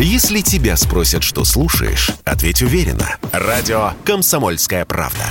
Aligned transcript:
Если 0.00 0.42
тебя 0.42 0.76
спросят, 0.76 1.24
что 1.24 1.44
слушаешь, 1.44 2.12
ответь 2.24 2.62
уверенно. 2.62 3.16
Радио 3.32 3.94
«Комсомольская 4.04 4.84
правда». 4.84 5.24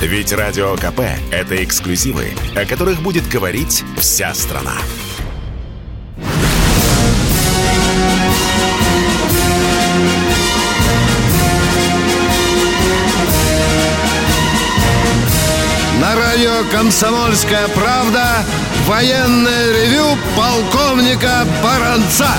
Ведь 0.00 0.32
Радио 0.32 0.76
КП– 0.76 1.00
это 1.30 1.62
эксклюзивы, 1.62 2.32
о 2.56 2.64
которых 2.64 3.02
будет 3.02 3.28
говорить 3.28 3.84
вся 3.98 4.32
страна. 4.32 4.72
На 16.00 16.16
радио 16.16 16.64
«Комсомольская 16.72 17.68
правда» 17.68 18.42
военное 18.86 19.84
ревю 19.84 20.16
полковника 20.34 21.46
Баранца. 21.62 22.30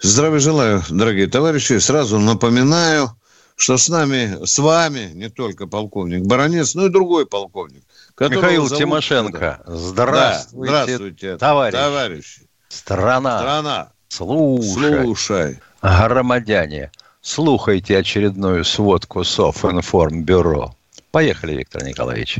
Здравия 0.00 0.38
желаю, 0.38 0.82
дорогие 0.90 1.26
товарищи. 1.26 1.78
Сразу 1.78 2.20
напоминаю, 2.20 3.10
что 3.56 3.76
с 3.76 3.88
нами, 3.88 4.38
с 4.44 4.58
вами 4.58 5.10
не 5.12 5.28
только 5.28 5.66
полковник 5.66 6.24
Баранец, 6.24 6.76
но 6.76 6.86
и 6.86 6.88
другой 6.88 7.26
полковник. 7.26 7.82
Михаил 8.20 8.66
зовут... 8.66 8.78
Тимошенко. 8.78 9.60
Здравствуйте, 9.66 10.72
да, 10.72 10.84
здравствуйте 10.84 11.36
товарищ. 11.36 11.74
товарищи. 11.74 12.42
Страна. 12.68 13.38
Страна. 13.38 13.92
Слушай. 14.08 15.02
Слушай. 15.02 15.58
Громадяне, 15.82 16.92
слухайте 17.20 17.98
очередную 17.98 18.64
сводку 18.64 19.24
Софинформбюро. 19.24 20.76
Поехали, 21.10 21.54
Виктор 21.54 21.82
Николаевич. 21.82 22.38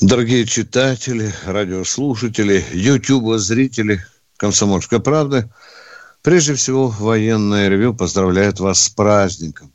Дорогие 0.00 0.44
читатели, 0.44 1.32
радиослушатели, 1.46 2.62
ютуба-зрители 2.72 4.04
«Комсомольской 4.36 5.00
правды», 5.00 5.48
прежде 6.24 6.54
всего, 6.54 6.88
военное 6.88 7.68
ревю 7.68 7.94
поздравляет 7.94 8.58
вас 8.58 8.82
с 8.82 8.88
праздником. 8.88 9.72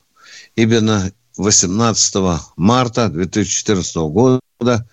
Именно 0.58 1.14
18 1.38 2.16
марта 2.58 3.08
2014 3.08 3.96
года 3.96 4.42
в 4.60 4.84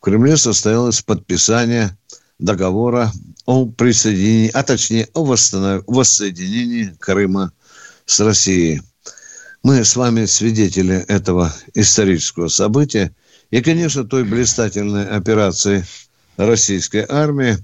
Кремле 0.00 0.36
состоялось 0.36 1.00
подписание 1.00 1.96
договора 2.38 3.10
о 3.46 3.64
присоединении, 3.64 4.50
а 4.52 4.62
точнее 4.62 5.08
о 5.14 5.24
воссоединении 5.24 6.94
Крыма 7.00 7.52
с 8.04 8.20
Россией– 8.20 8.82
мы 9.64 9.82
с 9.82 9.96
вами 9.96 10.26
свидетели 10.26 10.96
этого 11.08 11.50
исторического 11.72 12.48
события 12.48 13.16
и, 13.50 13.62
конечно, 13.62 14.04
той 14.04 14.22
блистательной 14.22 15.08
операции 15.08 15.86
российской 16.36 17.06
армии, 17.08 17.56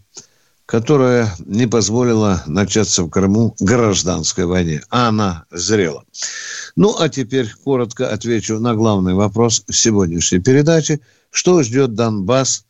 которая 0.70 1.34
не 1.46 1.66
позволила 1.66 2.44
начаться 2.46 3.02
в 3.02 3.10
Крыму 3.10 3.56
гражданской 3.58 4.46
войне. 4.46 4.82
А 4.88 5.08
она 5.08 5.44
зрела. 5.50 6.04
Ну, 6.76 6.94
а 6.96 7.08
теперь 7.08 7.52
коротко 7.64 8.08
отвечу 8.08 8.60
на 8.60 8.76
главный 8.76 9.14
вопрос 9.14 9.64
сегодняшней 9.68 10.38
передачи. 10.38 11.00
Что 11.32 11.64
ждет 11.64 11.94
Донбасс 11.96 12.64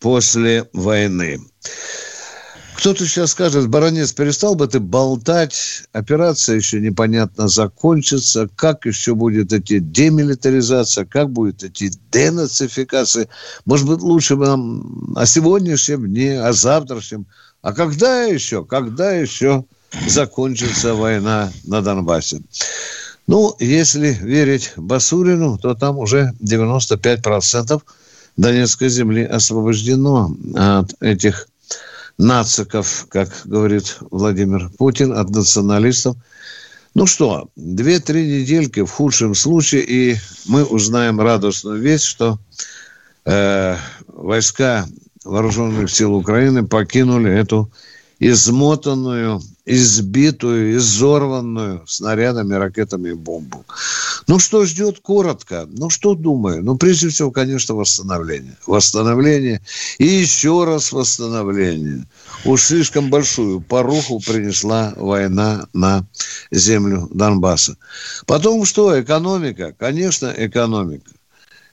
после 0.00 0.68
войны? 0.74 1.40
Кто-то 2.76 3.06
сейчас 3.06 3.30
скажет, 3.30 3.68
баронец, 3.68 4.12
перестал 4.12 4.54
бы 4.54 4.68
ты 4.68 4.80
болтать, 4.80 5.84
операция 5.92 6.56
еще 6.56 6.78
непонятно 6.78 7.48
закончится, 7.48 8.50
как 8.54 8.84
еще 8.84 9.14
будет 9.14 9.50
идти 9.54 9.80
демилитаризация, 9.80 11.06
как 11.06 11.30
будет 11.30 11.64
идти 11.64 11.90
денацификация. 12.12 13.28
Может 13.64 13.88
быть, 13.88 14.00
лучше 14.02 14.36
бы 14.36 14.46
нам 14.46 15.14
о 15.16 15.24
сегодняшнем 15.24 16.06
дне, 16.06 16.38
о 16.38 16.52
завтрашнем. 16.52 17.26
А 17.66 17.72
когда 17.72 18.22
еще, 18.22 18.64
когда 18.64 19.10
еще 19.10 19.64
закончится 20.06 20.94
война 20.94 21.50
на 21.64 21.82
Донбассе? 21.82 22.40
Ну, 23.26 23.56
если 23.58 24.12
верить 24.12 24.72
Басурину, 24.76 25.58
то 25.58 25.74
там 25.74 25.98
уже 25.98 26.32
95% 26.40 27.82
Донецкой 28.36 28.88
земли 28.88 29.24
освобождено 29.24 30.32
от 30.54 30.94
этих 31.02 31.48
нациков, 32.18 33.06
как 33.08 33.30
говорит 33.44 33.96
Владимир 34.12 34.70
Путин, 34.78 35.12
от 35.12 35.30
националистов. 35.30 36.16
Ну 36.94 37.06
что, 37.06 37.48
две-три 37.56 38.42
недельки 38.42 38.84
в 38.84 38.92
худшем 38.92 39.34
случае, 39.34 39.82
и 39.82 40.16
мы 40.46 40.64
узнаем 40.64 41.20
радостную 41.20 41.80
весть, 41.80 42.04
что 42.04 42.38
э, 43.24 43.76
войска 44.06 44.86
вооруженных 45.26 45.90
сил 45.90 46.14
Украины 46.14 46.66
покинули 46.66 47.30
эту 47.30 47.70
измотанную, 48.18 49.42
избитую, 49.66 50.76
изорванную 50.76 51.82
снарядами, 51.86 52.54
ракетами 52.54 53.10
и 53.10 53.14
бомбу. 53.14 53.64
Ну, 54.26 54.38
что 54.38 54.64
ждет 54.64 55.00
коротко? 55.00 55.68
Ну, 55.70 55.90
что 55.90 56.14
думаю? 56.14 56.64
Ну, 56.64 56.76
прежде 56.76 57.08
всего, 57.10 57.30
конечно, 57.30 57.74
восстановление. 57.74 58.56
Восстановление 58.66 59.60
и 59.98 60.06
еще 60.06 60.64
раз 60.64 60.92
восстановление. 60.92 62.06
Уж 62.44 62.62
слишком 62.62 63.10
большую 63.10 63.60
поруху 63.60 64.20
принесла 64.20 64.94
война 64.96 65.66
на 65.74 66.06
землю 66.50 67.08
Донбасса. 67.12 67.76
Потом 68.26 68.64
что? 68.64 68.98
Экономика. 69.00 69.74
Конечно, 69.78 70.32
экономика. 70.36 71.10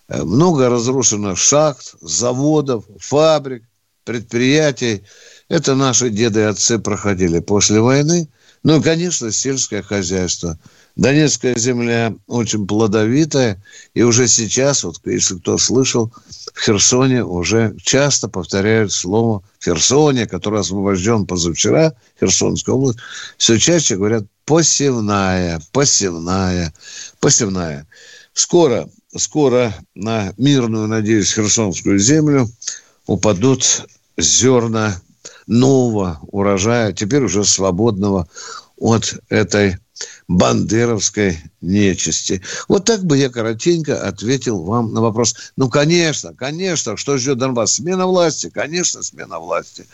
Э, 0.07 0.23
много 0.23 0.69
разрушено 0.69 1.35
шахт, 1.35 1.95
заводов, 2.01 2.85
фабрик, 2.99 3.63
предприятий. 4.03 5.03
Это 5.49 5.75
наши 5.75 6.09
деды 6.09 6.41
и 6.41 6.43
отцы 6.43 6.79
проходили 6.79 7.39
после 7.39 7.79
войны. 7.79 8.29
Ну 8.63 8.79
и, 8.79 8.83
конечно, 8.83 9.31
сельское 9.31 9.81
хозяйство. 9.81 10.57
Донецкая 10.95 11.57
земля 11.57 12.13
очень 12.27 12.67
плодовитая. 12.67 13.61
И 13.93 14.03
уже 14.03 14.27
сейчас, 14.27 14.83
вот 14.83 14.99
если 15.05 15.37
кто 15.39 15.57
слышал, 15.57 16.13
в 16.53 16.59
Херсоне 16.59 17.25
уже 17.25 17.75
часто 17.81 18.29
повторяют 18.29 18.91
слово 18.91 19.43
Херсоне, 19.63 20.27
который 20.27 20.59
освобожден 20.59 21.25
позавчера, 21.25 21.93
Херсонская 22.19 22.75
область, 22.75 22.99
все 23.37 23.57
чаще 23.57 23.95
говорят 23.95 24.25
посевная, 24.45 25.61
посевная, 25.71 26.73
посевная. 27.19 27.87
Скоро, 28.33 28.87
скоро 29.15 29.73
на 29.95 30.33
мирную, 30.37 30.87
надеюсь, 30.87 31.33
Херсонскую 31.33 31.99
землю 31.99 32.47
упадут 33.05 33.85
зерна 34.17 35.01
нового 35.47 36.19
урожая, 36.27 36.93
теперь 36.93 37.23
уже 37.23 37.43
свободного 37.43 38.27
от 38.77 39.15
этой 39.29 39.77
бандеровской 40.27 41.37
нечисти. 41.61 42.41
Вот 42.67 42.85
так 42.85 43.03
бы 43.05 43.17
я 43.17 43.29
коротенько 43.29 44.05
ответил 44.07 44.63
вам 44.63 44.93
на 44.93 45.01
вопрос. 45.01 45.35
Ну, 45.55 45.69
конечно, 45.69 46.33
конечно, 46.33 46.97
что 46.97 47.17
ждет 47.17 47.37
Донбасс? 47.37 47.75
Смена 47.75 48.07
власти, 48.07 48.49
конечно, 48.49 49.03
смена 49.03 49.39
власти. 49.39 49.85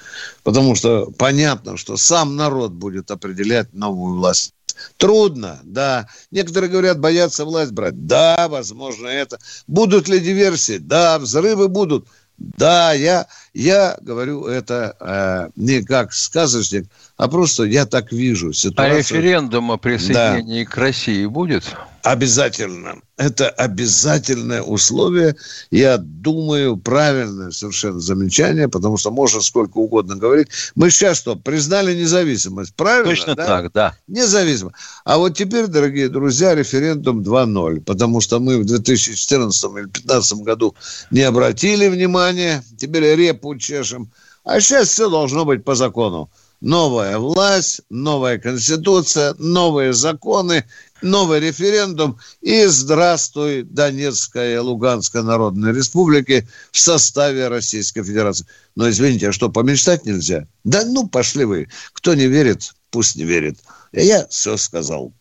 Потому 0.44 0.76
что 0.76 1.12
понятно, 1.18 1.78
что 1.78 1.98
сам 1.98 2.36
народ 2.36 2.72
будет 2.72 3.12
определять 3.12 3.74
новую 3.74 4.16
власть. 4.16 4.54
Трудно, 4.98 5.60
да. 5.64 6.08
Некоторые 6.32 6.70
говорят, 6.70 7.00
боятся 7.00 7.46
власть 7.46 7.72
брать. 7.72 8.06
Да, 8.06 8.48
возможно, 8.50 9.08
это. 9.08 9.40
Будут 9.68 10.08
ли 10.08 10.20
диверсии? 10.20 10.78
Да, 10.78 11.20
взрывы 11.20 11.68
будут. 11.68 12.08
Да, 12.38 12.94
я, 12.94 13.28
я 13.54 13.98
говорю 14.00 14.46
это 14.46 14.96
э, 15.00 15.50
не 15.58 15.84
как 15.84 16.14
сказочник, 16.14 16.90
а 17.18 17.28
просто 17.28 17.66
я 17.66 17.86
так 17.86 18.14
вижу 18.14 18.54
ситуацию. 18.54 18.96
А 18.96 18.98
референдум 18.98 19.72
о 19.72 19.78
присоединении 19.78 20.64
да. 20.64 20.70
к 20.70 20.78
России 20.78 21.26
будет? 21.26 21.66
Обязательно. 22.04 23.02
Это 23.18 23.50
обязательное 23.50 24.62
условие. 24.62 25.36
Я 25.72 25.98
думаю, 25.98 26.78
правильное 26.78 27.52
совершенно 27.52 28.00
замечание, 28.00 28.70
потому 28.70 28.98
что 28.98 29.12
можно 29.12 29.42
сколько 29.42 29.78
угодно 29.78 30.16
говорить. 30.16 30.48
Мы 30.76 30.90
сейчас 30.90 31.18
что, 31.18 31.36
признали 31.36 31.94
независимость, 31.94 32.74
правильно? 32.76 33.10
Точно 33.10 33.36
да? 33.36 33.46
так, 33.46 33.72
да. 33.74 33.98
Независимо. 34.08 34.72
А 35.04 35.18
вот 35.18 35.36
теперь, 35.36 35.68
дорогие 35.68 36.08
друзья, 36.10 36.56
референдум 36.56 37.22
2.0, 37.22 37.82
потому 37.82 38.22
что 38.22 38.40
мы 38.40 38.58
в 38.60 38.66
2014 38.66 39.64
или 39.64 39.84
2015 39.84 40.38
году 40.40 40.76
не 41.12 41.22
обратили 41.22 41.88
внимания, 41.90 42.64
теперь 42.78 43.16
репу 43.16 43.58
чешем, 43.58 44.12
а 44.46 44.62
сейчас 44.62 44.90
все 44.90 45.10
должно 45.10 45.44
быть 45.46 45.64
по 45.64 45.76
закону 45.76 46.30
новая 46.62 47.18
власть, 47.18 47.82
новая 47.90 48.38
конституция, 48.38 49.34
новые 49.38 49.94
законы, 49.94 50.66
новый 51.02 51.40
референдум 51.40 52.20
и 52.42 52.66
здравствуй 52.66 53.64
Донецкая 53.64 54.56
и 54.56 54.58
Луганская 54.58 55.24
народные 55.24 55.74
республики 55.74 56.48
в 56.72 56.80
составе 56.80 57.48
Российской 57.48 58.04
Федерации. 58.04 58.46
Но 58.76 58.90
извините, 58.90 59.30
а 59.30 59.34
что, 59.34 59.50
помечтать 59.50 60.06
нельзя? 60.06 60.48
Да 60.64 60.84
ну, 60.86 61.08
пошли 61.08 61.46
вы. 61.46 61.68
Кто 61.94 62.14
не 62.14 62.28
верит, 62.28 62.74
пусть 62.92 63.16
не 63.16 63.24
верит. 63.24 63.60
Я 63.92 64.28
все 64.28 64.58
сказал. 64.58 65.14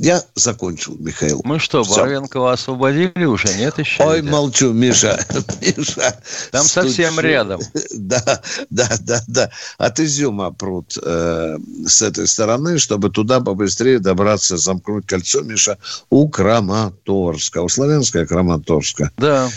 Я 0.00 0.24
закончил, 0.34 0.96
Михаил. 0.98 1.42
Мы 1.44 1.58
что. 1.58 1.84
Боровенкова 1.84 2.52
освободили 2.52 3.26
уже? 3.26 3.52
Нет 3.54 3.78
еще? 3.78 4.02
Ой, 4.02 4.22
Нет? 4.22 4.32
молчу, 4.32 4.72
Миша. 4.72 5.22
Миша. 5.60 6.18
Там 6.50 6.64
совсем 6.64 7.12
стучи. 7.12 7.26
рядом. 7.26 7.60
Да, 7.90 8.40
да, 8.70 8.88
да, 9.00 9.22
да. 9.28 9.50
От 9.76 10.00
Изюма 10.00 10.52
пруд 10.52 10.96
э, 11.02 11.58
с 11.86 12.00
этой 12.00 12.26
стороны, 12.26 12.78
чтобы 12.78 13.10
туда 13.10 13.40
побыстрее 13.40 13.98
добраться, 13.98 14.56
замкнуть 14.56 15.06
кольцо, 15.06 15.42
Миша, 15.42 15.76
у 16.08 16.30
Краматорска. 16.30 17.60
У 17.60 17.68
Славянска 17.68 18.22
и 18.22 18.26
Краматорска. 18.26 19.10
Да. 19.18 19.50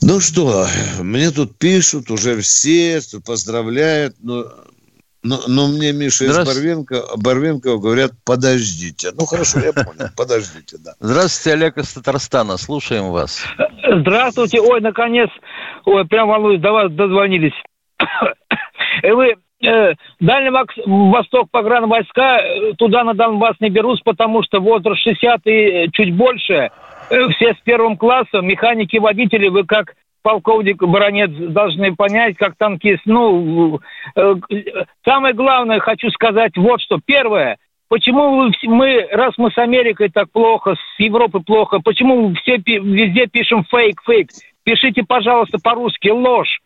Ну 0.00 0.18
что, 0.20 0.66
мне 1.00 1.30
тут 1.30 1.58
пишут 1.58 2.10
уже 2.10 2.40
все, 2.40 3.02
поздравляют, 3.22 4.16
но, 4.20 4.46
но, 5.24 5.38
но 5.48 5.68
мне, 5.68 5.92
Миша, 5.92 6.26
из. 6.26 6.36
Барвенко, 6.36 7.16
Барвенкова 7.16 7.78
говорят, 7.78 8.12
подождите. 8.26 9.08
Ну 9.18 9.24
хорошо, 9.24 9.58
я 9.60 9.72
понял, 9.72 10.10
подождите, 10.16 10.76
да. 10.84 10.92
Здравствуйте, 11.00 11.56
Олег 11.56 11.78
из 11.78 11.94
Татарстана. 11.94 12.58
Слушаем 12.58 13.10
вас. 13.10 13.42
Здравствуйте. 14.00 14.60
Ой, 14.60 14.82
наконец. 14.82 15.30
Ой, 15.86 16.06
прям 16.06 16.28
волнуюсь, 16.28 16.60
до 16.60 16.72
вас 16.72 16.92
дозвонились. 16.92 17.54
И 19.02 19.10
Вы 19.10 19.36
э, 19.66 19.94
Дальний 20.20 20.50
Восток 20.86 21.50
погранвойска, 21.50 22.20
э, 22.20 22.72
туда 22.76 23.02
на 23.04 23.14
Донбасс 23.14 23.56
не 23.60 23.70
берусь, 23.70 24.00
потому 24.04 24.42
что 24.42 24.60
возраст 24.60 25.00
60 25.02 25.40
и 25.46 25.88
чуть 25.94 26.14
больше. 26.14 26.70
Э, 27.08 27.28
Все 27.30 27.54
с 27.54 27.58
первым 27.64 27.96
классом, 27.96 28.46
механики, 28.46 28.98
водители, 28.98 29.48
вы 29.48 29.64
как 29.64 29.94
полковник 30.24 30.82
Баронец 30.82 31.30
должны 31.30 31.94
понять, 31.94 32.36
как 32.36 32.56
танкист. 32.56 33.02
Ну, 33.04 33.78
э, 34.16 34.34
самое 35.04 35.34
главное 35.34 35.78
хочу 35.78 36.10
сказать 36.10 36.56
вот 36.56 36.80
что. 36.80 36.98
Первое, 37.04 37.58
Почему 37.88 38.50
мы, 38.64 39.06
раз 39.12 39.34
мы 39.36 39.52
с 39.52 39.58
Америкой 39.58 40.08
так 40.08 40.28
плохо, 40.32 40.74
с 40.74 41.00
Европой 41.00 41.42
плохо, 41.42 41.80
почему 41.84 42.34
все 42.34 42.56
везде 42.56 43.26
пишем 43.26 43.64
фейк, 43.70 44.00
фейк? 44.04 44.30
Пишите, 44.64 45.04
пожалуйста, 45.06 45.58
по-русски 45.62 46.08
ложь. 46.08 46.60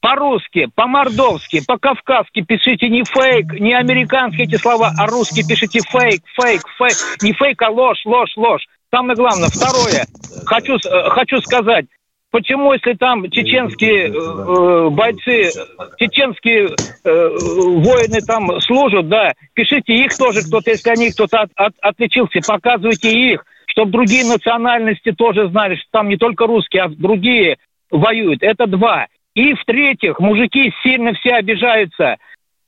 По-русски, 0.00 0.68
по-мордовски, 0.74 1.66
по-кавказски 1.66 2.42
пишите 2.42 2.88
не 2.88 3.02
фейк, 3.04 3.52
не 3.60 3.74
американские 3.74 4.44
эти 4.44 4.56
слова, 4.56 4.92
а 4.96 5.06
русские 5.06 5.44
пишите 5.46 5.80
фейк, 5.80 6.22
фейк, 6.40 6.62
фейк. 6.78 7.22
Не 7.22 7.32
фейк, 7.32 7.60
а 7.60 7.70
ложь, 7.70 8.00
ложь, 8.04 8.32
ложь. 8.36 8.64
Самое 8.94 9.16
главное. 9.16 9.48
Второе. 9.48 10.06
Хочу, 10.46 10.76
э, 10.76 11.08
хочу 11.10 11.40
сказать. 11.40 11.86
Почему, 12.34 12.72
если 12.72 12.94
там 12.94 13.30
чеченские 13.30 14.08
э, 14.08 14.10
э, 14.10 14.88
бойцы, 14.90 15.52
чеченские 15.98 16.68
э, 17.04 17.28
воины 17.28 18.22
там 18.22 18.60
служат, 18.60 19.08
да, 19.08 19.34
пишите 19.54 19.94
их 19.94 20.16
тоже 20.16 20.42
кто-то, 20.42 20.72
если 20.72 20.90
они 20.90 21.10
кто-то 21.12 21.42
от- 21.42 21.52
от- 21.54 21.78
отличился, 21.80 22.40
показывайте 22.44 23.12
их, 23.12 23.44
чтобы 23.66 23.92
другие 23.92 24.24
национальности 24.24 25.12
тоже 25.12 25.48
знали, 25.48 25.76
что 25.76 25.84
там 25.92 26.08
не 26.08 26.16
только 26.16 26.48
русские, 26.48 26.82
а 26.82 26.88
другие 26.88 27.58
воюют. 27.92 28.42
Это 28.42 28.66
два. 28.66 29.06
И 29.36 29.54
в-третьих, 29.54 30.18
мужики 30.18 30.72
сильно 30.82 31.12
все 31.12 31.34
обижаются. 31.36 32.16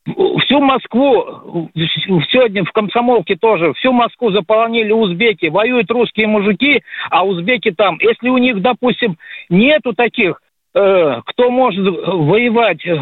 Всю 0.07 0.61
Москву, 0.61 1.69
сегодня 1.75 2.65
в 2.65 2.71
Комсомолке 2.71 3.35
тоже, 3.35 3.73
всю 3.75 3.93
Москву 3.93 4.31
заполонили 4.31 4.93
узбеки. 4.93 5.47
Воюют 5.47 5.91
русские 5.91 6.29
мужики, 6.29 6.83
а 7.11 7.27
узбеки 7.27 7.73
там. 7.73 7.99
Если 8.01 8.29
у 8.29 8.39
них, 8.39 8.63
допустим, 8.63 9.19
нету 9.49 9.95
таких, 9.95 10.41
кто 10.77 11.51
может 11.51 11.85
воевать 11.85 12.85
э, 12.85 12.97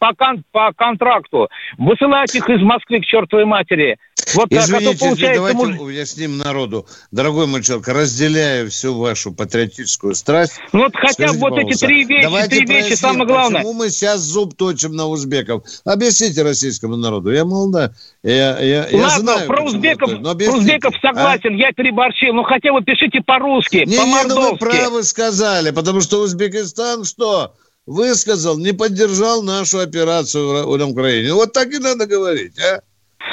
по, 0.00 0.12
кон- 0.14 0.42
по 0.50 0.72
контракту, 0.72 1.48
высылать 1.78 2.34
их 2.34 2.48
из 2.50 2.60
Москвы 2.62 3.00
к 3.00 3.04
чертовой 3.04 3.44
матери. 3.44 3.96
Вот 4.34 4.48
так, 4.48 4.58
а 4.58 4.66
то 4.66 4.76
Извините, 4.78 4.98
получается... 4.98 5.34
давайте 5.34 5.56
муж- 5.56 5.80
уясним 5.80 6.38
народу. 6.38 6.86
Дорогой 7.10 7.46
мой 7.46 7.62
человек, 7.62 7.86
разделяю 7.88 8.70
всю 8.70 8.98
вашу 8.98 9.32
патриотическую 9.32 10.14
страсть. 10.14 10.58
Ну 10.72 10.80
вот 10.80 10.96
хотя 10.96 11.32
бы 11.32 11.38
вот 11.38 11.58
эти 11.58 11.78
три 11.78 12.04
вещи, 12.04 12.22
давайте 12.22 12.56
три 12.56 12.66
вещи 12.66 12.94
самое 12.94 13.26
главное. 13.26 13.60
Почему 13.60 13.74
мы 13.74 13.90
сейчас 13.90 14.20
зуб 14.20 14.56
точим 14.56 14.96
на 14.96 15.06
узбеков? 15.06 15.64
Объясните 15.84 16.42
российскому 16.42 16.96
народу. 16.96 17.30
Я 17.30 17.44
молода. 17.44 17.92
Я, 18.24 18.60
я, 18.60 18.86
я 18.88 19.02
Ладно, 19.02 19.18
знаю, 19.32 19.48
про 19.48 19.64
узбеков, 19.64 20.12
но 20.20 20.34
про 20.36 20.52
узбеков 20.52 20.94
А? 21.02 21.08
согласен, 21.08 21.56
я 21.56 21.72
переборщил. 21.72 22.32
Ну 22.32 22.44
хотя 22.44 22.72
бы 22.72 22.80
пишите 22.82 23.20
по-русски, 23.20 23.78
Не, 23.78 23.84
не, 23.84 23.96
ну 23.96 24.04
вы 24.06 24.12
по-мордовски. 24.22 24.58
правы 24.64 25.02
сказали, 25.02 25.70
потому 25.72 26.00
что 26.00 26.20
Узбекистан 26.20 27.04
что? 27.04 27.54
Высказал, 27.84 28.58
не 28.58 28.72
поддержал 28.72 29.42
нашу 29.42 29.80
операцию 29.80 30.68
в- 30.68 30.78
на 30.78 30.86
Украине. 30.86 31.34
Вот 31.34 31.52
так 31.52 31.72
и 31.74 31.78
надо 31.80 32.06
говорить, 32.06 32.56
а? 32.60 32.80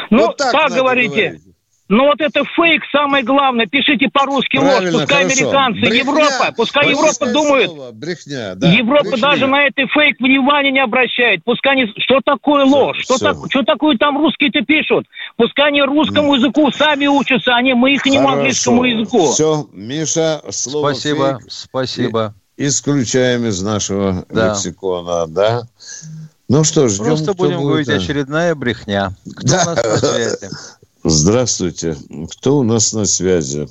ну, 0.09 0.25
вот 0.25 0.37
так 0.37 0.51
так 0.53 0.71
говорите. 0.71 1.09
говорить. 1.29 1.41
Ну 1.91 2.03
вот 2.05 2.21
это 2.21 2.43
фейк, 2.55 2.83
самое 2.91 3.23
главное. 3.23 3.65
Пишите 3.65 4.09
по-русски 4.13 4.57
ложь. 4.57 4.91
Пускай 4.91 5.23
хорошо. 5.23 5.49
американцы, 5.49 5.79
Брехня. 5.81 5.97
Европа, 5.99 6.53
пускай 6.55 6.89
Европа 6.91 7.25
думает. 7.33 7.69
слово, 7.71 7.91
брехня, 7.91 8.53
да. 8.55 8.71
Европа 8.71 9.03
брехня. 9.09 9.21
даже 9.21 9.47
на 9.47 9.63
этой 9.65 9.87
фейк 9.87 10.19
внимания 10.19 10.71
не 10.71 10.79
обращает. 10.83 11.43
Пускай 11.43 11.73
они... 11.73 11.87
Что 11.97 12.19
такое 12.23 12.63
ложь? 12.65 12.97
Что, 13.01 13.15
всё. 13.15 13.25
так- 13.33 13.37
что 13.49 13.63
такое 13.63 13.97
там 13.97 14.19
русские-то 14.19 14.61
пишут? 14.61 15.07
Пускай 15.35 15.69
они 15.69 15.81
русскому 15.81 16.35
языку 16.35 16.71
сами 16.71 17.07
учатся, 17.07 17.55
они 17.55 17.73
мы 17.73 17.91
их 17.93 18.05
не 18.05 18.17
английскому 18.17 18.83
языку. 18.83 19.31
Все, 19.31 19.67
Миша, 19.73 20.41
слово 20.51 20.91
Спасибо, 20.93 21.39
фейк 21.39 21.51
спасибо. 21.51 22.35
исключаем 22.57 23.47
из 23.47 23.63
нашего 23.63 24.25
Да. 24.29 24.49
лексикона, 24.49 25.25
да? 25.25 25.63
Ну 26.47 26.63
что 26.63 26.87
ж, 26.87 26.93
ждем, 26.93 27.05
Просто 27.05 27.33
будем 27.33 27.57
будет, 27.57 27.65
говорить 27.67 27.89
а. 27.89 27.93
очередная 27.95 28.53
брехня. 28.53 29.11
Кто 29.37 29.47
Да. 29.47 29.63
у 29.63 29.69
нас 29.69 29.83
на 29.83 29.97
связи? 29.97 30.49
Здравствуйте. 31.03 31.95
Кто 32.37 32.57
у 32.59 32.63
нас 32.63 32.93
на 32.93 33.05
связи? 33.05 33.67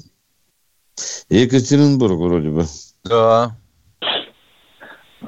Екатеринбург 1.29 2.19
вроде 2.19 2.49
бы. 2.51 2.65
Да, 3.05 3.53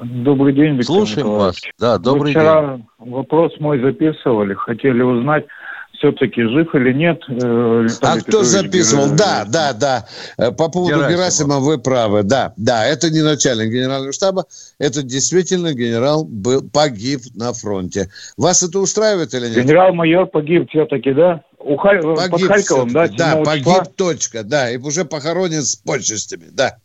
Добрый 0.03 0.53
день, 0.53 0.77
Виктор 0.77 0.85
слушаем 0.85 1.27
вас. 1.27 1.57
Николаевич. 1.57 1.73
Да, 1.79 1.97
Вы 1.97 2.03
добрый 2.03 2.33
день. 2.33 2.41
вчера 2.41 2.79
вопрос 2.97 3.51
мой 3.59 3.79
записывали, 3.81 4.55
хотели 4.55 5.03
узнать, 5.03 5.45
все-таки 5.93 6.41
жив 6.41 6.73
или 6.73 6.91
нет. 6.93 7.21
э, 7.29 7.87
А 8.01 8.15
кто 8.15 8.25
Петрович 8.25 8.47
записывал? 8.47 9.03
Герасимов. 9.09 9.17
Да, 9.19 9.45
да, 9.45 9.73
да. 9.73 10.05
Э, 10.39 10.51
По 10.51 10.69
поводу 10.69 10.95
Герасимов. 10.95 11.11
Герасима 11.11 11.59
вы 11.59 11.77
правы. 11.77 12.23
Да, 12.23 12.53
да, 12.57 12.85
это 12.87 13.11
не 13.11 13.21
начальник 13.21 13.71
генерального 13.71 14.11
штаба. 14.11 14.45
Это 14.79 15.03
действительно 15.03 15.73
генерал 15.73 16.23
был, 16.25 16.67
погиб 16.67 17.19
на 17.35 17.53
фронте. 17.53 18.09
Вас 18.37 18.63
это 18.63 18.79
устраивает 18.79 19.35
или 19.35 19.49
нет? 19.49 19.65
Генерал-майор 19.65 20.25
погиб 20.25 20.67
все-таки, 20.69 21.13
да? 21.13 21.43
У 21.63 21.75
Халь- 21.77 22.01
Под 22.01 22.31
Погиб 22.31 22.47
Харьковом, 22.47 22.89
да. 22.91 23.07
Да, 23.07 23.33
7 23.35 23.43
погиб, 23.43 23.65
числа? 23.65 23.85
точка. 23.95 24.43
Да, 24.43 24.71
и 24.71 24.77
уже 24.77 25.05
похоронен 25.05 25.61
с 25.61 25.75
почестями. 25.75 26.47
Да. 26.51 26.77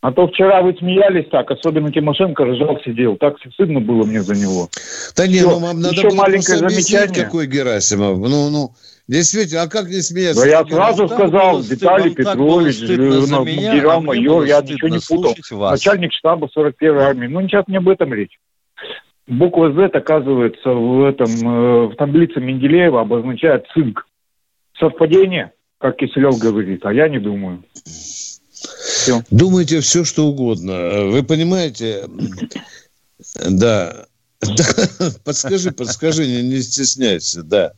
А 0.00 0.12
то 0.12 0.26
вчера 0.28 0.60
вы 0.60 0.74
смеялись 0.74 1.30
так, 1.30 1.50
особенно 1.50 1.90
Тимошенко 1.90 2.44
ржал 2.44 2.78
сидел. 2.84 3.16
Так 3.16 3.36
стыдно 3.54 3.80
было 3.80 4.04
мне 4.04 4.22
за 4.22 4.34
него. 4.34 4.68
Да 5.16 5.26
не, 5.26 5.40
ну 5.40 5.58
вам 5.58 5.80
надо 5.80 5.94
Еще 5.94 6.08
было 6.10 6.16
маленькое 6.16 6.58
замечание. 6.58 7.24
какой 7.24 7.46
Герасимов. 7.46 8.18
Ну, 8.18 8.50
ну, 8.50 8.72
действительно, 9.08 9.62
а 9.62 9.66
как 9.68 9.88
не 9.88 10.02
смеяться? 10.02 10.42
Да 10.42 10.46
я 10.46 10.62
Генерал- 10.62 10.94
сразу 10.94 11.08
так 11.08 11.16
сказал, 11.18 11.60
Виталий 11.62 12.08
вам 12.08 12.14
Петрович, 12.16 12.80
ну, 12.80 13.40
а 13.40 13.44
генерал-майор, 13.46 14.42
мне 14.42 14.50
я 14.50 14.60
ничего 14.60 14.88
не 14.88 14.98
путал. 14.98 15.34
вас. 15.52 15.72
Начальник 15.72 16.12
штаба 16.12 16.50
41-й 16.54 17.02
армии. 17.02 17.26
Ну, 17.26 17.40
сейчас 17.48 17.64
не 17.68 17.78
об 17.78 17.88
этом 17.88 18.12
речь. 18.12 18.38
Буква 19.26 19.72
Z, 19.72 19.86
оказывается, 19.96 20.70
в 20.70 21.04
этом 21.04 21.30
э, 21.30 21.86
в 21.88 21.96
таблице 21.96 22.40
Менделеева 22.40 23.00
обозначает 23.00 23.64
цинк. 23.72 24.06
Совпадение, 24.78 25.52
как 25.78 25.96
Киселев 25.96 26.38
говорит, 26.38 26.84
а 26.84 26.92
я 26.92 27.08
не 27.08 27.18
думаю. 27.18 27.62
Все. 27.84 29.22
Думайте 29.30 29.80
все, 29.80 30.04
что 30.04 30.26
угодно. 30.26 31.06
Вы 31.06 31.22
понимаете? 31.22 32.04
Да. 33.48 34.06
Да. 34.40 34.64
Подскажи, 35.24 35.72
подскажи, 35.72 36.26
не, 36.26 36.42
не 36.42 36.60
стесняйся, 36.62 37.42
да. 37.42 37.72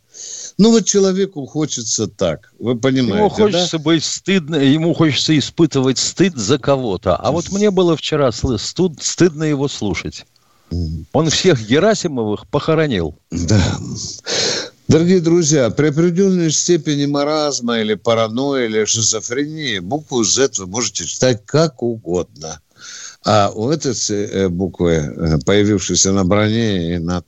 Ну 0.58 0.72
вот 0.72 0.84
человеку 0.86 1.46
хочется 1.46 2.08
так, 2.08 2.52
вы 2.58 2.76
понимаете, 2.76 3.18
Ему 3.18 3.28
да? 3.28 3.34
хочется 3.34 3.78
быть 3.78 4.02
стыдно, 4.02 4.56
ему 4.56 4.94
хочется 4.94 5.36
испытывать 5.38 5.98
стыд 5.98 6.34
за 6.34 6.58
кого-то. 6.58 7.14
А 7.16 7.30
вот 7.30 7.52
мне 7.52 7.70
было 7.70 7.96
вчера 7.96 8.30
студ- 8.30 9.02
стыдно 9.02 9.44
его 9.44 9.68
слушать. 9.68 10.24
Он 11.12 11.30
всех 11.30 11.66
Герасимовых 11.66 12.46
похоронил. 12.48 13.16
Да. 13.30 13.78
Дорогие 14.88 15.20
друзья, 15.20 15.70
при 15.70 15.88
определенной 15.88 16.50
степени 16.50 17.06
маразма 17.06 17.80
или 17.80 17.94
паранойи 17.94 18.66
или 18.66 18.84
шизофрении 18.84 19.78
букву 19.80 20.22
Z 20.22 20.50
вы 20.58 20.66
можете 20.66 21.04
читать 21.06 21.42
как 21.44 21.82
угодно. 21.82 22.60
А 23.24 23.50
у 23.52 23.70
этой 23.70 23.94
э, 24.08 24.48
буквы, 24.48 24.92
э, 24.92 25.38
появившейся 25.44 26.12
на 26.12 26.24
броне 26.24 26.94
и 26.94 26.98
на 26.98 27.24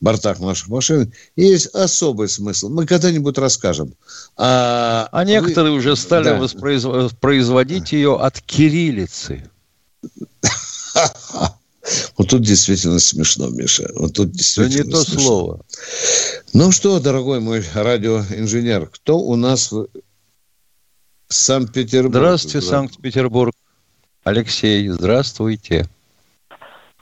бортах 0.00 0.38
наших 0.38 0.68
машин, 0.68 1.12
есть 1.34 1.66
особый 1.74 2.28
смысл. 2.28 2.68
Мы 2.68 2.86
когда-нибудь 2.86 3.36
расскажем. 3.38 3.94
А, 4.36 5.08
А 5.10 5.24
вы- 5.24 5.30
некоторые 5.30 5.72
уже 5.72 5.96
стали 5.96 6.24
Да. 6.24 6.38
воспроиз- 6.38 7.12
производить 7.20 7.90
ее 7.90 8.16
от 8.20 8.40
кириллицы. 8.40 9.50
Вот 12.20 12.28
тут 12.28 12.42
действительно 12.42 12.98
смешно, 12.98 13.48
Миша. 13.48 13.84
Вот 13.94 14.12
тут 14.12 14.26
Это 14.26 14.36
действительно 14.36 14.84
не 14.84 14.90
то 14.90 14.98
смешно. 14.98 15.22
слово. 15.22 15.60
Ну 16.52 16.70
что, 16.70 17.00
дорогой 17.00 17.40
мой 17.40 17.62
радиоинженер, 17.74 18.90
кто 18.90 19.16
у 19.16 19.36
нас 19.36 19.72
в 19.72 19.88
Санкт-Петербурге? 21.28 22.18
Здравствуйте, 22.18 22.60
Санкт-Петербург. 22.60 23.54
Алексей, 24.22 24.86
здравствуйте. 24.88 25.86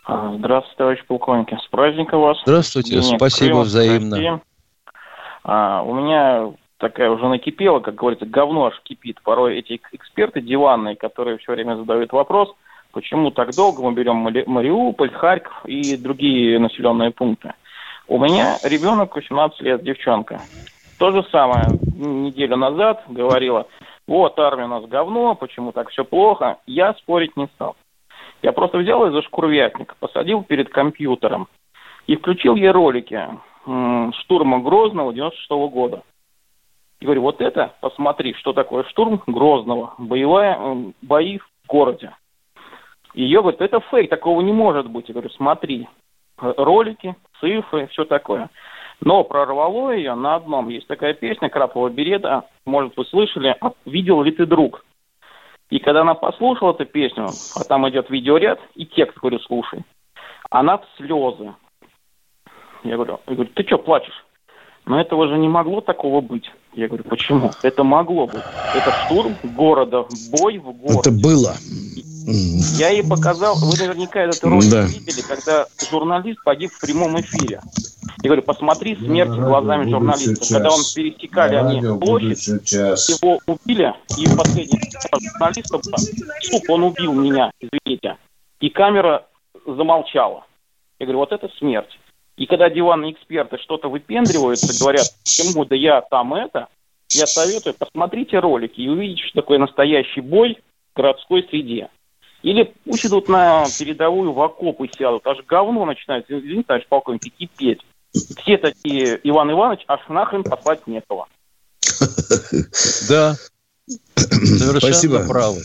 А, 0.05 0.37
здравствуйте, 0.39 0.77
товарищ 0.79 1.05
полковник. 1.09 1.49
С 1.51 1.67
праздником 1.67 2.21
вас. 2.21 2.39
Здравствуйте, 2.47 3.01
Денег 3.01 3.17
спасибо 3.17 3.51
Крым, 3.55 3.63
взаимно. 3.63 4.41
А, 5.43 5.83
у 5.83 5.95
меня 5.95 6.53
такая 6.77 7.11
уже 7.11 7.27
накипела, 7.27 7.81
как 7.81 7.97
говорится, 7.97 8.25
говно 8.25 8.67
аж 8.67 8.81
кипит. 8.85 9.21
Порой 9.25 9.59
эти 9.59 9.81
эксперты 9.91 10.43
диванные, 10.43 10.95
которые 10.95 11.39
все 11.39 11.55
время 11.55 11.75
задают 11.75 12.13
вопрос, 12.13 12.51
почему 12.93 13.31
так 13.31 13.55
долго 13.55 13.83
мы 13.83 13.93
берем 13.93 14.17
Мариуполь, 14.47 15.11
Харьков 15.11 15.65
и 15.67 15.97
другие 15.97 16.59
населенные 16.59 17.11
пункты. 17.11 17.55
У 18.07 18.19
меня 18.19 18.57
ребенок 18.65 19.15
18 19.17 19.61
лет, 19.61 19.83
девчонка. 19.83 20.41
То 20.99 21.13
же 21.13 21.23
самое 21.31 21.67
неделю 21.97 22.57
назад 22.57 23.05
говорила, 23.09 23.67
вот 24.07 24.39
армия 24.39 24.65
у 24.65 24.69
нас 24.69 24.85
говно, 24.87 25.35
почему 25.35 25.73
так 25.73 25.91
все 25.91 26.05
плохо. 26.05 26.59
Я 26.67 26.95
спорить 26.95 27.37
не 27.37 27.47
стал. 27.55 27.77
Я 28.43 28.53
просто 28.53 28.79
взял 28.79 29.07
из-за 29.07 29.23
шкурвятника, 29.23 29.95
посадил 30.01 30.43
перед 30.43 30.71
компьютером 30.71 31.49
и 32.07 32.17
включил 32.17 32.55
ей 32.55 32.71
ролики 32.71 33.29
штурма 34.21 34.61
Грозного 34.61 35.13
96 35.13 35.51
-го 35.51 35.69
года. 35.69 36.03
И 37.01 37.05
говорю, 37.05 37.23
вот 37.23 37.41
это, 37.41 37.75
посмотри, 37.81 38.35
что 38.35 38.53
такое 38.53 38.85
штурм 38.85 39.23
Грозного, 39.27 39.95
боевая, 39.99 40.59
бои 41.03 41.39
в 41.39 41.49
городе. 41.69 42.13
Ее 43.19 43.41
говорит, 43.41 43.61
это 43.61 43.81
фейк, 43.81 44.11
такого 44.11 44.41
не 44.43 44.53
может 44.53 44.89
быть. 44.89 45.09
Я 45.09 45.13
говорю, 45.13 45.31
смотри, 45.31 45.89
ролики, 46.37 47.17
цифры, 47.41 47.89
все 47.89 48.05
такое. 48.05 48.49
Но 49.01 49.25
прорвало 49.25 49.91
ее 49.91 50.15
на 50.15 50.37
одном. 50.37 50.69
Есть 50.69 50.87
такая 50.87 51.15
песня 51.15 51.49
«Крапового 51.49 51.89
берета», 51.89 52.45
может, 52.65 52.97
вы 52.97 53.05
слышали, 53.07 53.57
«Видел 53.85 54.23
ли 54.23 54.31
ты, 54.31 54.47
друг?» 54.47 54.85
И 55.69 55.81
когда 55.81 56.03
она 56.03 56.15
послушала 56.15 56.71
эту 56.71 56.87
песню, 56.87 57.27
а 57.57 57.65
там 57.65 57.89
идет 57.89 58.09
видеоряд, 58.09 58.61
и 58.77 58.87
текст, 58.87 59.19
говорю, 59.19 59.41
слушай, 59.41 59.83
она 60.51 60.79
в 60.79 60.85
слезы. 60.97 61.55
Я 62.85 62.95
говорю, 62.95 63.19
я 63.27 63.35
говорю 63.35 63.51
ты 63.53 63.65
что 63.65 63.79
плачешь? 63.79 64.25
Но 64.87 65.01
этого 65.01 65.27
же 65.27 65.39
не 65.39 65.49
могло 65.49 65.81
такого 65.81 66.21
быть. 66.21 66.49
Я 66.79 66.87
говорю, 66.87 67.03
почему? 67.03 67.51
Это 67.65 67.83
могло 67.83 68.29
быть. 68.29 68.45
Это 68.73 68.93
штурм 69.05 69.35
города, 69.43 70.07
бой 70.31 70.59
в 70.59 70.71
городе. 70.75 71.01
Это 71.01 71.11
было. 71.11 71.57
Я 72.79 72.91
ей 72.91 73.03
показал, 73.03 73.57
вы 73.57 73.77
наверняка 73.77 74.21
этот 74.21 74.45
ролик 74.45 74.71
да. 74.71 74.83
видели, 74.83 75.21
когда 75.23 75.67
журналист 75.91 76.45
погиб 76.45 76.71
в 76.71 76.81
прямом 76.81 77.21
эфире. 77.21 77.61
Я 78.23 78.29
говорю, 78.29 78.43
посмотри 78.43 78.95
смерть 78.95 79.31
глазами 79.31 79.91
журналиста. 79.91 80.55
Когда 80.55 80.71
он 80.71 80.83
пересекали 80.95 81.57
они 81.57 81.81
площадь, 81.99 82.73
его 82.73 83.41
убили, 83.47 83.93
и 84.17 84.29
последний 84.37 84.81
журналист, 85.21 85.75
суп, 86.43 86.63
он 86.69 86.85
убил 86.85 87.13
меня, 87.13 87.51
извините. 87.59 88.19
И 88.61 88.71
камера 88.71 89.27
замолчала. 89.67 90.47
Я 91.01 91.07
говорю, 91.07 91.19
вот 91.19 91.33
это 91.33 91.49
смерть. 91.59 91.99
И 92.39 92.47
когда 92.47 92.71
диванные 92.71 93.13
эксперты 93.13 93.59
что-то 93.59 93.89
выпендриваются, 93.89 94.79
говорят, 94.81 95.07
почему 95.25 95.65
да 95.65 95.75
я 95.75 96.01
там 96.01 96.35
это, 96.35 96.69
я 97.11 97.27
советую, 97.27 97.75
посмотрите 97.75 98.39
ролики 98.39 98.81
и 98.81 98.89
увидите, 98.89 99.25
что 99.25 99.43
такое 99.43 99.59
настоящий 99.59 100.21
бой 100.21 100.59
в 100.93 100.97
городской 100.97 101.43
среде. 101.51 101.89
Или 102.43 102.73
пусть 102.85 103.05
идут 103.05 103.29
на 103.29 103.67
передовую 103.79 104.33
в 104.33 104.41
окопы 104.41 104.89
сядут, 104.97 105.27
аж 105.27 105.39
говно 105.49 105.85
начинает, 105.85 106.27
извините, 106.29 106.69
товарищ 106.69 106.87
полковник, 106.89 107.23
кипеть. 107.37 107.81
Все 108.13 108.57
такие, 108.57 109.21
Иван 109.25 109.51
Иванович, 109.51 109.81
аж 109.89 110.01
нахрен 110.09 110.45
послать 110.45 110.87
некого. 110.87 111.27
Да, 113.09 113.37
совершенно 113.87 114.81
Спасибо. 114.81 115.27
правы. 115.27 115.63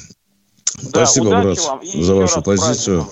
Спасибо, 0.65 1.29
брат, 1.29 1.57
за 1.57 2.15
вашу 2.15 2.41
позицию. 2.41 3.07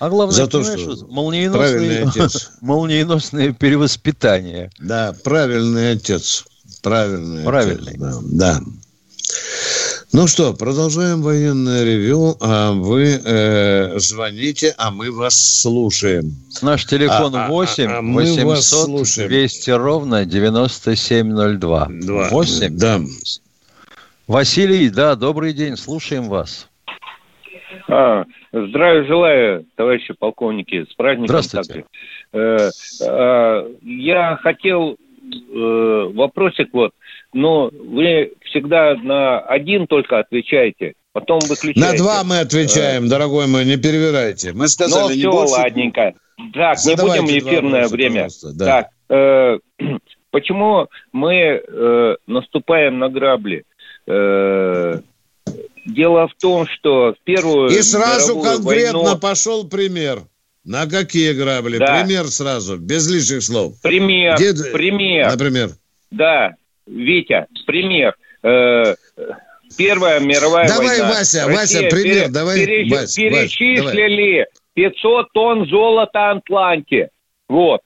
А 0.00 0.08
главное, 0.08 0.34
за 0.34 0.46
то, 0.46 0.64
что 0.64 1.06
молниеносное, 1.08 2.10
молниеносное 2.62 3.52
перевоспитание. 3.52 4.70
Да, 4.78 5.14
правильный 5.22 5.92
отец. 5.92 6.46
Правильный. 6.80 7.44
Правильный. 7.44 7.92
Отец, 7.92 8.00
да. 8.00 8.20
да. 8.22 8.60
Ну 10.12 10.26
что, 10.26 10.54
продолжаем 10.54 11.20
военное 11.20 11.84
ревю. 11.84 12.34
А 12.40 12.72
вы 12.72 13.20
э, 13.22 13.98
звоните, 13.98 14.74
а 14.78 14.90
мы 14.90 15.12
вас 15.12 15.36
слушаем. 15.60 16.34
Наш 16.62 16.86
телефон 16.86 17.36
а, 17.36 17.48
8 17.48 17.90
а, 17.90 17.98
а, 17.98 18.02
800 18.02 19.28
200 19.28 19.70
ровно 19.70 20.24
9702. 20.24 21.88
2. 21.90 22.28
8? 22.30 22.76
Да. 22.78 23.02
Василий, 24.26 24.88
да, 24.88 25.14
добрый 25.14 25.52
день, 25.52 25.76
слушаем 25.76 26.28
вас. 26.30 26.69
А, 27.88 28.24
здравия 28.52 29.04
желаю, 29.04 29.66
товарищи 29.76 30.14
полковники, 30.18 30.84
с 30.90 30.94
праздником. 30.94 31.42
Здравствуйте. 31.42 31.84
Э, 32.32 32.70
э, 33.00 33.68
я 33.82 34.36
хотел 34.36 34.92
э, 34.92 36.10
вопросик 36.14 36.68
вот, 36.72 36.92
но 37.32 37.70
вы 37.72 38.32
всегда 38.44 38.94
на 38.96 39.40
один 39.40 39.86
только 39.86 40.18
отвечаете, 40.18 40.94
потом 41.12 41.40
выключаете. 41.40 41.80
На 41.80 41.96
два 41.96 42.24
мы 42.24 42.40
отвечаем, 42.40 43.08
дорогой 43.08 43.46
мой, 43.46 43.64
не 43.64 43.76
перевирайте. 43.76 44.52
Мы 44.52 44.68
сказали, 44.68 45.02
ну, 45.02 45.10
не 45.10 45.20
все, 45.20 45.30
больше... 45.30 45.54
ладненько. 45.54 46.14
Так, 46.54 46.78
Задавайте 46.78 47.22
не 47.22 47.26
будем 47.26 47.48
эфирное 47.48 47.82
вопроса, 47.82 47.94
время. 47.94 48.28
Да. 48.54 48.64
Так, 48.64 48.88
э, 49.10 49.58
почему 50.30 50.88
мы 51.12 51.34
э, 51.34 52.16
наступаем 52.26 52.98
на 52.98 53.08
грабли? 53.08 53.64
Э, 54.06 55.00
Дело 55.84 56.28
в 56.28 56.34
том, 56.40 56.66
что 56.66 57.14
в 57.14 57.24
первую 57.24 57.70
И 57.70 57.82
сразу 57.82 58.40
конкретно 58.40 58.98
войну... 58.98 59.18
пошел 59.18 59.68
пример. 59.68 60.20
На 60.64 60.86
какие 60.86 61.32
грабли? 61.32 61.78
Да. 61.78 62.02
Пример 62.02 62.26
сразу, 62.26 62.76
без 62.76 63.10
лишних 63.10 63.42
слов. 63.42 63.80
Пример, 63.82 64.36
Где... 64.36 64.52
пример. 64.72 65.30
Например? 65.30 65.70
Да, 66.10 66.54
Витя, 66.86 67.46
пример. 67.66 68.14
Э, 68.42 68.94
Первая 69.76 70.20
мировая 70.20 70.68
давай, 70.68 70.86
война. 70.86 71.04
Давай, 71.04 71.18
Вася, 71.18 71.46
Россия 71.46 71.82
Вася, 71.82 71.96
пример, 71.96 72.14
пере, 72.14 72.28
давай. 72.28 72.56
Переч, 72.58 72.90
Вась, 72.90 73.14
перечислили 73.14 74.38
Вась, 74.40 74.48
500 74.74 75.32
тонн 75.32 75.66
золота 75.68 76.30
Атланте. 76.32 77.10
Вот. 77.48 77.80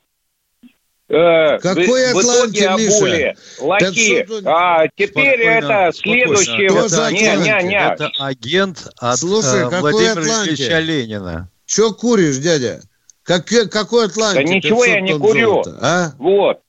Э, 1.07 1.59
Какой 1.59 2.15
в, 2.15 2.19
Атланте, 2.19 2.67
обули 2.67 3.37
лаки. 3.61 4.27
А 4.47 4.89
теперь 4.97 5.43
спокойно, 5.43 5.51
это 5.51 5.93
следующее. 5.93 6.67
Это, 6.67 7.13
не, 7.13 7.45
не, 7.45 7.69
не. 7.69 7.79
это 7.79 8.11
агент 8.19 8.87
от 8.97 9.19
Слушай, 9.19 9.65
э, 9.65 9.81
Владимира 9.81 10.45
Ильича 10.47 10.79
Ленина. 10.79 11.51
Че 11.67 11.93
куришь, 11.93 12.39
дядя? 12.39 12.81
Как, 13.23 13.47
какой 13.71 14.07
Атланте? 14.07 14.45
Да 14.45 14.55
ничего 14.55 14.85
я 14.85 15.01
не 15.03 15.19
курю. 15.19 15.63
Золота, 15.65 15.79
а? 15.83 16.13
Вот. 16.19 16.61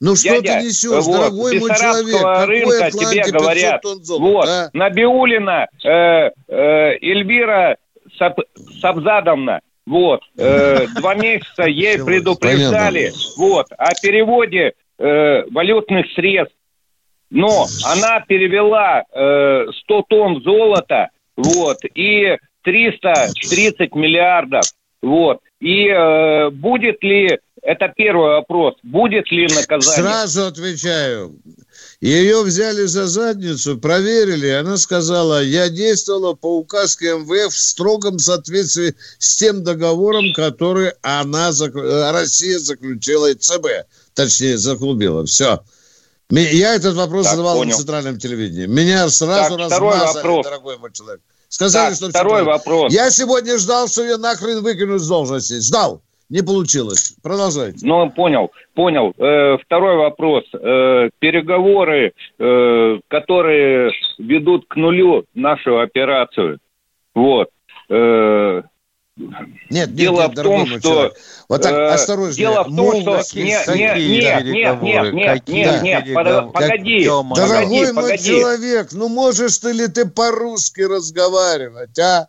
Ну 0.00 0.14
что 0.14 0.40
дядя, 0.40 0.60
ты 0.60 0.66
несешь, 0.66 1.04
вот, 1.04 1.12
дорогой 1.12 1.58
мой 1.58 1.70
человек? 1.70 2.48
рынка 2.48 2.86
Атланте 2.86 3.22
тебе 3.22 3.38
говорят. 3.38 3.82
Золота, 3.82 4.22
вот. 4.22 4.48
А? 4.48 4.70
Набиулина 4.72 5.66
э, 5.84 5.88
э, 5.88 6.30
Эльвира 7.00 7.76
Саб, 8.18 8.38
Сабзадовна 8.80 9.60
вот, 9.90 10.20
э, 10.38 10.86
два 10.96 11.14
месяца 11.14 11.64
ей 11.64 12.02
предупреждали. 12.02 13.12
Вот, 13.36 13.66
о 13.76 13.92
переводе 14.00 14.72
э, 14.98 15.42
валютных 15.50 16.06
средств. 16.14 16.54
Но 17.30 17.66
она 17.84 18.20
перевела 18.20 19.02
э, 19.12 19.66
100 19.82 20.04
тонн 20.08 20.42
золота, 20.42 21.10
вот, 21.36 21.78
и 21.94 22.36
330 22.62 23.94
миллиардов, 23.94 24.64
вот. 25.02 25.40
И 25.60 25.88
э, 25.88 26.50
будет 26.50 27.02
ли, 27.02 27.38
это 27.62 27.92
первый 27.94 28.30
вопрос, 28.36 28.74
будет 28.82 29.30
ли 29.30 29.42
наказание? 29.42 30.10
Сразу 30.10 30.46
отвечаю. 30.46 31.34
Ее 32.00 32.42
взяли 32.42 32.86
за 32.86 33.06
задницу, 33.06 33.76
проверили, 33.76 34.48
она 34.48 34.78
сказала, 34.78 35.42
я 35.42 35.68
действовала 35.68 36.32
по 36.32 36.56
указке 36.56 37.14
МВФ 37.14 37.52
в 37.52 37.58
строгом 37.58 38.18
соответствии 38.18 38.94
с 39.18 39.36
тем 39.36 39.62
договором, 39.64 40.32
который 40.34 40.94
она, 41.02 41.50
Россия 42.12 42.58
заключила 42.58 43.30
и 43.30 43.34
ЦБ, 43.34 43.66
точнее, 44.14 44.56
заклубила. 44.56 45.26
Все. 45.26 45.62
Я 46.30 46.74
этот 46.74 46.94
вопрос 46.94 47.24
так, 47.24 47.32
задавал 47.32 47.56
понял. 47.56 47.72
на 47.72 47.76
центральном 47.76 48.18
телевидении. 48.18 48.64
Меня 48.64 49.10
сразу 49.10 49.58
так, 49.58 49.70
размазали, 49.70 50.42
дорогой 50.42 50.78
мой 50.78 50.92
человек. 50.92 51.20
Сказали, 51.50 51.90
так, 51.90 51.96
что... 51.96 52.08
Второй 52.08 52.44
вопрос. 52.44 52.92
Я 52.92 53.10
сегодня 53.10 53.58
ждал, 53.58 53.88
что 53.88 54.04
ее 54.04 54.16
нахрен 54.16 54.62
выкинут 54.62 55.02
с 55.02 55.06
должности. 55.06 55.60
Ждал. 55.60 56.02
Не 56.30 56.42
получилось. 56.42 57.14
Продолжайте. 57.22 57.84
Ну, 57.84 58.08
понял, 58.10 58.52
понял. 58.74 59.12
Э, 59.18 59.58
второй 59.58 59.96
вопрос. 59.96 60.44
Э, 60.54 61.10
переговоры, 61.18 62.12
э, 62.38 62.98
которые 63.08 63.92
ведут 64.18 64.66
к 64.68 64.76
нулю 64.76 65.24
нашу 65.34 65.80
операцию. 65.80 66.58
Вот. 67.14 67.48
Э, 67.88 68.62
нет, 69.70 69.94
дело 69.94 70.22
нет, 70.22 70.38
в 70.38 70.42
том, 70.42 70.66
что... 70.66 70.80
Человек. 70.80 71.12
Вот 71.48 71.62
так, 71.62 71.72
э, 71.72 71.86
осторожнее. 71.88 72.48
Дело 72.48 72.62
в 72.62 72.76
том, 72.76 73.22
что... 73.22 73.40
Нет, 73.40 73.66
нет, 73.66 73.96
нет, 73.96 74.44
нет, 74.44 74.82
нет, 74.82 75.12
нет, 75.12 75.48
нет, 75.48 76.06
нет, 76.06 76.52
погоди. 76.52 77.04
Дорогой 77.04 77.92
мой 77.92 78.18
человек, 78.18 78.92
ну 78.92 79.08
можешь 79.08 79.58
ты 79.58 79.72
ли 79.72 79.88
ты 79.88 80.06
по-русски 80.08 80.82
разговаривать, 80.82 81.98
а? 81.98 82.28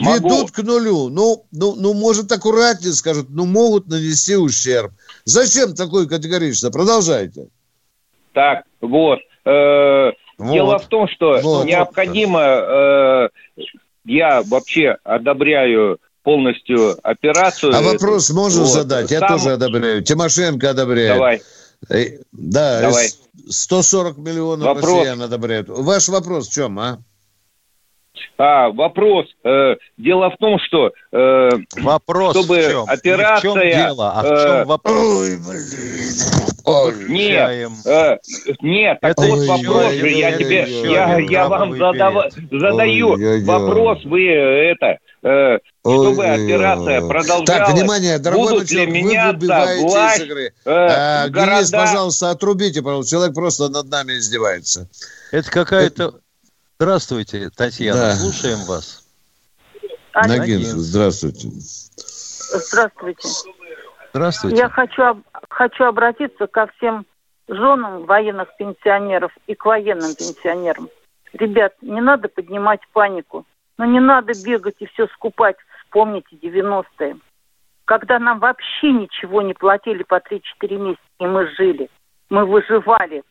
Могу. 0.00 0.28
Ведут 0.28 0.50
к 0.50 0.58
нулю. 0.62 1.08
Ну, 1.08 1.44
ну, 1.52 1.74
ну, 1.76 1.94
может, 1.94 2.30
аккуратнее 2.32 2.92
скажут, 2.92 3.28
ну, 3.30 3.46
могут 3.46 3.86
нанести 3.86 4.36
ущерб. 4.36 4.92
Зачем 5.24 5.74
такой 5.74 6.08
категорично? 6.08 6.70
Продолжайте. 6.70 7.48
Так, 8.32 8.64
вот. 8.80 9.20
Э, 9.44 10.10
вот. 10.38 10.52
Дело 10.52 10.78
в 10.78 10.86
том, 10.86 11.06
что 11.08 11.38
вот. 11.40 11.66
необходимо, 11.66 12.40
э, 12.40 13.28
я 14.04 14.42
вообще 14.42 14.96
одобряю 15.04 15.98
полностью 16.24 16.96
операцию. 17.06 17.72
А 17.74 17.82
вопрос 17.82 18.30
можно 18.30 18.62
вот. 18.62 18.70
задать? 18.70 19.10
Я 19.12 19.20
Сам... 19.20 19.28
тоже 19.28 19.52
одобряю. 19.52 20.02
Тимошенко 20.02 20.70
одобряет. 20.70 21.14
Давай. 21.14 21.42
Э, 21.88 22.18
да, 22.32 22.80
Давай. 22.80 23.10
140 23.48 24.18
миллионов 24.18 24.66
вопрос. 24.66 24.98
россиян 24.98 25.22
одобряют. 25.22 25.68
Ваш 25.68 26.08
вопрос 26.08 26.48
в 26.48 26.52
чем, 26.52 26.78
а? 26.80 26.98
А, 28.36 28.70
вопрос. 28.70 29.26
Э, 29.44 29.76
дело 29.96 30.30
в 30.30 30.36
том, 30.38 30.58
что 30.58 30.92
э, 31.12 31.50
вопрос 31.80 32.36
чтобы 32.36 32.56
в 32.56 32.70
чем? 32.70 32.84
операция... 32.88 33.50
В 33.50 33.54
чем 33.54 33.62
дело, 33.62 34.12
а 34.12 34.22
в 34.22 34.42
чем 34.42 34.52
э, 34.52 34.64
вопрос? 34.64 35.28
Ой, 36.66 36.94
блин. 36.94 37.12
нет, 37.12 37.70
э, 37.84 38.18
нет, 38.62 38.98
так 39.00 39.12
это 39.12 39.22
вот 39.22 39.46
вопрос 39.46 39.92
же, 39.92 40.08
я 40.08 40.36
тебе, 40.36 40.66
я, 40.90 41.18
я 41.18 41.48
вам 41.48 41.76
задав, 41.76 42.32
задаю 42.50 43.10
ой, 43.10 43.44
вопрос, 43.44 44.02
вы 44.04 44.28
это, 44.28 44.98
э, 45.22 45.58
чтобы 45.82 46.22
ой, 46.22 46.44
операция 46.44 47.00
продолжалась. 47.02 47.46
Так, 47.46 47.68
внимание, 47.68 48.18
дорогой 48.18 48.52
будут 48.54 48.70
ли 48.70 48.86
меня 48.86 49.26
вы 49.26 49.32
выбиваете 49.34 49.86
власть, 49.86 50.18
из 50.18 50.24
игры. 50.24 50.52
Э, 50.64 50.70
а, 50.70 51.28
города... 51.28 51.56
Денис, 51.56 51.70
пожалуйста, 51.70 52.30
отрубите, 52.30 52.82
пожалуйста, 52.82 53.10
человек 53.10 53.34
просто 53.34 53.68
над 53.68 53.90
нами 53.90 54.14
издевается. 54.14 54.88
Это 55.32 55.50
какая-то 55.50 56.14
Здравствуйте, 56.78 57.50
Татьяна, 57.50 58.00
да. 58.00 58.14
слушаем 58.14 58.58
вас. 58.66 59.06
Нагин, 60.14 60.60
здравствуйте. 60.62 61.48
Здравствуйте. 61.48 63.28
Здравствуйте. 64.12 64.56
Я 64.56 64.68
хочу, 64.68 65.22
хочу 65.48 65.84
обратиться 65.84 66.46
ко 66.46 66.66
всем 66.76 67.06
женам 67.48 68.06
военных 68.06 68.56
пенсионеров 68.56 69.32
и 69.46 69.54
к 69.54 69.64
военным 69.64 70.14
пенсионерам. 70.14 70.88
Ребят, 71.32 71.74
не 71.80 72.00
надо 72.00 72.28
поднимать 72.28 72.80
панику. 72.92 73.44
Но 73.76 73.84
не 73.84 74.00
надо 74.00 74.32
бегать 74.44 74.76
и 74.78 74.86
все 74.86 75.06
скупать. 75.08 75.56
Вспомните 75.84 76.36
90-е. 76.36 77.16
Когда 77.84 78.18
нам 78.18 78.38
вообще 78.38 78.92
ничего 78.92 79.42
не 79.42 79.52
платили 79.52 80.02
по 80.04 80.16
3-4 80.16 80.40
месяца, 80.76 81.02
и 81.20 81.26
мы 81.26 81.48
жили. 81.56 81.88
Мы 82.30 82.46
выживали. 82.46 83.22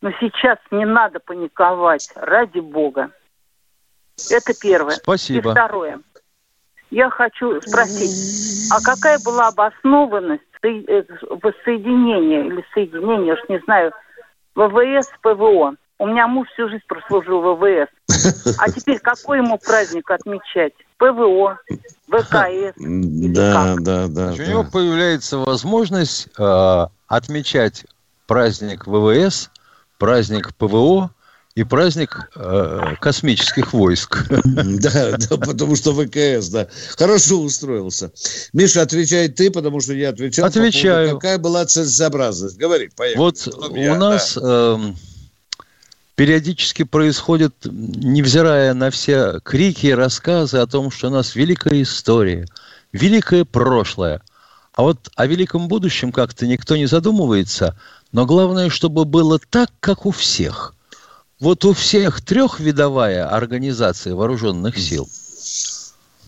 Но 0.00 0.10
сейчас 0.20 0.58
не 0.70 0.84
надо 0.84 1.18
паниковать, 1.18 2.10
ради 2.14 2.60
бога. 2.60 3.10
Это 4.30 4.52
первое. 4.60 4.96
Спасибо. 4.96 5.50
И 5.50 5.52
второе. 5.52 6.00
Я 6.90 7.10
хочу 7.10 7.60
спросить, 7.60 8.72
а 8.72 8.80
какая 8.80 9.18
была 9.18 9.48
обоснованность 9.48 10.42
э, 10.62 11.02
воссоединения 11.42 12.44
или 12.44 12.64
соединения, 12.72 13.34
уж 13.34 13.40
не 13.48 13.58
знаю, 13.60 13.92
ВВС 14.54 15.10
ПВО? 15.22 15.74
У 16.00 16.06
меня 16.06 16.28
муж 16.28 16.48
всю 16.52 16.68
жизнь 16.68 16.84
прослужил 16.86 17.40
в 17.42 17.56
ВВС. 17.56 17.88
А 18.58 18.70
теперь 18.70 19.00
какой 19.00 19.38
ему 19.38 19.58
праздник 19.58 20.10
отмечать? 20.10 20.72
ПВО, 20.96 21.58
ВКС? 22.08 22.74
Да, 22.78 23.74
да, 23.78 24.06
да. 24.08 24.32
У 24.32 24.48
него 24.48 24.64
появляется 24.64 25.38
возможность 25.38 26.28
э, 26.38 26.86
отмечать 27.08 27.84
праздник 28.26 28.86
ВВС 28.86 29.50
праздник 29.98 30.54
ПВО 30.54 31.10
и 31.54 31.64
праздник 31.64 32.30
э, 32.36 32.94
космических 33.00 33.72
войск. 33.72 34.26
Да, 34.30 35.16
да, 35.18 35.36
потому 35.36 35.74
что 35.74 35.92
ВКС, 35.92 36.48
да. 36.48 36.68
Хорошо 36.96 37.40
устроился. 37.40 38.12
Миша, 38.52 38.82
отвечай 38.82 39.28
ты, 39.28 39.50
потому 39.50 39.80
что 39.80 39.92
я 39.92 40.10
отвечал. 40.10 40.46
Отвечаю. 40.46 41.08
Поводу, 41.08 41.20
какая 41.20 41.38
была 41.38 41.66
целесообразность? 41.66 42.56
Говори, 42.56 42.90
поехали. 42.94 43.18
Вот 43.18 43.48
у 43.70 43.74
я, 43.74 43.96
нас 43.96 44.34
да. 44.40 44.78
э, 44.78 44.92
периодически 46.14 46.84
происходит, 46.84 47.54
невзирая 47.64 48.72
на 48.74 48.90
все 48.90 49.40
крики 49.42 49.86
и 49.86 49.94
рассказы 49.94 50.58
о 50.58 50.66
том, 50.68 50.92
что 50.92 51.08
у 51.08 51.10
нас 51.10 51.34
великая 51.34 51.82
история, 51.82 52.46
великое 52.92 53.44
прошлое. 53.44 54.22
А 54.74 54.82
вот 54.82 55.10
о 55.16 55.26
великом 55.26 55.66
будущем 55.66 56.12
как-то 56.12 56.46
никто 56.46 56.76
не 56.76 56.86
задумывается– 56.86 57.76
но 58.12 58.26
главное, 58.26 58.70
чтобы 58.70 59.04
было 59.04 59.38
так, 59.38 59.70
как 59.80 60.06
у 60.06 60.10
всех. 60.10 60.74
Вот 61.40 61.64
у 61.64 61.72
всех 61.72 62.20
трехвидовая 62.20 63.28
организация 63.28 64.14
вооруженных 64.14 64.78
сил. 64.78 65.08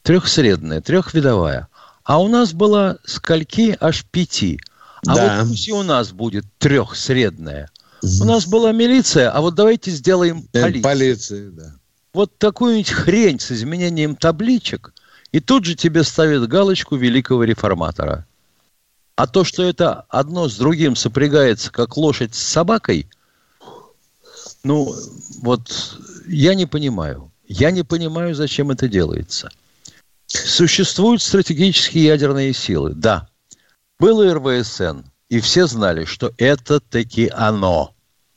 Трехсредная, 0.02 0.80
трехвидовая. 0.80 1.68
А 2.04 2.20
у 2.20 2.28
нас 2.28 2.52
была 2.52 2.96
скольки 3.04 3.76
аж 3.80 4.04
пяти. 4.04 4.60
А 5.06 5.14
да. 5.14 5.38
вот 5.40 5.48
пусть 5.48 5.68
и 5.68 5.72
у 5.72 5.82
нас 5.82 6.12
будет 6.12 6.44
трехсредная. 6.58 7.70
У 8.02 8.24
нас 8.24 8.46
была 8.46 8.72
милиция, 8.72 9.30
а 9.30 9.40
вот 9.40 9.54
давайте 9.54 9.90
сделаем 9.90 10.48
э, 10.52 10.62
полицию. 10.62 10.82
Полиция, 10.82 11.50
да. 11.50 11.74
Вот 12.12 12.36
такую-нибудь 12.38 12.90
хрень 12.90 13.38
с 13.38 13.52
изменением 13.52 14.16
табличек, 14.16 14.92
и 15.32 15.40
тут 15.40 15.64
же 15.64 15.74
тебе 15.74 16.02
ставят 16.02 16.48
галочку 16.48 16.96
великого 16.96 17.44
реформатора. 17.44 18.26
А 19.20 19.26
то, 19.26 19.44
что 19.44 19.62
это 19.62 20.06
одно 20.08 20.48
с 20.48 20.56
другим 20.56 20.96
сопрягается, 20.96 21.70
как 21.70 21.98
лошадь 21.98 22.34
с 22.34 22.38
собакой, 22.38 23.06
ну, 24.64 24.96
вот 25.42 25.98
я 26.26 26.54
не 26.54 26.64
понимаю. 26.64 27.30
Я 27.46 27.70
не 27.70 27.82
понимаю, 27.82 28.34
зачем 28.34 28.70
это 28.70 28.88
делается. 28.88 29.50
Существуют 30.26 31.20
стратегические 31.20 32.04
ядерные 32.04 32.54
силы, 32.54 32.94
да. 32.94 33.28
Было 33.98 34.32
РВСН, 34.32 35.00
и 35.28 35.40
все 35.40 35.66
знали, 35.66 36.06
что 36.06 36.32
это 36.38 36.80
таки 36.80 37.28
оно. 37.28 37.92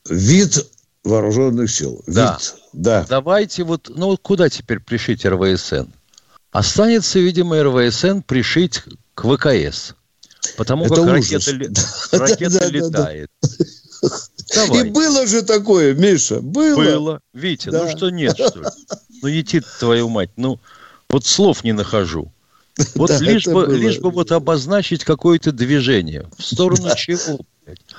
Вид 0.06 0.70
вооруженных 1.02 1.70
сил. 1.70 2.02
Вид. 2.06 2.14
Да. 2.14 2.38
да. 2.74 3.06
Давайте 3.08 3.64
вот, 3.64 3.88
ну 3.88 4.18
куда 4.18 4.50
теперь 4.50 4.80
пришить 4.80 5.24
РВСН? 5.24 5.88
Останется, 6.50 7.20
видимо, 7.20 7.62
РВСН 7.62 8.20
пришить 8.20 8.82
к 9.14 9.22
ВКС. 9.24 9.94
Потому 10.56 10.86
Это 10.86 10.96
как 10.96 11.18
ужас. 11.18 11.48
ракета, 11.48 11.82
ракета 12.12 12.66
летает. 12.68 13.30
Давай. 14.54 14.86
И 14.86 14.90
было 14.90 15.26
же 15.26 15.42
такое, 15.42 15.94
Миша, 15.94 16.40
было. 16.40 16.76
Было. 16.76 17.20
Витя, 17.32 17.68
ну 17.68 17.72
да. 17.72 17.84
ну 17.84 17.96
что 17.96 18.10
нет, 18.10 18.34
что 18.34 18.60
ли? 18.60 18.66
Ну 19.22 19.28
ети 19.28 19.62
твою 19.78 20.08
мать, 20.08 20.30
ну 20.36 20.60
вот 21.08 21.24
слов 21.24 21.64
не 21.64 21.72
нахожу. 21.72 22.30
Вот 22.96 23.08
да, 23.08 23.18
лишь, 23.18 23.46
бы, 23.46 23.66
лишь 23.66 24.00
бы 24.00 24.10
вот 24.10 24.32
обозначить 24.32 25.04
какое-то 25.04 25.52
движение. 25.52 26.28
В 26.36 26.42
сторону 26.42 26.88
да. 26.88 26.96
чего? 26.96 27.40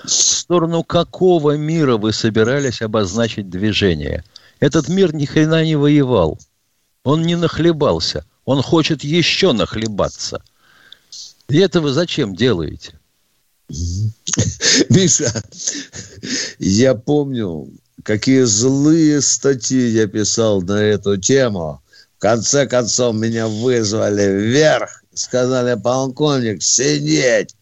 В 0.04 0.10
сторону 0.10 0.84
какого 0.84 1.56
мира 1.56 1.96
вы 1.96 2.12
собирались 2.12 2.82
обозначить 2.82 3.50
движение? 3.50 4.26
Этот 4.60 4.90
мир 4.90 5.16
ни 5.16 5.26
хрена 5.26 5.64
не 5.64 5.78
воевал. 5.78 6.38
Он 7.06 7.22
не 7.22 7.38
нахлебался. 7.38 8.26
Он 8.44 8.62
хочет 8.62 9.04
еще 9.04 9.54
нахлебаться– 9.54 10.44
и 11.50 11.58
это 11.58 11.82
вы 11.82 11.92
зачем 11.92 12.36
делаете? 12.36 13.00
Миша, 14.90 15.32
я 16.60 16.96
помню, 16.96 17.70
какие 18.04 18.44
злые 18.44 19.22
статьи 19.22 19.88
я 19.88 20.08
писал 20.08 20.62
на 20.62 20.82
эту 20.82 21.18
тему. 21.18 21.82
В 22.18 22.22
конце 22.22 22.68
концов, 22.68 23.16
меня 23.16 23.48
вызвали 23.48 24.26
вверх. 24.26 25.04
Сказали, 25.14 25.80
полковник, 25.80 26.62
сидеть. 26.62 27.56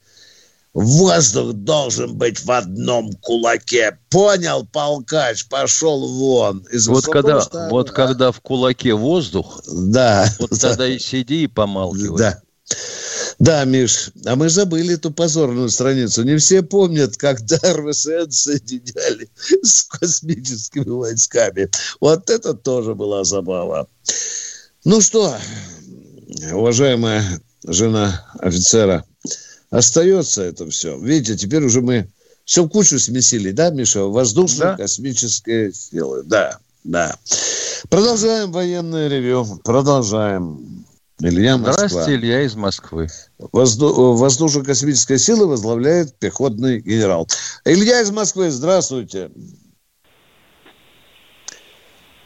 Воздух 0.74 1.54
должен 1.54 2.15
быть 2.15 2.43
в 2.43 2.50
одном 2.50 3.13
кулаке. 3.22 3.98
Понял, 4.10 4.65
полкач, 4.65 5.46
пошел 5.46 6.08
вон. 6.08 6.65
Из 6.72 6.88
вот 6.88 7.06
когда, 7.06 7.41
штаба, 7.41 7.69
вот 7.69 7.91
когда 7.91 8.32
в 8.32 8.41
кулаке 8.41 8.96
воздух, 8.96 9.62
да, 9.67 10.28
вот 10.39 10.50
тогда 10.60 10.88
и 10.88 10.98
сиди 10.98 11.43
и 11.43 11.48
помалкивай. 11.48 12.17
Да. 12.17 12.41
Да, 13.43 13.65
Миш, 13.65 14.10
а 14.25 14.38
мы 14.38 14.47
забыли 14.47 14.93
эту 14.93 15.12
позорную 15.12 15.69
страницу. 15.69 16.23
Не 16.23 16.38
все 16.38 16.63
помнят, 16.63 17.17
когда 17.17 17.58
РВСН 17.73 18.29
соединяли 18.29 19.29
с 19.62 19.84
космическими 19.84 20.88
войсками. 20.88 21.69
Вот 21.99 22.29
это 22.29 22.53
тоже 22.53 22.95
была 22.95 23.25
забава. 23.25 23.89
Ну 24.86 25.01
что, 25.01 25.36
уважаемая 26.53 27.41
жена 27.67 28.25
офицера, 28.39 29.03
остается 29.71 30.41
это 30.41 30.69
все. 30.69 30.97
Видите, 30.97 31.36
теперь 31.36 31.65
уже 31.65 31.82
мы 31.82 32.08
все 32.45 32.63
в 32.63 32.69
кучу 32.69 32.97
смесили, 32.97 33.51
да, 33.51 33.71
Миша? 33.71 34.03
Воздушные, 34.03 34.77
да? 34.77 34.77
силы. 35.73 36.23
Да, 36.23 36.60
да. 36.86 37.17
Продолжаем 37.89 38.53
военное 38.53 39.10
ревю. 39.10 39.60
Продолжаем. 39.65 40.83
Илья 41.23 41.57
Москва. 41.57 41.88
Здравствуйте, 41.88 42.15
Илья 42.15 42.41
из 42.41 42.55
Москвы. 42.55 43.07
Возду... 43.53 44.13
Воздушно-космическая 44.15 45.17
сила 45.17 45.45
возглавляет 45.45 46.17
пехотный 46.19 46.81
генерал. 46.81 47.29
Илья 47.63 48.01
из 48.01 48.12
Москвы, 48.12 48.51
здравствуйте. 48.51 49.31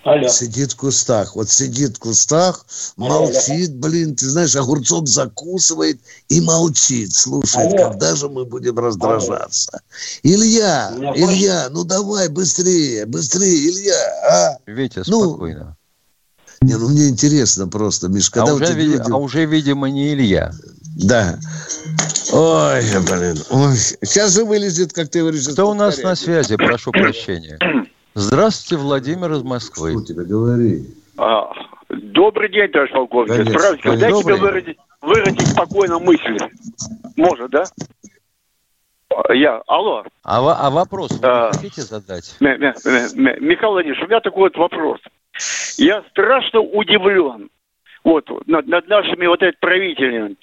Алло. 0.04 0.28
Сидит 0.30 0.72
в 0.72 0.78
кустах. 0.78 1.36
Вот 1.36 1.50
сидит 1.50 1.98
в 1.98 2.00
кустах, 2.00 2.66
молчит, 2.96 3.70
алло. 3.72 3.80
блин, 3.82 4.16
ты 4.16 4.26
знаешь, 4.30 4.56
огурцом 4.56 5.06
закусывает 5.06 6.00
и 6.30 6.42
молчит. 6.42 7.14
Слушает, 7.14 7.74
алло. 7.74 7.90
когда 7.90 8.16
же 8.16 8.30
мы 8.30 8.46
будем 8.46 8.80
раздражаться? 8.80 9.70
Алло. 9.74 9.82
Илья, 10.24 10.94
Илья, 11.14 11.68
ну 11.70 11.84
давай 11.84 12.30
быстрее, 12.30 13.06
быстрее, 13.06 13.70
Илья. 13.70 13.96
А? 14.32 14.58
Витя, 14.66 15.04
ну, 15.08 15.30
спокойно. 15.30 15.77
Не, 16.62 16.76
ну 16.76 16.90
мне 16.90 17.10
интересно 17.10 17.68
просто, 17.68 18.08
Миш, 18.08 18.30
когда 18.30 18.52
а, 18.52 18.56
уже, 18.56 18.74
ви... 18.74 18.84
люди... 18.84 19.04
а 19.12 19.18
уже, 19.18 19.46
видимо, 19.46 19.90
не 19.90 20.14
Илья. 20.14 20.52
Да. 20.96 21.38
Ой, 22.34 22.82
блин. 23.06 23.38
Ой. 23.52 23.76
Сейчас 23.76 24.34
же 24.34 24.44
вылезет, 24.44 24.94
как 24.94 25.10
ты 25.10 25.20
говоришь. 25.20 25.48
Кто 25.48 25.70
у 25.70 25.74
нас 25.74 26.02
на 26.02 26.16
связи? 26.16 26.56
Прошу 26.56 26.92
прощения. 26.92 27.60
Здравствуйте, 28.16 28.82
Владимир 28.82 29.32
из 29.34 29.44
Москвы. 29.44 29.92
Что 29.92 30.14
тебе 30.14 30.24
говори? 30.24 30.86
А, 31.18 31.52
добрый 31.90 32.52
день, 32.52 32.72
товарищ 32.72 32.92
полковник. 32.92 33.32
Конечно, 33.32 33.52
Здравствуйте. 33.52 33.84
Конечно. 33.84 34.10
Дайте 34.10 34.26
мне 34.26 34.36
выразить, 34.36 34.78
выразить 35.02 35.48
спокойно 35.48 36.00
мысли. 36.00 36.38
Может, 37.16 37.52
да? 37.52 37.64
Я, 39.34 39.62
алло. 39.68 40.04
А, 40.24 40.68
а 40.68 40.70
вопрос 40.70 41.12
вы 41.12 41.20
а, 41.22 41.52
хотите 41.52 41.82
задать? 41.82 42.36
Михаил 42.40 43.72
Владимирович, 43.72 44.04
у 44.04 44.08
меня 44.08 44.20
такой 44.20 44.50
вот 44.50 44.58
вопрос. 44.58 45.00
Я 45.78 46.04
страшно 46.10 46.62
удивлен 46.62 47.50
вот, 48.04 48.30
над, 48.48 48.68
над 48.68 48.88
нашими 48.88 49.28
вот 49.28 49.42
этими 49.42 49.58
правителями. 49.60 50.36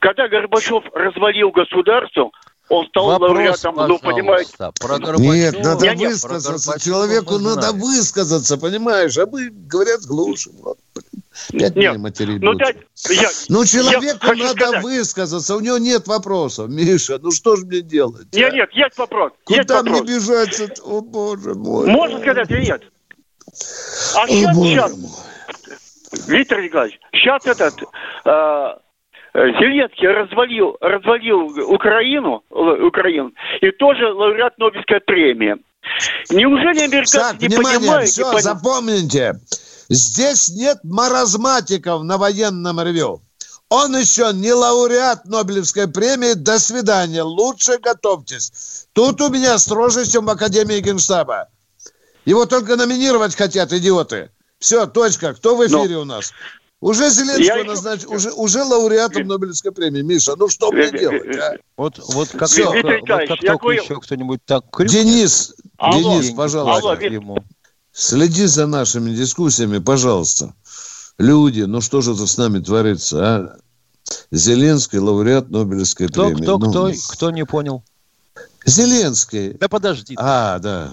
Когда 0.00 0.28
Горбачев 0.28 0.84
развалил 0.94 1.50
государство, 1.50 2.30
он 2.68 2.86
стал 2.88 3.08
Вопрос, 3.08 3.30
лауреатом, 3.30 3.74
ну, 3.76 3.98
понимаете? 3.98 4.52
Про 4.80 4.98
Нет, 5.18 5.62
надо 5.62 5.84
я 5.84 5.94
высказаться. 5.94 6.80
Человеку 6.80 7.38
надо 7.38 7.72
высказаться, 7.72 8.56
понимаешь? 8.56 9.16
А 9.18 9.26
мы, 9.26 9.50
говорят, 9.50 10.00
глушим. 10.02 10.52
Вот, 10.62 10.78
Пять 11.50 11.76
нет, 11.76 11.96
ну, 12.40 12.54
дать, 12.54 12.76
я, 13.10 13.28
ну, 13.48 13.64
человеку 13.64 14.26
я 14.26 14.44
надо 14.44 14.66
сказать. 14.66 14.82
высказаться, 14.84 15.56
у 15.56 15.60
него 15.60 15.78
нет 15.78 16.06
вопросов. 16.06 16.70
Миша, 16.70 17.18
ну 17.20 17.32
что 17.32 17.56
же 17.56 17.66
мне 17.66 17.80
делать? 17.80 18.28
Нет, 18.32 18.52
а? 18.52 18.56
нет, 18.56 18.70
есть 18.72 18.96
вопрос. 18.96 19.32
Куда 19.44 19.58
есть 19.58 19.70
мне 19.70 19.92
вопрос. 19.92 20.08
бежать? 20.08 20.80
О, 20.84 21.00
боже 21.00 21.54
мой. 21.54 21.88
Можно 21.88 22.20
сказать 22.20 22.50
или 22.50 22.66
нет? 22.66 22.82
А 24.16 24.24
О, 24.24 24.28
сейчас, 24.28 24.56
сейчас, 24.56 24.96
мой. 24.96 25.10
Виктор 26.28 26.62
Николаевич, 26.62 26.98
сейчас 27.12 27.44
этот 27.46 27.74
э, 28.24 28.74
Зеленский 29.34 30.08
развалил, 30.08 30.76
развалил 30.80 31.72
Украину, 31.72 32.44
Украину, 32.50 33.32
и 33.60 33.70
тоже 33.72 34.12
лауреат 34.12 34.56
Нобелевской 34.58 35.00
премии. 35.00 35.56
Неужели 36.30 36.80
американцы 36.80 37.18
так, 37.18 37.40
не 37.40 37.48
внимание, 37.48 37.78
понимают? 37.80 38.08
Все, 38.08 38.32
не 38.32 38.40
запомните, 38.40 39.34
здесь 39.88 40.50
нет 40.50 40.78
маразматиков 40.84 42.04
на 42.04 42.16
военном 42.16 42.80
ревю. 42.80 43.22
Он 43.70 43.96
еще 43.96 44.30
не 44.32 44.52
лауреат 44.52 45.24
Нобелевской 45.24 45.88
премии. 45.88 46.34
До 46.34 46.60
свидания. 46.60 47.22
Лучше 47.22 47.78
готовьтесь. 47.78 48.86
Тут 48.92 49.20
у 49.20 49.30
меня 49.30 49.58
строже, 49.58 50.06
чем 50.06 50.26
в 50.26 50.30
Академии 50.30 50.78
Генштаба. 50.80 51.48
Его 52.24 52.46
только 52.46 52.76
номинировать 52.76 53.34
хотят, 53.34 53.72
идиоты. 53.72 54.30
Все, 54.58 54.86
точка. 54.86 55.34
Кто 55.34 55.56
в 55.56 55.66
эфире 55.66 55.96
Но... 55.96 56.02
у 56.02 56.04
нас? 56.04 56.32
Уже 56.80 57.08
Зеленского 57.08 57.58
я 57.58 57.64
назначил, 57.64 58.12
еще... 58.12 58.28
уже, 58.28 58.32
уже 58.32 58.62
лауреатом 58.62 59.26
Нобелевской 59.26 59.72
премии. 59.72 60.02
Миша, 60.02 60.34
ну 60.36 60.48
что 60.48 60.70
мне 60.70 60.90
делать, 60.90 61.36
а? 61.36 61.56
Вот, 61.78 61.98
вот 61.98 62.28
как, 62.28 62.48
Все. 62.48 62.70
только, 62.70 62.88
вот 62.88 63.06
как 63.06 63.28
только 63.28 63.58
кое... 63.58 63.82
еще 63.82 64.00
кто-нибудь 64.00 64.40
так 64.44 64.64
крюкнет, 64.70 65.02
Денис, 65.02 65.54
Алло. 65.78 66.20
Денис, 66.20 66.34
пожалуйста, 66.34 66.90
Алло, 66.90 67.00
ему. 67.00 67.38
следи 67.92 68.44
за 68.44 68.66
нашими 68.66 69.14
дискуссиями, 69.14 69.78
пожалуйста. 69.78 70.52
Люди, 71.16 71.62
ну 71.62 71.80
что 71.80 72.02
же 72.02 72.12
это 72.12 72.26
с 72.26 72.36
нами 72.36 72.58
творится, 72.58 73.18
а? 73.24 73.56
Зеленский 74.30 74.98
лауреат 74.98 75.48
Нобелевской 75.48 76.08
кто, 76.08 76.26
премии. 76.26 76.42
Кто, 76.42 76.58
ну, 76.58 76.70
кто, 76.70 76.92
кто 77.08 77.30
не 77.30 77.46
понял? 77.46 77.82
Зеленский. 78.66 79.54
Да 79.54 79.68
подожди. 79.68 80.14
А, 80.18 80.58
да. 80.58 80.90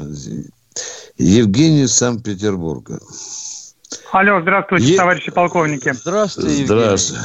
Евгений 1.18 1.84
из 1.84 1.94
Санкт-Петербурга. 1.94 3.00
Алло, 4.12 4.42
здравствуйте, 4.42 4.94
е... 4.94 4.98
товарищи 4.98 5.32
полковники. 5.32 5.92
Здравствуйте, 5.94 6.66
Здравствуйте. 6.66 7.24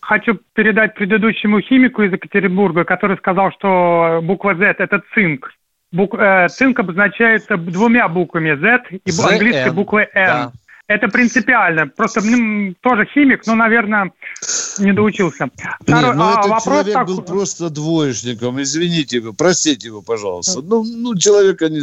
Хочу 0.00 0.38
передать 0.54 0.94
предыдущему 0.94 1.60
химику 1.60 2.02
из 2.02 2.12
Екатеринбурга, 2.12 2.84
который 2.84 3.16
сказал, 3.18 3.52
что 3.52 4.20
буква 4.22 4.54
Z– 4.54 4.76
это 4.78 5.02
цинк. 5.14 5.50
Бук, 5.92 6.14
э, 6.14 6.48
цинк 6.48 6.78
обозначается 6.80 7.56
двумя 7.56 8.08
буквами 8.08 8.54
Z 8.54 8.98
и 9.04 9.10
английской 9.22 9.72
буквой 9.72 10.08
N. 10.14 10.26
Да. 10.26 10.52
Это 10.88 11.08
принципиально. 11.08 11.86
Просто 11.86 12.22
ну, 12.24 12.74
тоже 12.80 13.04
химик, 13.04 13.46
но, 13.46 13.54
наверное, 13.54 14.10
не 14.78 14.94
доучился. 14.94 15.50
Второй, 15.80 16.12
не, 16.12 16.12
ну 16.14 16.24
а, 16.24 16.32
этот 16.32 16.46
вопрос 16.46 16.64
человек 16.64 16.94
так... 16.94 17.06
был 17.06 17.22
просто 17.22 17.68
двоечником. 17.68 18.60
Извините 18.62 19.18
его, 19.18 19.34
простите 19.34 19.88
его, 19.88 20.00
пожалуйста. 20.00 20.62
Ну, 20.62 20.84
ну 20.84 21.14
человека 21.14 21.68
не... 21.68 21.80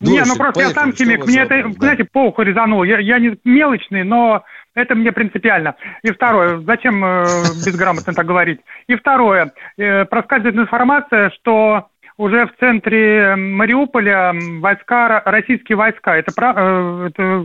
Не, 0.00 0.24
ну 0.24 0.36
просто 0.36 0.60
Поехали, 0.60 0.74
я 0.74 0.74
сам 0.74 0.92
химик. 0.92 1.26
Мне 1.26 1.40
это, 1.40 1.62
да. 1.62 1.72
знаете, 1.72 2.04
по 2.04 2.26
уху 2.26 2.42
резануло. 2.42 2.84
Я, 2.84 2.98
я 2.98 3.18
не 3.18 3.38
мелочный, 3.44 4.04
но 4.04 4.44
это 4.74 4.94
мне 4.94 5.10
принципиально. 5.10 5.76
И 6.02 6.10
второе, 6.10 6.58
зачем 6.58 7.02
э, 7.02 7.24
безграмотно 7.64 8.12
так 8.12 8.26
говорить? 8.26 8.60
И 8.88 8.94
второе, 8.96 9.54
э, 9.78 10.04
проскальзывает 10.04 10.56
информация, 10.56 11.30
что 11.30 11.88
уже 12.16 12.46
в 12.46 12.56
центре 12.60 13.34
Мариуполя 13.36 14.32
войска, 14.60 15.22
российские 15.24 15.76
войска. 15.76 16.16
Это, 16.16 16.32
э, 16.38 17.08
это, 17.08 17.44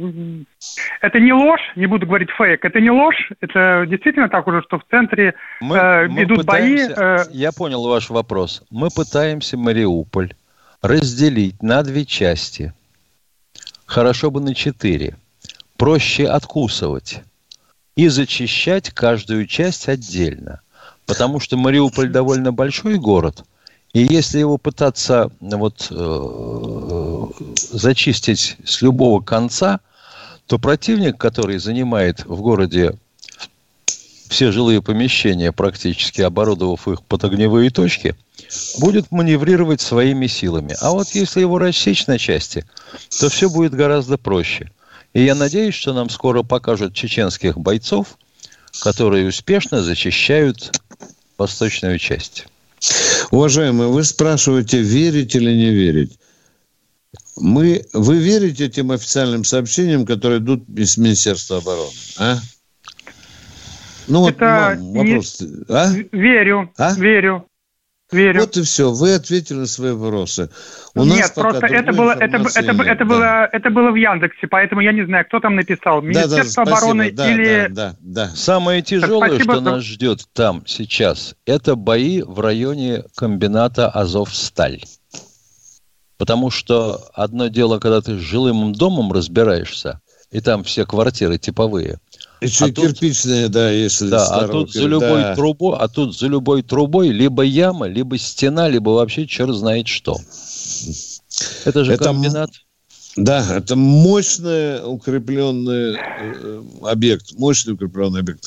это 1.01 1.19
не 1.19 1.33
ложь, 1.33 1.61
не 1.75 1.87
буду 1.87 2.05
говорить 2.05 2.29
фейк, 2.31 2.63
это 2.63 2.79
не 2.79 2.91
ложь, 2.91 3.31
это 3.41 3.85
действительно 3.87 4.29
так 4.29 4.47
уже, 4.47 4.61
что 4.63 4.77
в 4.77 4.83
центре 4.89 5.33
мы, 5.61 5.75
э, 5.75 6.07
мы 6.07 6.23
идут 6.23 6.39
пытаемся, 6.39 6.95
бои. 6.95 7.05
Э... 7.05 7.25
Я 7.31 7.51
понял 7.51 7.87
ваш 7.87 8.09
вопрос. 8.09 8.63
Мы 8.69 8.89
пытаемся 8.89 9.57
Мариуполь 9.57 10.33
разделить 10.81 11.63
на 11.63 11.81
две 11.83 12.05
части. 12.05 12.73
Хорошо 13.85 14.29
бы 14.29 14.39
на 14.39 14.53
четыре. 14.53 15.15
Проще 15.77 16.27
откусывать 16.27 17.23
и 17.95 18.07
зачищать 18.07 18.91
каждую 18.91 19.47
часть 19.47 19.89
отдельно. 19.89 20.61
Потому 21.07 21.39
что 21.39 21.57
Мариуполь 21.57 22.09
довольно 22.09 22.53
большой 22.53 22.99
город– 22.99 23.43
и 23.93 24.01
если 24.01 24.39
его 24.39 24.57
пытаться 24.57 25.31
вот, 25.39 25.87
э, 25.89 27.25
зачистить 27.55 28.57
с 28.63 28.81
любого 28.81 29.21
конца, 29.21 29.79
то 30.45 30.59
противник, 30.59 31.17
который 31.17 31.57
занимает 31.59 32.25
в 32.25 32.41
городе 32.41 32.95
все 34.29 34.51
жилые 34.51 34.81
помещения, 34.83 35.51
практически 35.51 36.21
оборудовав 36.21 36.87
их 36.87 37.01
под 37.01 37.23
огневые 37.23 37.71
точки, 37.71 38.15
будет 38.77 39.11
маневрировать 39.11 39.81
своими 39.81 40.27
силами. 40.27 40.75
А 40.81 40.91
вот 40.91 41.09
если 41.09 41.41
его 41.41 41.57
рассечь 41.57 42.05
на 42.05 42.19
части, 42.19 42.65
то 43.19 43.29
все 43.29 43.49
будет 43.49 43.73
гораздо 43.73 44.17
проще. 44.17 44.71
И 45.13 45.23
я 45.23 45.33
надеюсь, 45.33 45.73
что 45.73 45.93
нам 45.93 46.09
скоро 46.09 46.43
покажут 46.43 46.93
чеченских 46.93 47.57
бойцов, 47.57 48.17
которые 48.81 49.27
успешно 49.27 49.81
защищают 49.81 50.79
восточную 51.39 51.97
часть. 51.97 52.45
Уважаемые, 53.31 53.89
вы 53.89 54.03
спрашиваете, 54.03 54.81
верить 54.81 55.35
или 55.35 55.51
не 55.51 55.71
верить. 55.71 56.19
Мы, 57.37 57.85
вы 57.93 58.17
верите 58.17 58.65
этим 58.65 58.91
официальным 58.91 59.43
сообщениям, 59.43 60.05
которые 60.05 60.39
идут 60.39 60.67
из 60.69 60.97
Министерства 60.97 61.57
обороны? 61.57 61.91
А? 62.17 62.37
Ну 64.07 64.21
вот 64.21 64.35
Это 64.35 64.45
вам 64.79 64.93
вопрос. 64.93 65.39
Не... 65.39 65.65
А? 65.69 65.93
Верю, 66.11 66.71
а? 66.77 66.93
верю. 66.95 67.45
Верю. 68.11 68.41
Вот 68.41 68.57
и 68.57 68.63
все. 68.63 68.91
Вы 68.91 69.13
ответили 69.13 69.59
на 69.59 69.67
свои 69.67 69.91
вопросы. 69.91 70.49
У 70.95 71.03
Нет, 71.03 71.19
нас 71.19 71.31
просто 71.31 71.67
это 71.67 71.93
было, 71.93 72.11
это, 72.13 72.37
это, 72.37 72.59
это, 72.59 72.97
да. 72.97 73.05
было, 73.05 73.45
это 73.51 73.69
было 73.69 73.91
в 73.91 73.95
Яндексе, 73.95 74.47
поэтому 74.47 74.81
я 74.81 74.91
не 74.91 75.05
знаю, 75.05 75.25
кто 75.25 75.39
там 75.39 75.55
написал. 75.55 76.01
Министерство 76.01 76.65
да, 76.65 76.71
да, 76.71 76.77
обороны 76.77 77.11
да, 77.11 77.31
или... 77.31 77.67
Да, 77.69 77.69
да, 77.69 77.95
да. 77.99 78.27
Самое 78.29 78.81
тяжелое, 78.81 79.29
спасибо, 79.29 79.53
что 79.53 79.61
нас 79.61 79.83
ждет 79.83 80.21
там 80.33 80.63
сейчас, 80.65 81.35
это 81.45 81.75
бои 81.75 82.23
в 82.23 82.39
районе 82.39 83.03
комбината 83.15 83.89
Азовсталь. 83.89 84.81
Потому 86.17 86.49
что 86.49 86.99
одно 87.13 87.47
дело, 87.47 87.79
когда 87.79 88.01
ты 88.01 88.17
с 88.17 88.21
жилым 88.21 88.73
домом 88.73 89.13
разбираешься, 89.13 90.01
и 90.31 90.41
там 90.41 90.63
все 90.63 90.85
квартиры 90.85 91.37
типовые– 91.37 91.99
еще 92.41 92.65
а 92.65 92.71
кирпичные, 92.71 93.43
тут, 93.43 93.51
да, 93.51 93.69
если 93.69 94.09
Да, 94.09 94.25
а 94.27 94.47
тут 94.47 94.71
за 94.71 94.83
любой 94.87 95.21
да. 95.21 95.35
трубой, 95.35 95.77
а 95.77 95.87
тут 95.89 96.17
за 96.17 96.27
любой 96.27 96.61
трубой 96.61 97.09
либо 97.09 97.43
яма, 97.43 97.87
либо 97.87 98.17
стена, 98.17 98.69
либо 98.69 98.91
вообще 98.91 99.27
черт 99.27 99.53
знает 99.53 99.87
что. 99.87 100.17
Это 101.65 101.83
же 101.83 101.93
Это 101.93 102.05
комбинат. 102.05 102.51
Да, 103.17 103.57
это 103.57 103.75
мощный 103.75 104.81
укрепленный 104.85 105.97
э, 105.97 106.63
объект, 106.83 107.33
мощный 107.33 107.73
укрепленный 107.73 108.21
объект. 108.21 108.45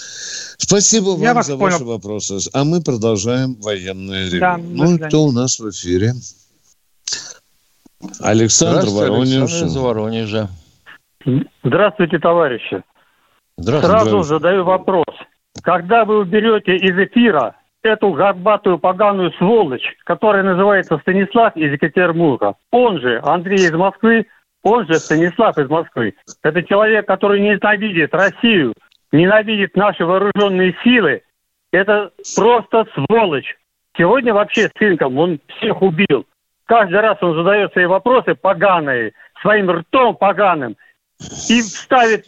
Спасибо 0.56 1.10
вам 1.10 1.42
за 1.42 1.56
понял. 1.56 1.72
ваши 1.72 1.84
вопросы. 1.84 2.38
А 2.54 2.64
мы 2.64 2.80
продолжаем 2.80 3.56
военное 3.60 4.28
ревю. 4.28 4.40
Да, 4.40 4.56
ну, 4.56 4.98
кто 4.98 5.24
у 5.24 5.32
нас 5.32 5.58
в 5.58 5.68
эфире? 5.68 6.14
Александр 8.20 8.88
Воронеж. 8.88 9.42
Александр 9.42 9.66
из 9.66 9.76
Воронежа. 9.76 10.50
Здравствуйте, 11.62 12.18
товарищи. 12.18 12.82
Здравствуйте. 13.56 13.86
Сразу 13.86 14.22
задаю 14.22 14.64
вопрос. 14.64 15.06
Когда 15.62 16.04
вы 16.04 16.18
уберете 16.18 16.76
из 16.76 16.98
эфира 16.98 17.54
эту 17.82 18.12
горбатую 18.12 18.78
поганую 18.78 19.32
сволочь, 19.32 19.94
которая 20.04 20.42
называется 20.42 20.98
Станислав 20.98 21.56
из 21.56 21.72
Екатеринбурга, 21.72 22.54
он 22.70 23.00
же 23.00 23.20
Андрей 23.22 23.56
из 23.56 23.72
Москвы, 23.72 24.26
он 24.62 24.86
же 24.86 24.94
Станислав 24.94 25.58
из 25.58 25.68
Москвы. 25.68 26.14
Это 26.42 26.62
человек, 26.62 27.06
который 27.06 27.40
ненавидит 27.40 28.14
Россию, 28.14 28.74
ненавидит 29.10 29.76
наши 29.76 30.04
вооруженные 30.04 30.76
силы. 30.82 31.22
Это 31.72 32.10
просто 32.36 32.86
сволочь. 32.94 33.56
Сегодня 33.96 34.32
вообще 34.32 34.68
с 34.68 34.72
Инком 34.80 35.18
он 35.18 35.40
всех 35.58 35.82
убил. 35.82 36.26
Каждый 36.66 37.00
раз 37.00 37.18
он 37.20 37.34
задает 37.34 37.72
свои 37.72 37.86
вопросы 37.86 38.34
поганые, 38.34 39.12
своим 39.42 39.70
ртом 39.70 40.16
поганым, 40.16 40.76
и 41.48 41.62
ставит 41.62 42.26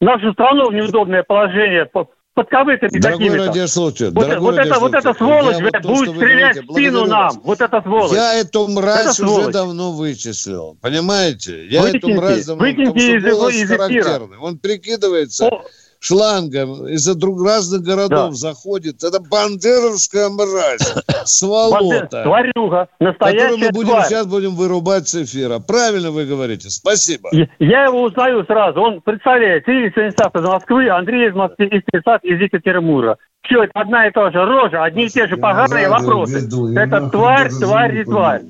нашу 0.00 0.32
страну 0.32 0.70
в 0.70 0.74
неудобное 0.74 1.22
положение 1.22 1.86
под 1.86 2.10
кавыками 2.50 2.98
Дорогой 2.98 3.46
радиослушатель, 3.46 4.10
вот, 4.10 4.26
дорогой 4.26 4.52
вот, 4.52 4.58
это, 4.58 4.78
вот 4.78 4.94
эта 4.94 5.14
сволочь 5.14 5.56
блядь, 5.56 5.82
то, 5.82 5.88
будет 5.88 6.16
стрелять 6.16 6.58
в 6.58 6.70
спину 6.70 7.06
нам. 7.06 7.28
Вас. 7.28 7.38
Вот 7.42 7.60
эта 7.62 7.80
сволочь. 7.80 8.12
Я 8.12 8.34
эту 8.34 8.68
мразь 8.68 9.18
это 9.18 9.28
уже 9.28 9.50
давно 9.50 9.92
вычислил. 9.92 10.76
Понимаете? 10.82 11.66
Я 11.66 11.80
выкиньте, 11.80 11.98
эту 11.98 12.20
мразь 12.20 12.44
давно... 12.44 12.62
Выкиньте 12.62 13.16
из, 13.16 13.24
его, 13.24 13.48
из 13.48 13.70
эфира. 13.70 14.28
Он 14.38 14.58
прикидывается... 14.58 15.46
О 15.46 15.64
шлангом 16.06 16.86
из-за 16.88 17.14
друг 17.14 17.44
разных 17.44 17.82
городов 17.82 18.30
да. 18.30 18.32
заходит. 18.32 19.02
Это 19.02 19.20
бандеровская 19.20 20.28
мразь, 20.28 20.94
сволота. 21.24 22.22
Тварюга, 22.22 22.88
настоящая 23.00 23.56
мы 23.56 23.70
будем, 23.72 23.90
тварь. 23.90 24.04
сейчас 24.06 24.26
будем 24.26 24.54
вырубать 24.54 25.08
с 25.08 25.14
эфира. 25.14 25.58
Правильно 25.58 26.10
вы 26.10 26.24
говорите, 26.24 26.70
спасибо. 26.70 27.30
Я 27.58 27.84
его 27.84 28.02
узнаю 28.02 28.44
сразу. 28.44 28.80
Он 28.80 29.00
представляет, 29.00 29.66
Игорь 29.68 29.90
Станислав 29.90 30.34
из 30.36 30.42
Москвы, 30.42 30.88
Андрей 30.88 31.28
из 31.28 31.34
Москвы 31.34 31.66
и 31.66 31.80
Станислав 31.80 32.22
из 32.22 32.40
Екатеринбурга. 32.40 33.16
Все, 33.42 33.62
это 33.62 33.72
одна 33.74 34.08
и 34.08 34.10
та 34.10 34.30
же 34.30 34.44
рожа, 34.44 34.84
одни 34.84 35.06
и 35.06 35.08
те 35.08 35.26
же 35.26 35.36
поганые 35.36 35.88
вопросы. 35.88 36.40
Веду, 36.40 36.74
это 36.74 37.08
тварь, 37.10 37.50
тварь 37.50 37.98
и 37.98 38.04
тварь. 38.04 38.42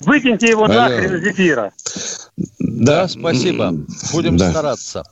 Выкиньте 0.00 0.48
его 0.48 0.64
Алло. 0.64 0.74
нахрен 0.74 1.16
из 1.16 1.26
эфира. 1.26 1.72
Да, 2.58 3.06
спасибо. 3.06 3.72
Будем 4.12 4.36
да. 4.36 4.50
стараться. 4.50 5.04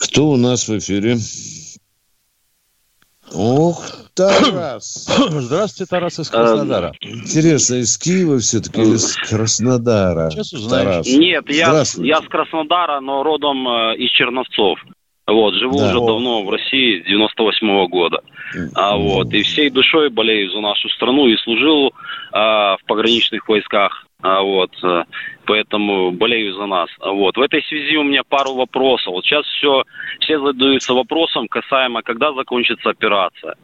Кто 0.00 0.28
у 0.28 0.36
нас 0.36 0.68
в 0.68 0.78
эфире? 0.78 1.16
Ох, 3.34 3.84
Тарас. 4.14 5.06
Здравствуйте, 5.30 5.90
Тарас 5.90 6.18
из 6.18 6.28
Краснодара. 6.30 6.92
Интересно, 7.00 7.74
из 7.76 7.98
Киева 7.98 8.38
все-таки 8.38 8.80
или 8.80 8.94
из 8.94 9.16
Краснодара? 9.16 10.30
Сейчас 10.30 10.52
узнаешь. 10.52 11.06
Нет, 11.06 11.44
я, 11.48 11.82
я 11.98 12.22
с 12.22 12.28
Краснодара, 12.28 13.00
но 13.00 13.22
родом 13.22 13.68
э, 13.68 13.96
из 13.96 14.10
Черновцов. 14.10 14.78
Вот, 15.26 15.54
живу 15.54 15.76
да. 15.76 15.86
уже 15.88 15.94
давно 15.94 16.44
в 16.44 16.50
России, 16.50 17.02
с 17.02 17.06
98 17.06 17.68
-го 17.68 17.88
года. 17.88 18.20
А, 18.74 18.96
вот, 18.96 19.32
и 19.32 19.42
всей 19.42 19.70
душой 19.70 20.08
болею 20.08 20.52
за 20.52 20.60
нашу 20.60 20.88
страну 20.90 21.26
и 21.26 21.36
служил 21.38 21.92
а, 22.32 22.76
в 22.76 22.84
пограничных 22.84 23.48
войсках. 23.48 24.06
А, 24.22 24.42
вот, 24.42 24.70
э, 24.82 25.04
поэтому 25.44 26.10
болею 26.10 26.54
за 26.54 26.66
нас. 26.66 26.88
Вот. 27.00 27.36
В 27.36 27.40
этой 27.40 27.62
связи 27.62 27.96
у 27.96 28.02
меня 28.02 28.22
пару 28.24 28.54
вопросов. 28.54 29.12
Вот 29.12 29.24
сейчас 29.24 29.44
все, 29.46 29.84
все 30.20 30.40
задаются 30.40 30.94
вопросом 30.94 31.48
касаемо, 31.48 32.02
когда 32.02 32.32
закончится 32.32 32.90
операция. 32.90 33.56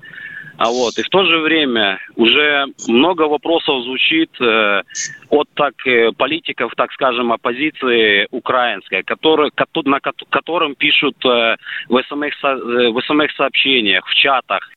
А 0.59 0.69
вот, 0.69 0.99
и 0.99 1.03
в 1.03 1.09
то 1.09 1.25
же 1.25 1.39
время 1.39 1.99
уже 2.15 2.67
много 2.87 3.23
вопросов 3.23 3.83
звучит 3.85 4.31
э, 4.41 4.83
от 5.31 5.49
так 5.55 5.75
э, 5.87 6.13
политиков, 6.13 6.73
так 6.77 6.93
скажем, 6.93 7.33
оппозиции 7.33 8.29
украинской, 8.31 9.03
которые, 9.03 9.51
на 9.85 10.01
которым 10.01 10.75
пишут 10.75 11.17
э, 11.25 11.57
в, 11.89 12.03
СМС, 12.03 12.45
э, 12.45 12.91
в 12.91 13.01
СМС-сообщениях, 13.01 14.07
в 14.07 14.15
чатах 14.15 14.71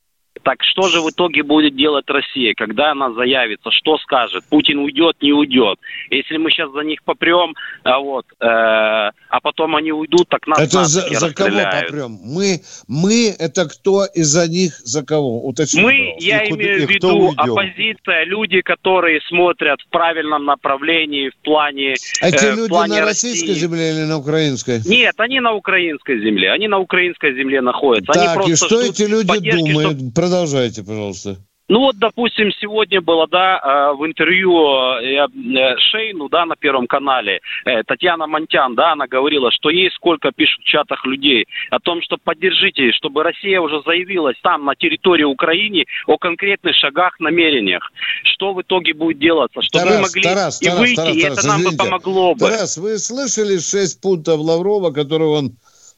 так 0.43 0.63
что 0.63 0.89
же 0.89 1.02
в 1.02 1.10
итоге 1.10 1.43
будет 1.43 1.76
делать 1.76 2.06
Россия, 2.08 2.54
когда 2.56 2.91
она 2.91 3.12
заявится, 3.13 3.71
что 3.71 3.98
скажет, 3.98 4.43
Путин 4.50 4.80
уйдет, 4.80 5.15
не 5.21 5.34
уйдет. 5.34 5.80
Если 6.10 6.38
мы 6.38 6.52
сейчас 6.52 6.71
за 6.71 6.82
них 6.82 7.04
попрем, 7.04 7.56
а 7.84 8.00
вот, 8.00 8.26
э, 8.39 8.45
а 8.45 9.39
потом 9.41 9.76
они 9.76 9.91
уйдут, 9.91 10.30
так 10.30 10.45
нас 10.48 10.60
Это 10.60 10.84
за, 10.86 11.02
за 11.02 11.34
кого 11.34 11.50
попрем? 11.50 12.19
Мы, 12.24 12.62
мы 12.88 13.36
это 13.39 13.67
кто 13.67 14.06
и 14.06 14.24
за 14.24 14.48
них 14.50 14.74
за 14.84 15.06
кого? 15.06 15.45
Уточни, 15.45 15.82
мы, 15.82 15.91
пожалуйста. 15.91 16.26
я 16.26 16.43
и 16.43 16.52
имею 16.52 16.88
в 16.88 16.89
виду 16.89 17.34
оппозиция, 17.38 18.26
люди, 18.26 18.62
которые 18.62 19.21
смотрят 19.28 19.80
в 19.82 19.89
правильном 19.89 20.45
направлении 20.45 21.30
в 21.30 21.38
плане 21.43 21.95
А 22.21 22.30
эти 22.30 22.45
э, 22.45 22.56
люди 22.56 22.74
на 22.74 23.02
российской 23.02 23.50
России. 23.50 23.62
земле 23.62 23.91
или 23.91 24.04
на 24.04 24.17
украинской? 24.17 24.82
Нет, 24.86 25.15
они 25.17 25.39
на 25.39 25.54
украинской 25.54 26.19
земле. 26.19 26.52
Они 26.52 26.67
на 26.67 26.80
украинской 26.80 27.36
земле 27.36 27.62
находятся. 27.62 28.12
Так, 28.12 28.38
они 28.38 28.52
и 28.52 28.56
что 28.56 28.82
эти 28.82 29.04
люди 29.04 29.39
думают? 29.52 30.13
Продолжайте, 30.25 30.81
пожалуйста. 30.81 31.38
Ну 31.67 31.81
вот, 31.81 31.97
допустим, 31.99 32.51
сегодня 32.59 32.99
было, 32.99 33.27
да, 33.27 33.59
э, 33.59 33.95
в 33.95 34.05
интервью 34.07 34.51
э, 34.99 35.17
э, 35.17 35.77
Шейну, 35.91 36.29
да, 36.29 36.47
на 36.47 36.55
Первом 36.55 36.88
канале, 36.88 37.41
Татьяна 37.88 38.25
Монтян, 38.25 38.73
да, 38.73 38.93
она 38.93 39.05
говорила, 39.05 39.51
что 39.51 39.69
ей 39.69 39.91
сколько 39.91 40.31
пишут 40.31 40.63
в 40.63 40.67
чатах 40.67 41.05
людей 41.05 41.45
о 41.69 41.79
том, 41.79 42.01
что 42.01 42.17
поддержите, 42.17 42.91
чтобы 42.91 43.21
Россия 43.21 43.61
уже 43.61 43.83
заявилась 43.85 44.35
там, 44.41 44.65
на 44.65 44.75
территории 44.75 45.25
Украины, 45.25 45.85
о 46.07 46.17
конкретных 46.17 46.75
шагах, 46.75 47.19
намерениях. 47.19 47.91
Что 48.23 48.53
в 48.53 48.61
итоге 48.63 48.95
будет 48.95 49.19
делаться? 49.19 49.61
Чтобы 49.61 49.85
Тарас, 49.85 49.95
мы 49.95 50.01
могли 50.01 50.23
Тарас, 50.23 50.61
и 50.61 50.65
Тарас, 50.65 50.79
выйти, 50.79 50.95
Тарас, 50.95 51.15
и 51.15 51.21
Тарас, 51.21 51.38
это 51.38 51.47
нам 51.47 51.61
извините. 51.61 51.77
бы 51.77 51.83
помогло 51.83 52.33
бы. 52.33 52.39
Тарас, 52.39 52.77
вы 52.77 52.97
слышали 52.97 53.59
шесть 53.59 54.01
пунктов 54.01 54.39
Лаврова, 54.39 54.91
которые 54.91 55.29
он 55.29 55.51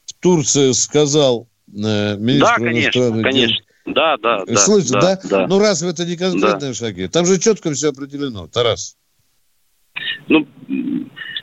в 0.04 0.22
Турции 0.22 0.72
сказал 0.72 1.46
министру 1.66 2.46
Да, 2.46 2.54
конечно, 2.54 3.22
конечно. 3.22 3.67
Да, 3.94 4.16
да, 4.18 4.44
да. 4.44 4.56
Слышите, 4.56 4.94
да? 4.94 5.00
да? 5.00 5.20
да. 5.28 5.46
Ну, 5.46 5.58
разве 5.58 5.90
это 5.90 6.04
не 6.04 6.16
конкретные 6.16 6.72
да. 6.72 6.74
шаги? 6.74 7.08
Там 7.08 7.26
же 7.26 7.38
четко 7.38 7.72
все 7.72 7.90
определено, 7.90 8.46
Тарас. 8.48 8.96
Ну, 10.28 10.46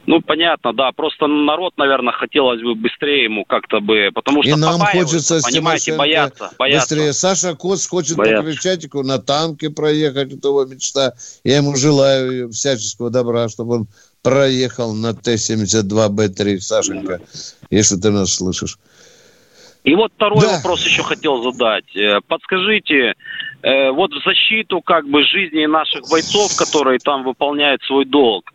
ну, 0.08 0.22
понятно, 0.22 0.74
да. 0.74 0.92
Просто 0.92 1.28
народ, 1.28 1.74
наверное, 1.78 2.14
хотелось 2.14 2.62
бы 2.62 2.76
быстрее 2.76 3.24
ему 3.24 3.44
как-то 3.46 3.80
бы, 3.80 4.12
потому 4.14 4.44
что 4.44 4.52
И 4.52 4.56
нам 4.56 4.80
хочется, 4.80 5.40
понимаете, 5.44 5.98
бояться, 5.98 6.52
бояться. 6.60 6.96
Быстрее. 6.96 7.14
Саша 7.14 7.56
Кос 7.56 7.88
хочет 7.88 8.18
бояться. 8.18 8.44
по 8.44 8.50
Крещатику 8.50 9.04
на 9.04 9.18
танке 9.18 9.70
проехать, 9.72 10.34
это 10.34 10.50
его 10.50 10.66
мечта. 10.66 11.14
Я 11.44 11.58
ему 11.58 11.76
желаю 11.76 12.52
всяческого 12.52 13.10
добра, 13.10 13.50
чтобы 13.50 13.76
он 13.76 13.88
проехал 14.22 14.94
на 14.94 15.14
Т-72Б3, 15.14 16.60
Сашенька, 16.60 17.22
если 17.70 17.96
ты 17.96 18.12
нас 18.12 18.34
слышишь. 18.34 18.78
И 19.86 19.94
вот 19.94 20.12
второй 20.16 20.42
да. 20.42 20.58
вопрос 20.58 20.84
еще 20.84 21.04
хотел 21.04 21.44
задать. 21.44 21.96
Э, 21.96 22.20
подскажите, 22.28 23.14
э, 23.62 23.92
вот 23.92 24.12
в 24.14 24.24
защиту 24.24 24.82
как 24.82 25.08
бы 25.08 25.24
жизни 25.24 25.66
наших 25.68 26.10
бойцов, 26.10 26.58
которые 26.58 26.98
там 26.98 27.24
выполняют 27.24 27.84
свой 27.84 28.06
долг, 28.06 28.52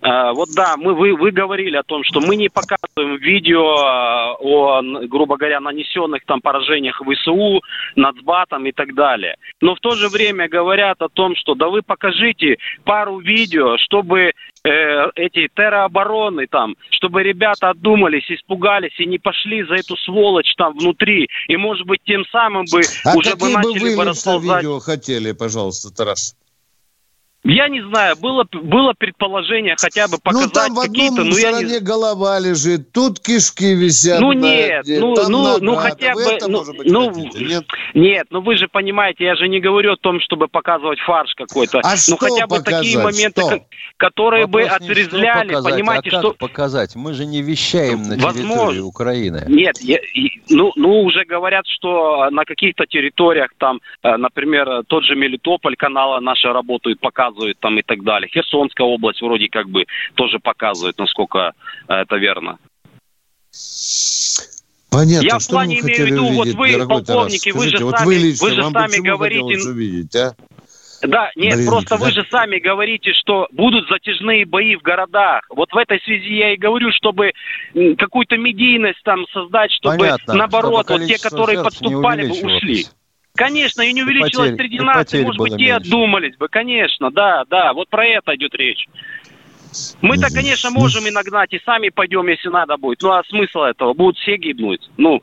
вот 0.00 0.48
да, 0.54 0.76
мы, 0.76 0.94
вы, 0.94 1.16
вы 1.16 1.30
говорили 1.30 1.76
о 1.76 1.82
том, 1.82 2.04
что 2.04 2.20
мы 2.20 2.36
не 2.36 2.48
показываем 2.48 3.16
видео 3.16 3.74
о, 4.40 4.80
грубо 5.08 5.36
говоря, 5.36 5.60
нанесенных 5.60 6.24
там 6.24 6.40
поражениях 6.40 7.00
ВСУ, 7.00 7.62
нацбатом 7.96 8.66
и 8.66 8.72
так 8.72 8.94
далее. 8.94 9.36
Но 9.60 9.74
в 9.74 9.80
то 9.80 9.92
же 9.92 10.08
время 10.08 10.48
говорят 10.48 11.02
о 11.02 11.08
том, 11.08 11.34
что 11.36 11.54
да 11.54 11.68
вы 11.68 11.82
покажите 11.82 12.58
пару 12.84 13.18
видео, 13.18 13.76
чтобы 13.78 14.32
э, 14.64 15.10
эти 15.16 15.48
теробороны 15.54 16.46
там, 16.46 16.76
чтобы 16.90 17.22
ребята 17.22 17.70
отдумались, 17.70 18.30
испугались 18.30 18.98
и 18.98 19.06
не 19.06 19.18
пошли 19.18 19.64
за 19.64 19.74
эту 19.74 19.96
сволочь 19.96 20.54
там 20.56 20.76
внутри. 20.76 21.28
И, 21.48 21.56
может 21.56 21.86
быть, 21.86 22.00
тем 22.04 22.24
самым 22.26 22.64
бы 22.70 22.80
а 23.04 23.16
уже 23.16 23.34
бы 23.36 23.48
начали 23.48 23.96
бы 23.96 24.04
расползать... 24.04 24.62
видео 24.62 24.78
хотели, 24.78 25.32
пожалуйста, 25.32 25.94
Тарас? 25.94 26.36
Я 27.44 27.68
не 27.68 27.80
знаю, 27.82 28.16
было, 28.16 28.44
было 28.50 28.94
предположение 28.98 29.76
хотя 29.80 30.08
бы 30.08 30.18
показать 30.18 30.52
какие-то... 30.52 30.66
Ну, 30.66 30.74
там 30.74 30.74
в 30.74 30.80
одном 30.80 31.32
стороне 31.32 31.74
не... 31.74 31.80
голова 31.80 32.40
лежит, 32.40 32.92
тут 32.92 33.20
кишки 33.20 33.76
висят. 33.76 34.20
Ну, 34.20 34.32
нет, 34.32 34.84
на, 34.88 35.00
ну, 35.00 35.14
ну, 35.28 35.42
нога. 35.44 35.58
ну, 35.60 35.74
хотя 35.76 36.14
бы... 36.14 36.22
Это, 36.22 36.50
ну, 36.50 36.64
быть, 36.64 36.90
ну, 36.90 37.14
хотите, 37.14 37.44
нет? 37.44 37.64
нет, 37.94 38.26
ну, 38.30 38.40
вы 38.40 38.56
же 38.56 38.66
понимаете, 38.66 39.24
я 39.24 39.36
же 39.36 39.48
не 39.48 39.60
говорю 39.60 39.92
о 39.92 39.96
том, 39.96 40.20
чтобы 40.20 40.48
показывать 40.48 40.98
фарш 40.98 41.32
какой-то. 41.36 41.80
А 41.84 41.94
ну, 42.08 42.16
хотя 42.16 42.48
бы 42.48 42.56
показать? 42.56 42.82
такие 42.82 42.98
моменты, 42.98 43.40
что? 43.40 43.60
которые 43.98 44.46
Вопрос 44.46 44.64
бы 44.64 44.70
отрезвляли, 44.70 45.48
показать, 45.48 45.74
понимаете, 45.74 46.08
а 46.08 46.10
как 46.10 46.20
что... 46.20 46.32
показать? 46.32 46.96
Мы 46.96 47.14
же 47.14 47.24
не 47.24 47.40
вещаем 47.40 48.02
на 48.02 48.16
Возможно. 48.16 48.42
территории 48.42 48.80
Украины. 48.80 49.44
Нет, 49.46 49.78
я, 49.78 49.98
ну, 50.50 50.72
ну, 50.74 51.02
уже 51.02 51.24
говорят, 51.24 51.66
что 51.68 52.28
на 52.30 52.44
каких-то 52.44 52.84
территориях, 52.86 53.50
там, 53.58 53.80
э, 54.02 54.16
например, 54.16 54.82
тот 54.88 55.04
же 55.04 55.14
Мелитополь, 55.14 55.76
каналы 55.76 56.20
наши 56.20 56.52
работают, 56.52 56.98
показывают 56.98 57.27
показывает 57.28 57.58
там 57.60 57.78
и 57.78 57.82
так 57.82 58.02
далее. 58.02 58.28
Херсонская 58.28 58.86
область 58.86 59.20
вроде 59.20 59.48
как 59.48 59.68
бы 59.68 59.84
тоже 60.14 60.38
показывает, 60.38 60.98
насколько 60.98 61.52
это 61.86 62.16
верно. 62.16 62.58
Понятно. 64.90 65.26
Я 65.26 65.38
в 65.38 65.46
плане 65.46 65.80
имею 65.80 66.06
в 66.06 66.10
виду, 66.10 66.26
вот 66.28 66.48
вы, 66.48 66.86
полковники, 66.86 67.50
вы 67.50 67.68
же 67.68 67.84
вот 67.84 67.98
сами, 67.98 68.06
вы, 68.06 68.14
лично, 68.14 68.46
вы 68.46 68.54
же 68.54 68.62
сами 68.62 69.06
говорите... 69.06 69.68
Увидеть, 69.68 70.16
а? 70.16 70.34
Да, 71.02 71.30
нет, 71.36 71.54
Блин, 71.54 71.68
просто 71.68 71.96
да? 71.96 72.04
вы 72.04 72.10
же 72.10 72.26
сами 72.28 72.58
говорите, 72.58 73.12
что 73.12 73.46
будут 73.52 73.88
затяжные 73.88 74.44
бои 74.44 74.74
в 74.74 74.82
городах. 74.82 75.42
Вот 75.48 75.70
в 75.70 75.76
этой 75.76 76.00
связи 76.00 76.34
я 76.34 76.54
и 76.54 76.56
говорю, 76.56 76.88
чтобы 76.90 77.30
какую-то 77.98 78.36
медийность 78.36 79.00
там 79.04 79.24
создать, 79.32 79.70
чтобы 79.70 79.98
Понятно, 79.98 80.34
наоборот, 80.34 80.86
чтобы 80.86 81.00
вот 81.00 81.08
те, 81.08 81.18
которые 81.18 81.62
подступали 81.62 82.26
бы, 82.26 82.32
ушли. 82.32 82.86
Конечно, 83.34 83.82
и 83.82 83.92
не 83.92 84.02
увеличилось 84.02 84.56
среди 84.56 84.80
наций, 84.80 85.22
может 85.22 85.38
быть, 85.38 85.56
те 85.56 85.74
отдумались 85.74 86.36
бы, 86.36 86.48
конечно, 86.48 87.10
да, 87.10 87.44
да, 87.48 87.72
вот 87.72 87.88
про 87.88 88.04
это 88.04 88.34
идет 88.34 88.54
речь. 88.54 88.86
Мы-то, 90.00 90.32
конечно, 90.32 90.70
можем 90.70 91.06
и 91.06 91.10
нагнать, 91.10 91.52
и 91.52 91.60
сами 91.64 91.90
пойдем, 91.90 92.26
если 92.28 92.48
надо 92.48 92.76
будет. 92.76 93.02
Ну, 93.02 93.10
а 93.10 93.22
смысл 93.28 93.60
этого? 93.60 93.92
Будут 93.92 94.16
все 94.16 94.36
гибнуть. 94.36 94.88
Ну, 94.96 95.22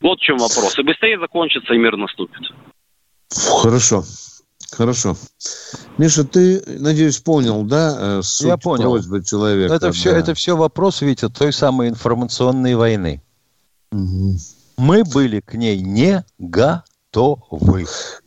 вот 0.00 0.18
в 0.18 0.22
чем 0.22 0.38
вопрос. 0.38 0.78
И 0.78 0.82
быстрее 0.82 1.18
закончится, 1.18 1.74
и 1.74 1.78
мир 1.78 1.96
наступит. 1.96 2.40
Хорошо. 3.30 4.04
Хорошо. 4.72 5.16
Миша, 5.98 6.24
ты, 6.24 6.62
надеюсь, 6.78 7.18
понял, 7.18 7.64
да, 7.64 8.18
э, 8.18 8.22
суть 8.22 8.46
Я 8.46 8.56
понял. 8.56 8.92
просьбы 8.92 9.24
человека? 9.24 9.74
Это, 9.74 9.86
да. 9.86 9.92
все, 9.92 10.10
это 10.12 10.34
все 10.34 10.56
вопрос, 10.56 11.02
Витя, 11.02 11.28
той 11.28 11.52
самой 11.52 11.88
информационной 11.88 12.76
войны. 12.76 13.20
Угу. 13.90 14.36
Мы 14.76 15.02
были 15.04 15.40
к 15.40 15.54
ней 15.54 15.80
не 15.80 16.24
готовы. 16.38 16.84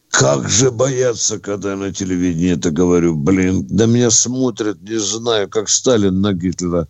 Как 0.10 0.48
же 0.48 0.70
бояться, 0.70 1.40
когда 1.40 1.72
я 1.72 1.76
на 1.76 1.92
телевидении 1.92 2.54
это 2.54 2.70
говорю? 2.70 3.16
Блин, 3.16 3.66
да 3.68 3.88
меня 3.88 4.12
смотрят, 4.12 4.80
не 4.82 5.00
знаю, 5.00 5.50
как 5.50 5.70
Сталин 5.70 6.22
на 6.22 6.34
Гитлера. 6.34 6.88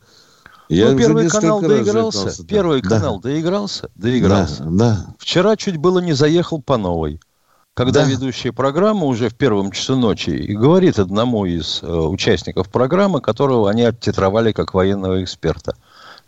Я 0.67 0.91
ну, 0.91 0.97
первый 0.97 1.29
канал 1.29 1.61
доигрался. 1.61 2.45
Первый 2.45 2.81
да. 2.81 2.89
канал 2.89 3.19
доигрался, 3.19 3.89
доигрался. 3.95 4.63
Да, 4.63 4.69
да. 4.71 5.15
Вчера 5.19 5.55
чуть 5.55 5.77
было 5.77 5.99
не 5.99 6.13
заехал 6.13 6.61
по 6.61 6.77
новой. 6.77 7.19
Когда 7.75 8.03
да. 8.03 8.09
ведущая 8.09 8.51
программы 8.51 9.07
уже 9.07 9.29
в 9.29 9.35
первом 9.35 9.71
часу 9.71 9.95
ночи 9.95 10.29
и 10.29 10.55
говорит 10.55 10.99
одному 10.99 11.45
из 11.45 11.79
э, 11.81 11.87
участников 11.87 12.69
программы, 12.69 13.19
которого 13.21 13.69
они 13.69 13.83
оттитровали 13.83 14.51
как 14.51 14.73
военного 14.73 15.23
эксперта. 15.23 15.75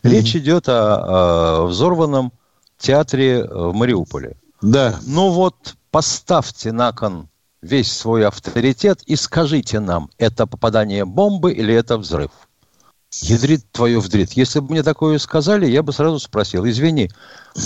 Речь 0.02 0.34
mm-hmm. 0.34 0.38
идет 0.38 0.68
о, 0.68 1.62
о 1.62 1.66
взорванном 1.66 2.32
театре 2.78 3.44
в 3.44 3.74
Мариуполе. 3.74 4.36
Да. 4.62 4.98
Ну 5.06 5.30
вот 5.30 5.76
поставьте 5.90 6.72
на 6.72 6.92
кон 6.92 7.28
весь 7.62 7.92
свой 7.92 8.26
авторитет 8.26 9.02
и 9.06 9.16
скажите 9.16 9.80
нам, 9.80 10.10
это 10.18 10.46
попадание 10.46 11.04
бомбы 11.04 11.52
или 11.52 11.74
это 11.74 11.98
взрыв. 11.98 12.30
Ядрит 13.22 13.64
твое 13.72 13.98
вдрит. 13.98 14.32
Если 14.32 14.60
бы 14.60 14.72
мне 14.72 14.82
такое 14.82 15.18
сказали, 15.18 15.66
я 15.66 15.82
бы 15.82 15.92
сразу 15.92 16.18
спросил, 16.18 16.66
извини, 16.66 17.10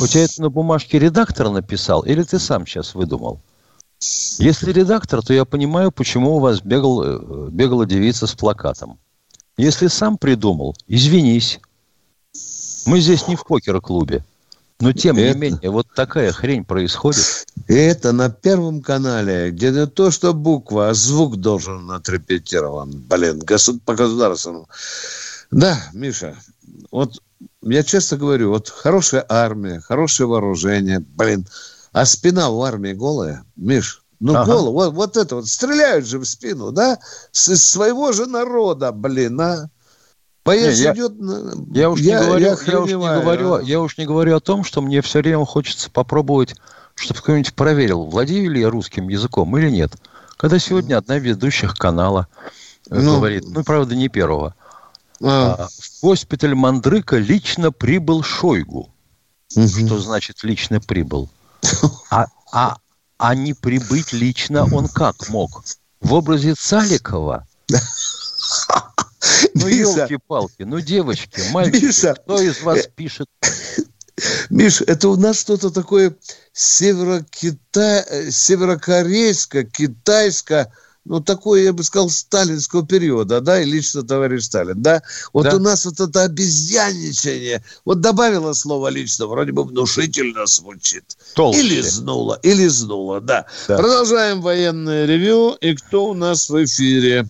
у 0.01 0.07
тебя 0.07 0.25
это 0.25 0.43
на 0.43 0.51
бумажке 0.51 0.99
редактор 0.99 1.51
написал 1.51 2.03
или 2.03 2.23
ты 2.23 2.39
сам 2.39 2.67
сейчас 2.67 2.95
выдумал? 2.95 3.41
Если 4.39 4.73
редактор, 4.73 5.23
то 5.23 5.35
я 5.35 5.45
понимаю, 5.45 5.93
почему 5.93 6.37
у 6.37 6.39
вас 6.39 6.61
бегал, 6.63 7.03
э, 7.03 7.51
бегала 7.51 7.85
девица 7.85 8.27
с 8.27 8.35
плакатом. 8.35 8.99
Если 9.59 9.89
сам 9.89 10.17
придумал, 10.17 10.75
извинись. 10.87 11.61
Мы 12.87 13.01
здесь 13.01 13.29
не 13.29 13.37
в 13.37 13.45
покер-клубе. 13.45 14.25
Но 14.81 14.93
тем 14.93 15.17
это, 15.17 15.35
не 15.35 15.41
менее, 15.41 15.71
вот 15.71 15.87
такая 15.95 16.33
хрень 16.33 16.65
происходит. 16.65 17.47
Это 17.69 18.13
на 18.13 18.31
Первом 18.31 18.81
канале, 18.81 19.51
где 19.51 19.71
не 19.71 19.87
то, 19.87 20.11
что 20.11 20.33
буква, 20.33 20.89
а 20.89 20.95
звук 20.95 21.37
должен 21.37 21.91
отрепетирован. 21.91 22.91
Блин, 22.91 23.41
госуд, 23.41 23.83
по 23.83 23.95
государственному. 23.95 24.69
Да, 25.51 25.79
Миша, 25.93 26.37
вот 26.91 27.23
я 27.63 27.83
честно 27.83 28.17
говорю, 28.17 28.51
вот 28.51 28.69
хорошая 28.69 29.25
армия, 29.29 29.81
хорошее 29.81 30.29
вооружение, 30.29 31.01
блин, 31.01 31.47
а 31.93 32.07
спина 32.07 32.49
у 32.51 32.63
армии 32.63 32.93
голая, 32.93 33.45
Миш, 33.57 34.03
ну 34.21 34.35
ага. 34.35 34.53
голову, 34.53 34.73
вот, 34.73 34.95
вот 34.95 35.17
это 35.17 35.37
вот, 35.37 35.49
стреляют 35.49 36.07
же 36.07 36.19
в 36.19 36.25
спину, 36.25 36.73
да, 36.73 36.99
с 37.33 37.55
своего 37.57 38.13
же 38.13 38.27
народа, 38.27 38.93
блин, 38.93 39.41
а. 39.41 39.71
Боец 40.45 40.79
не, 40.79 40.85
идет... 40.85 41.13
Я, 41.73 41.83
я 41.83 41.91
уж 41.91 42.01
я, 42.01 42.21
не 42.21 42.27
говорю, 42.27 42.45
я, 42.45 42.49
я, 42.49 42.81
уж 42.81 42.89
не 42.89 42.95
говорю, 42.95 43.55
а? 43.55 43.63
я 43.63 43.81
уж 43.81 43.99
не 43.99 44.07
говорю 44.07 44.37
о 44.37 44.41
том, 44.41 44.65
что 44.65 44.81
мне 44.81 45.03
все 45.03 45.21
время 45.21 45.45
хочется 45.45 45.91
попробовать, 45.91 46.55
чтобы 46.95 47.21
кто-нибудь 47.21 47.55
проверил, 47.55 48.05
владею 48.05 48.51
ли 48.51 48.61
я 48.61 48.71
русским 48.71 49.09
языком 49.09 49.57
или 49.59 49.71
нет. 49.71 49.93
Когда 50.37 50.59
сегодня 50.59 50.97
одна 50.97 51.19
из 51.19 51.25
ведущих 51.25 51.75
канала 51.75 52.27
э, 52.91 52.99
ну, 52.99 53.17
говорит, 53.17 53.45
ну, 53.47 53.63
правда, 53.65 53.95
не 53.95 54.09
первого, 54.09 54.55
а. 55.23 55.57
А, 55.59 55.69
в 55.69 56.03
госпиталь 56.03 56.55
Мандрыка 56.55 57.19
лично 57.19 57.73
прибыл 57.73 58.23
Шойгу. 58.23 58.89
Угу. 59.55 59.69
Что 59.69 59.99
значит 59.99 60.43
лично 60.43 60.81
прибыл? 60.81 61.29
А, 62.11 62.27
а, 62.53 62.79
а 63.19 63.35
не 63.35 63.55
прибыть 63.55 64.13
лично 64.13 64.65
он 64.75 64.89
как 64.89 65.29
мог? 65.29 65.63
В 66.01 66.15
образе 66.15 66.55
Цаликова? 66.55 67.47
Ну, 69.55 69.69
елки-палки, 69.69 70.63
ну, 70.63 70.81
девочки, 70.81 71.43
мальчики, 71.53 71.85
Миша, 71.85 72.15
кто 72.15 72.41
из 72.41 72.63
вас 72.63 72.89
пишет? 72.95 73.29
Миш, 74.51 74.83
это 74.83 75.09
у 75.09 75.17
нас 75.17 75.41
что-то 75.41 75.71
такое 75.71 76.15
северо-китай, 76.53 78.31
северокорейско-китайско, 78.31 80.71
ну, 81.07 81.21
такое, 81.21 81.63
я 81.63 81.73
бы 81.73 81.83
сказал, 81.83 82.11
сталинского 82.11 82.87
периода, 82.87 83.41
да, 83.41 83.63
и 83.63 83.65
лично 83.65 84.03
товарищ 84.03 84.45
Сталин, 84.45 84.83
да? 84.83 85.03
Вот 85.33 85.45
да. 85.45 85.57
у 85.57 85.59
нас 85.59 85.87
вот 85.87 85.99
это 85.99 86.25
обезьяничание, 86.25 87.65
вот 87.87 88.01
добавила 88.01 88.53
слово 88.53 88.89
лично, 88.89 89.27
вроде 89.27 89.53
бы 89.53 89.65
внушительно 89.65 90.45
звучит. 90.47 91.17
Толще. 91.35 91.61
Или 91.61 91.81
знуло, 91.81 92.39
или 92.43 92.67
знуло, 92.67 93.23
да. 93.23 93.47
да. 93.67 93.79
Продолжаем 93.79 94.43
военное 94.43 95.07
ревю, 95.07 95.53
и 95.53 95.75
кто 95.75 96.11
у 96.11 96.15
нас 96.15 96.51
в 96.51 96.65
эфире? 96.65 97.27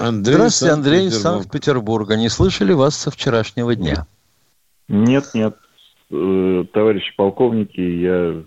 Андрей 0.00 0.34
Здравствуйте, 0.34 0.72
Андрей 0.72 1.06
из 1.08 1.20
Санкт-Петербурга. 1.20 2.16
Не 2.16 2.30
слышали 2.30 2.72
вас 2.72 2.96
со 2.96 3.10
вчерашнего 3.10 3.74
дня? 3.74 4.06
Нет, 4.88 5.30
нет. 5.34 5.56
Э, 6.10 6.64
товарищи 6.72 7.14
полковники, 7.16 7.80
я 7.80 8.42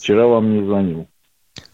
вчера 0.00 0.26
вам 0.26 0.52
не 0.52 0.64
звонил. 0.64 1.08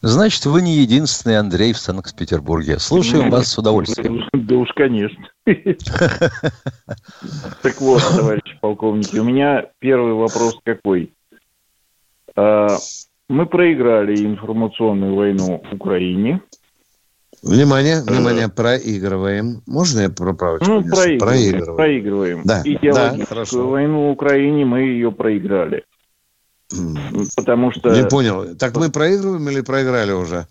Значит, 0.01 0.47
вы 0.47 0.63
не 0.63 0.79
единственный 0.79 1.39
Андрей 1.39 1.73
в 1.73 1.79
Санкт-Петербурге. 1.79 2.79
Слушаем 2.79 3.31
вас 3.31 3.49
с 3.49 3.59
удовольствием. 3.59 4.29
Да 4.33 4.57
уж, 4.57 4.71
конечно. 4.75 5.29
Так 7.63 7.81
вот, 7.81 8.03
товарищи 8.03 8.59
полковники, 8.61 9.19
у 9.19 9.25
меня 9.25 9.67
первый 9.79 10.15
вопрос 10.15 10.59
какой. 10.65 11.13
А, 12.35 12.69
мы 13.29 13.47
проиграли 13.47 14.25
информационную 14.25 15.15
войну 15.15 15.63
в 15.71 15.75
Украине. 15.75 16.41
Внимание, 17.43 18.03
внимание, 18.03 18.49
проигрываем. 18.49 19.63
Можно 19.67 20.01
я 20.01 20.11
проправлю? 20.11 20.61
Ну, 20.67 20.83
проигрываем. 20.83 21.19
Проигрываем. 21.19 21.77
проигрываем. 21.77 22.43
Да, 22.45 22.63
Идеологическую 22.65 23.65
да, 23.65 23.71
войну 23.71 24.09
в 24.09 24.11
Украине 24.11 24.65
мы 24.65 24.81
ее 24.81 25.13
проиграли. 25.13 25.85
Потому 27.37 27.73
что... 27.73 27.91
Не 27.91 28.09
понял. 28.09 28.57
Так 28.57 28.77
мы 28.77 28.91
проигрываем 28.91 29.49
или 29.49 29.61
проиграли 29.61 30.13
уже? 30.13 30.47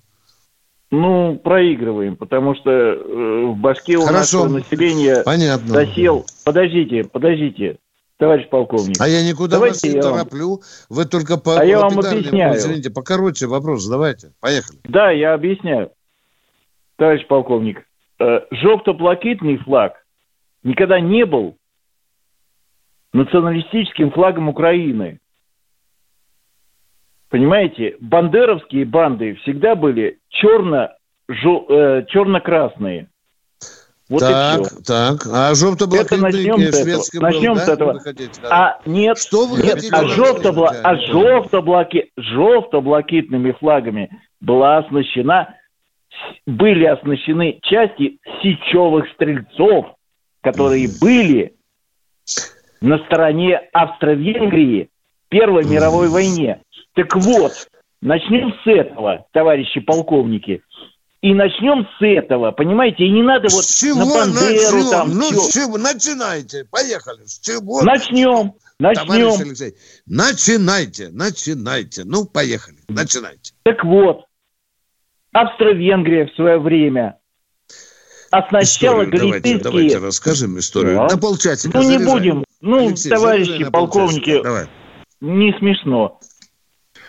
Ну, 0.91 1.35
проигрываем, 1.43 2.15
потому 2.15 2.55
что 2.55 2.69
э, 2.69 3.45
в 3.47 3.57
башке 3.57 3.97
у 3.97 4.01
Хорошо. 4.01 4.45
нашего 4.45 4.59
населения 4.59 5.23
Понятно. 5.23 5.73
досел... 5.73 6.25
Подождите, 6.45 7.03
подождите, 7.11 7.79
товарищ 8.17 8.47
полковник. 8.49 8.95
А 8.99 9.07
я 9.07 9.27
никуда 9.27 9.57
давайте 9.57 9.89
вас 9.89 9.95
не 9.95 10.01
тороплю. 10.01 10.49
Вам... 10.49 10.59
Вы 10.89 11.05
только 11.05 11.37
по... 11.37 11.59
А 11.59 11.65
я 11.65 11.79
вам 11.79 11.99
объясняю. 11.99 12.55
Извините, 12.55 12.91
покороче 12.91 13.47
вопрос 13.47 13.85
давайте. 13.87 14.31
Поехали. 14.39 14.79
Да, 14.85 15.11
я 15.11 15.33
объясняю 15.33 15.89
товарищ 16.97 17.25
полковник, 17.27 17.85
э, 18.19 18.41
жовто-блакитный 18.51 19.57
флаг 19.57 20.05
никогда 20.63 20.99
не 20.99 21.25
был 21.25 21.57
националистическим 23.13 24.11
флагом 24.11 24.49
Украины. 24.49 25.19
Понимаете, 27.29 27.95
бандеровские 27.99 28.85
банды 28.85 29.35
всегда 29.35 29.75
были 29.75 30.19
черно, 30.29 30.89
э, 31.27 32.05
черно-красные. 32.07 33.09
Вот 34.07 34.19
так, 34.19 34.59
и 34.59 34.63
все. 34.63 34.75
так. 34.85 35.25
А 35.31 35.55
желто-блакитный 35.55 36.19
начнем 36.19 36.59
с 36.59 36.85
этого. 36.85 37.21
Начнем 37.23 37.53
был, 37.53 37.59
с 37.59 37.67
этого. 37.67 38.01
А 38.43 38.79
нет, 38.85 39.17
что 39.17 39.47
вы 39.47 39.63
нет, 39.63 39.83
а 39.91 40.05
желто-бла... 40.05 40.75
а 40.83 40.95
желто-блаки... 40.95 42.11
желто-блакитными 42.15 43.53
флагами 43.53 44.11
была 44.41 44.77
оснащена 44.77 45.55
были 46.45 46.85
оснащены 46.85 47.59
части 47.63 48.19
сечевых 48.41 49.05
стрельцов, 49.13 49.95
которые 50.41 50.87
были 51.01 51.55
на 52.81 52.99
стороне 53.05 53.57
Австро-Венгрии 53.73 54.89
в 55.25 55.29
Первой 55.29 55.65
мировой 55.65 56.09
войне. 56.09 56.61
Так 56.93 57.15
вот, 57.15 57.51
начнем 58.01 58.53
с 58.63 58.67
этого, 58.67 59.25
товарищи 59.31 59.79
полковники. 59.79 60.61
И 61.21 61.33
начнем 61.33 61.87
с 61.97 62.03
этого, 62.03 62.51
понимаете? 62.51 63.05
И 63.05 63.09
не 63.09 63.23
надо 63.23 63.47
вот 63.51 63.65
с 63.65 63.79
чего 63.79 64.05
на 64.05 64.05
Бандеру 64.05 64.77
начнем? 64.77 64.91
там. 64.91 65.09
Ну, 65.11 65.23
всё. 65.31 65.39
с 65.39 65.53
чего? 65.53 65.77
Начинайте. 65.79 66.65
Поехали. 66.69 67.25
С 67.25 67.39
чего? 67.39 67.81
Начнем. 67.81 68.53
Товарищ 68.77 68.97
Начнем. 69.07 69.41
Алексей, 69.41 69.73
начинайте, 70.05 71.09
начинайте. 71.09 72.03
Ну, 72.03 72.25
поехали, 72.25 72.77
начинайте. 72.89 73.53
Так 73.63 73.83
вот, 73.85 74.25
Австро-Венгрия 75.35 76.27
в 76.27 76.35
свое 76.35 76.57
время. 76.59 77.17
А 78.31 78.41
сначала 78.47 79.03
Историю 79.03 79.11
давайте, 79.11 79.39
галицийские... 79.39 79.59
давайте 79.63 79.97
расскажем 79.99 80.57
историю. 80.59 80.95
Да. 80.95 81.07
На 81.15 81.17
полчасика 81.17 81.77
Ну, 81.77 81.89
не 81.89 81.97
будем. 81.97 82.45
Ну, 82.61 82.87
Алексей, 82.87 83.09
товарищи 83.09 83.69
полковники. 83.69 84.41
Давай. 84.41 84.67
не 85.19 85.53
смешно. 85.59 86.19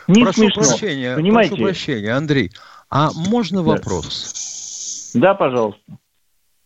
Не 0.09 0.25
прошу 0.25 0.41
смешно. 0.43 0.63
прощения, 0.63 1.15
Понимаете? 1.17 1.51
прошу 1.51 1.65
прощения, 1.65 2.13
Андрей. 2.13 2.51
А 2.91 3.11
можно 3.13 3.63
Да. 3.63 3.71
вопрос? 3.71 5.13
Да, 5.15 5.35
пожалуйста. 5.35 5.81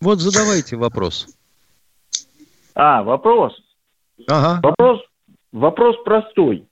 Вот 0.01 0.19
задавайте 0.21 0.77
вопрос. 0.77 1.27
А, 2.75 3.03
вопрос. 3.03 3.53
Ага. 4.29 4.61
Вопрос, 4.63 5.01
вопрос 5.53 5.97
простой. 6.05 6.67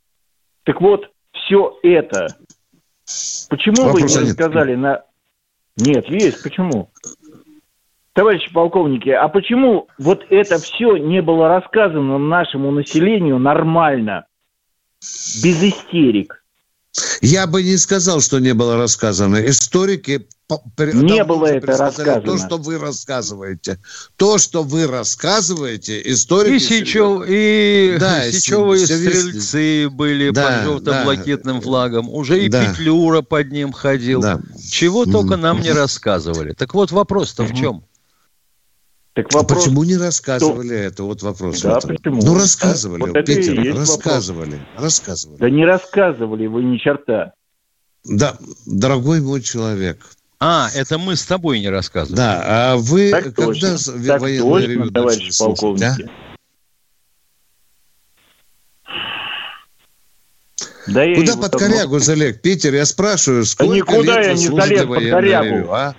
Так 0.64 0.80
вот, 0.80 1.02
все 1.32 1.78
это, 1.82 2.28
почему 3.48 3.84
Вопроса 3.84 4.18
вы 4.18 4.24
не 4.24 4.28
нет. 4.30 4.38
рассказали 4.40 4.74
на... 4.74 5.02
Нет, 5.76 6.08
есть, 6.08 6.42
почему? 6.42 6.90
Товарищи 8.12 8.52
полковники, 8.52 9.10
а 9.10 9.28
почему 9.28 9.86
вот 9.96 10.24
это 10.28 10.58
все 10.58 10.96
не 10.96 11.22
было 11.22 11.48
рассказано 11.48 12.18
нашему 12.18 12.72
населению 12.72 13.38
нормально, 13.38 14.26
без 15.00 15.62
истерик? 15.62 16.42
Я 17.20 17.46
бы 17.46 17.62
не 17.62 17.76
сказал, 17.76 18.20
что 18.20 18.40
не 18.40 18.54
было 18.54 18.76
рассказано. 18.76 19.36
Историки 19.36 20.26
Не 20.94 21.24
было 21.24 21.46
это 21.46 21.66
предсказали 21.66 22.06
То, 22.06 22.14
рассказано. 22.32 22.46
что 22.46 22.56
вы 22.58 22.78
рассказываете. 22.78 23.78
То, 24.16 24.38
что 24.38 24.62
вы 24.62 24.86
рассказываете, 24.86 26.00
историки... 26.10 26.54
И, 26.54 26.58
Сичев, 26.58 27.24
и 27.28 27.96
Да, 28.00 28.30
Сичевые 28.30 28.84
все 28.86 28.96
вести. 28.96 29.18
стрельцы 29.40 29.90
были 29.90 30.30
Да, 30.30 30.46
под 30.56 30.64
желто-блакитным 30.64 31.56
да. 31.56 31.62
флагом. 31.62 32.08
Уже 32.08 32.42
и 32.42 32.48
Да. 32.48 32.64
Петлюра 32.64 33.20
под 33.20 33.52
ним 33.52 33.72
ходил. 33.72 34.22
Да. 34.22 34.40
Чего 34.70 35.04
только 35.04 35.34
Мгм. 35.34 35.40
нам 35.42 35.60
не 35.60 35.72
рассказывали. 35.72 36.52
Так 36.54 36.72
вот 36.72 36.92
вопрос-то 36.92 37.42
в 37.44 37.54
чем? 37.54 37.84
Так 39.14 39.26
А 39.34 39.38
вопрос... 39.38 39.64
почему 39.64 39.84
не 39.84 39.96
рассказывали 39.98 40.76
это? 40.76 41.02
Вот 41.02 41.22
вопрос. 41.22 41.60
Да, 41.60 41.78
почему? 41.80 42.22
Ну, 42.22 42.34
рассказывали. 42.36 43.00
Вот 43.02 43.12
Питер, 43.26 43.60
есть 43.60 43.68
вопрос. 43.70 43.88
рассказывали. 43.96 44.60
Рассказывали. 44.78 45.38
Да 45.40 45.50
не 45.50 45.66
рассказывали 45.66 46.46
вы 46.46 46.62
ни 46.62 46.78
черта. 46.78 47.32
Да, 48.04 48.38
дорогой 48.64 49.20
мой 49.20 49.42
человек. 49.42 50.06
А, 50.40 50.70
это 50.74 50.98
мы 50.98 51.16
с 51.16 51.24
тобой 51.24 51.60
не 51.60 51.68
рассказывали. 51.68 52.16
Да, 52.16 52.42
а 52.72 52.76
вы 52.76 53.10
Так 53.10 53.34
когда 53.34 53.44
точно, 53.46 53.78
так 54.06 54.20
военное 54.20 54.50
точно, 54.50 54.66
ревю 54.66 54.90
товарищи 54.90 55.18
начали 55.18 55.30
слушать, 55.30 55.82
а? 55.82 55.96
Да 60.86 61.04
Куда 61.14 61.36
под 61.36 61.52
давно- 61.52 61.58
корягу 61.58 61.98
залег? 61.98 62.40
Питер, 62.40 62.74
я 62.74 62.86
спрашиваю, 62.86 63.44
сколько 63.44 63.74
никуда 63.74 64.20
лет 64.20 64.26
я 64.26 64.32
вы 64.32 64.38
не 64.38 64.46
слушаете 64.46 64.76
залез 64.76 64.88
под 64.88 65.10
корягу. 65.10 65.44
ревю, 65.44 65.72
а? 65.72 65.94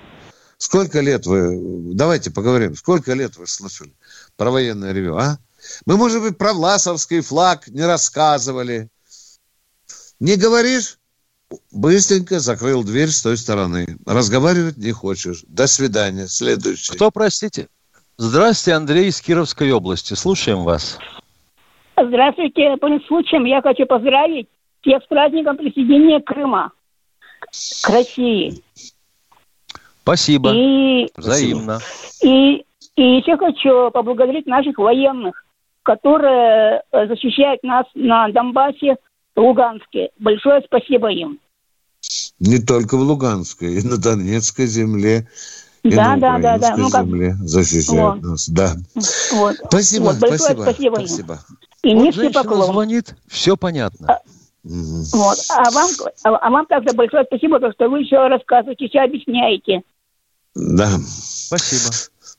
Сколько 0.57 0.99
лет 1.01 1.25
вы... 1.25 1.93
Давайте 1.93 2.31
поговорим. 2.31 2.75
Сколько 2.75 3.13
лет 3.13 3.37
вы 3.37 3.45
слушали 3.45 3.93
про 4.35 4.51
военное 4.51 4.91
ревю, 4.91 5.17
а? 5.17 5.37
Мы, 5.85 5.97
может 5.97 6.21
быть, 6.21 6.37
про 6.37 6.53
Власовский 6.53 7.21
флаг 7.21 7.67
не 7.67 7.83
рассказывали. 7.85 8.89
Не 10.19 10.37
говоришь? 10.37 10.98
Быстренько 11.71 12.39
закрыл 12.39 12.83
дверь 12.83 13.09
с 13.09 13.23
той 13.23 13.37
стороны. 13.37 13.97
Разговаривать 14.05 14.77
не 14.77 14.91
хочешь. 14.91 15.43
До 15.47 15.67
свидания. 15.67 16.27
Следующий. 16.27 16.93
Кто, 16.93 17.09
простите? 17.11 17.67
Здравствуйте, 18.17 18.75
Андрей 18.75 19.07
из 19.07 19.21
Кировской 19.21 19.71
области. 19.71 20.13
Слушаем 20.13 20.63
вас. 20.63 20.99
Здравствуйте. 21.97 22.77
Пользуясь 22.77 23.07
случаем, 23.07 23.45
я 23.45 23.61
хочу 23.61 23.85
поздравить 23.85 24.47
всех 24.81 25.03
с 25.03 25.07
праздником 25.07 25.57
присоединения 25.57 26.19
Крыма 26.19 26.71
к 27.39 27.89
России. 27.89 28.61
Спасибо. 30.01 30.51
И, 30.53 31.09
Взаимно. 31.15 31.79
и, 32.21 32.63
и 32.95 33.01
еще 33.01 33.37
хочу 33.37 33.91
поблагодарить 33.91 34.47
наших 34.47 34.77
военных, 34.77 35.45
которые 35.83 36.81
э, 36.91 37.07
защищают 37.07 37.63
нас 37.63 37.85
на 37.95 38.27
Донбассе, 38.29 38.97
Луганске. 39.35 40.09
Большое 40.19 40.61
спасибо 40.65 41.09
им. 41.11 41.39
Не 42.39 42.59
только 42.59 42.95
в 42.97 43.01
Луганской, 43.01 43.75
и 43.75 43.85
на 43.85 43.97
Донецкой 43.97 44.67
земле, 44.67 45.27
и 45.83 45.89
Да, 45.89 46.15
на 46.15 46.17
да, 46.17 46.37
да, 46.39 46.57
да. 46.57 46.57
украинской 46.57 46.79
Ну, 46.81 46.89
как- 46.89 47.05
земле 47.05 47.33
защищают 47.41 48.21
Вот. 48.21 48.23
нас. 48.23 48.49
Да. 48.49 48.75
Вот. 49.33 49.55
Спасибо, 49.67 50.03
Вот, 50.05 50.19
большое 50.19 50.39
спасибо. 50.39 50.61
спасибо 50.63 50.99
им. 51.01 51.07
спасибо. 51.07 51.39
И 51.83 51.93
Вот 51.95 52.03
низкий 52.03 52.29
поклон. 52.29 52.71
звонит, 52.73 53.15
все 53.27 53.55
понятно. 53.57 54.19
Мгм. 54.63 55.03
Вот. 55.13 55.37
А 55.49 55.71
вам, 55.71 55.89
а, 56.23 56.29
а 56.35 56.49
вам 56.49 56.65
также 56.65 56.93
большое 56.93 57.23
спасибо, 57.25 57.59
что 57.73 57.89
вы 57.89 58.01
еще 58.01 58.27
рассказываете, 58.27 58.87
все 58.89 58.99
объясняете. 59.01 59.81
Да. 60.55 60.89
Спасибо. 60.99 61.93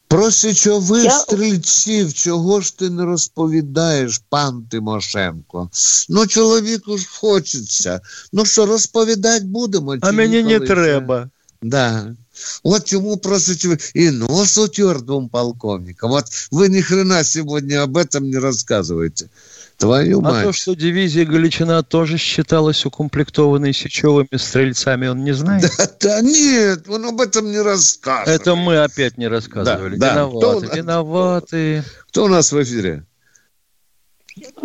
Проси, 0.09 0.53
що 0.53 0.79
ви 0.79 1.03
Я- 1.03 1.11
стрільців, 1.11 2.13
чого 2.13 2.61
ж 2.61 2.77
ти 2.77 2.89
не 2.89 3.05
розповідаєш, 3.05 4.21
пан 4.29 4.63
Тимошенко? 4.71 5.69
Ну, 6.09 6.27
чоловіку 6.27 6.97
ж 6.97 7.07
хочеться. 7.19 8.01
Ну 8.33 8.45
що, 8.45 8.65
розповідати 8.65 9.45
будемо? 9.45 9.95
А 10.01 10.07
чи 10.07 10.11
мені 10.11 10.35
не 10.35 10.43
ніколи 10.43 10.67
це? 10.67 10.73
треба. 10.73 11.29
Да. 11.61 12.15
От 12.62 12.84
чому 12.84 13.16
просить 13.16 13.64
ви 13.64 13.78
и 13.94 14.10
нос 14.10 14.58
утер 14.58 15.00
двум 15.00 15.28
полковникам. 15.28 16.10
Вот 16.10 16.26
вы 16.50 16.68
ни 16.68 16.80
хрена 16.80 17.24
сегодня 17.24 17.82
об 17.82 17.96
этом 17.96 18.24
не 18.24 18.38
рассказываете. 18.38 19.28
Твою 19.76 20.18
А 20.18 20.22
мать. 20.22 20.44
то, 20.44 20.52
что 20.52 20.74
дивизия 20.74 21.24
Галичина 21.24 21.82
тоже 21.82 22.18
считалась 22.18 22.84
укомплектованной 22.84 23.72
сечевыми 23.72 24.36
стрельцами, 24.36 25.06
он 25.08 25.24
не 25.24 25.32
знает? 25.32 25.72
Да, 25.78 25.88
да 26.00 26.20
нет, 26.20 26.86
он 26.88 27.04
об 27.06 27.20
этом 27.20 27.50
не 27.50 27.60
рассказывает. 27.60 28.40
Это 28.40 28.54
мы 28.56 28.78
опять 28.84 29.16
не 29.18 29.26
рассказывали. 29.28 29.96
Да, 29.96 30.14
да. 30.14 30.20
Виноваты, 30.26 30.66
Кто- 30.66 30.76
виноваты. 30.76 31.84
Кто 32.08 32.24
у 32.24 32.28
нас 32.28 32.52
в 32.52 32.62
эфире? 32.62 33.04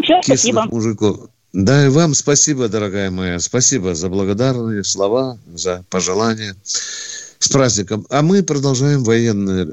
Все, 0.03 0.19
Кислых 0.21 0.23
спасибо. 0.39 0.65
мужиков. 0.65 1.29
Да, 1.53 1.85
и 1.85 1.89
вам 1.89 2.13
спасибо, 2.13 2.67
дорогая 2.67 3.09
моя. 3.09 3.39
Спасибо 3.39 3.95
за 3.95 4.09
благодарные 4.09 4.83
слова, 4.83 5.37
за 5.53 5.85
пожелания. 5.89 6.53
С 7.39 7.49
праздником. 7.49 8.05
А 8.09 8.21
мы 8.21 8.43
продолжаем 8.43 9.03
военный 9.03 9.67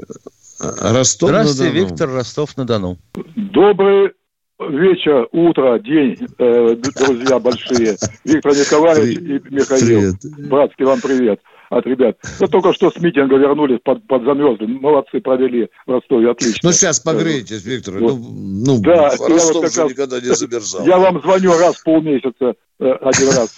Ростов. 0.61 1.31
Здравствуйте, 1.31 1.73
Виктор 1.73 2.11
Ростов-на-Дону. 2.11 2.99
Добрый 3.37 4.13
вечер, 4.61 5.29
утро, 5.33 5.79
день, 5.79 6.17
э, 6.39 6.77
друзья 6.77 7.39
большие. 7.39 7.97
Виктор 8.25 8.53
Николаевич 8.53 9.19
и 9.19 9.55
Михаил. 9.55 10.15
Братский 10.49 10.85
вам 10.85 11.01
привет 11.01 11.41
от 11.71 11.87
ребят. 11.87 12.17
Ну, 12.39 12.49
только 12.49 12.73
что 12.75 12.91
с 12.91 12.97
митинга 13.01 13.37
вернулись, 13.37 13.79
под, 13.83 14.07
подзамерзли. 14.07 14.67
Молодцы, 14.67 15.21
провели 15.21 15.69
в 15.87 15.91
Ростове, 15.91 16.31
отлично. 16.31 16.61
Ну, 16.63 16.73
сейчас 16.73 17.01
погрейтесь, 17.01 17.65
Виктор. 17.65 17.95
Вот. 17.99 18.19
Ну, 18.19 18.31
ну 18.67 18.81
Да, 18.83 19.11
в 19.11 19.21
я 19.21 19.29
Ростов 19.29 19.55
вот 19.55 19.63
как 19.65 19.73
же 19.73 19.81
раз- 19.81 19.91
никогда 19.91 20.21
не 20.21 20.35
замерзал. 20.35 20.87
Я 20.87 20.99
вам 20.99 21.23
звоню 21.23 21.57
раз 21.59 21.77
в 21.77 21.85
полмесяца, 21.85 22.55
э, 22.79 22.85
один 22.85 23.29
раз. 23.29 23.57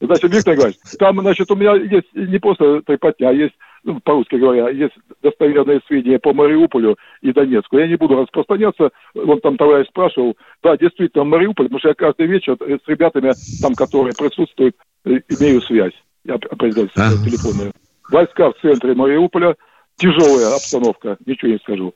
Значит, 0.00 0.32
Виктор 0.34 0.54
Николаевич, 0.54 0.80
там, 0.98 1.20
значит, 1.20 1.50
у 1.50 1.56
меня 1.56 1.74
есть 1.74 2.06
не 2.14 2.38
просто 2.38 2.82
трепотня, 2.82 3.28
а 3.28 3.32
есть, 3.32 3.54
ну, 3.84 4.00
по-русски 4.00 4.36
говоря, 4.36 4.68
есть 4.68 4.94
достоверные 5.22 5.80
сведения 5.86 6.18
по 6.18 6.32
Мариуполю 6.32 6.96
и 7.22 7.32
Донецку. 7.32 7.78
Я 7.78 7.86
не 7.86 7.96
буду 7.96 8.16
распространяться, 8.16 8.90
вон 9.14 9.40
там 9.40 9.56
товарищ 9.56 9.88
спрашивал. 9.88 10.36
Да, 10.62 10.76
действительно, 10.76 11.24
Мариуполь, 11.24 11.66
потому 11.66 11.78
что 11.78 11.88
я 11.88 11.94
каждый 11.94 12.26
вечер 12.26 12.56
с 12.60 12.88
ребятами, 12.88 13.32
там, 13.62 13.74
которые 13.74 14.12
присутствуют, 14.16 14.76
э, 15.04 15.20
имею 15.28 15.60
связь. 15.62 15.94
Я 16.24 16.34
определяю 16.34 16.88
телефонную. 17.24 17.72
Войска 18.10 18.50
в 18.52 18.60
центре 18.60 18.94
Мариуполя, 18.94 19.56
тяжелая 19.96 20.54
обстановка, 20.54 21.16
ничего 21.26 21.52
не 21.52 21.58
скажу. 21.58 21.94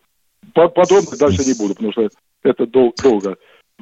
По- 0.54 0.68
Подробно 0.68 1.10
дальше 1.18 1.44
не 1.44 1.54
буду, 1.58 1.74
потому 1.74 1.92
что 1.92 2.08
это 2.42 2.66
дол- 2.66 2.94
долго. 3.02 3.36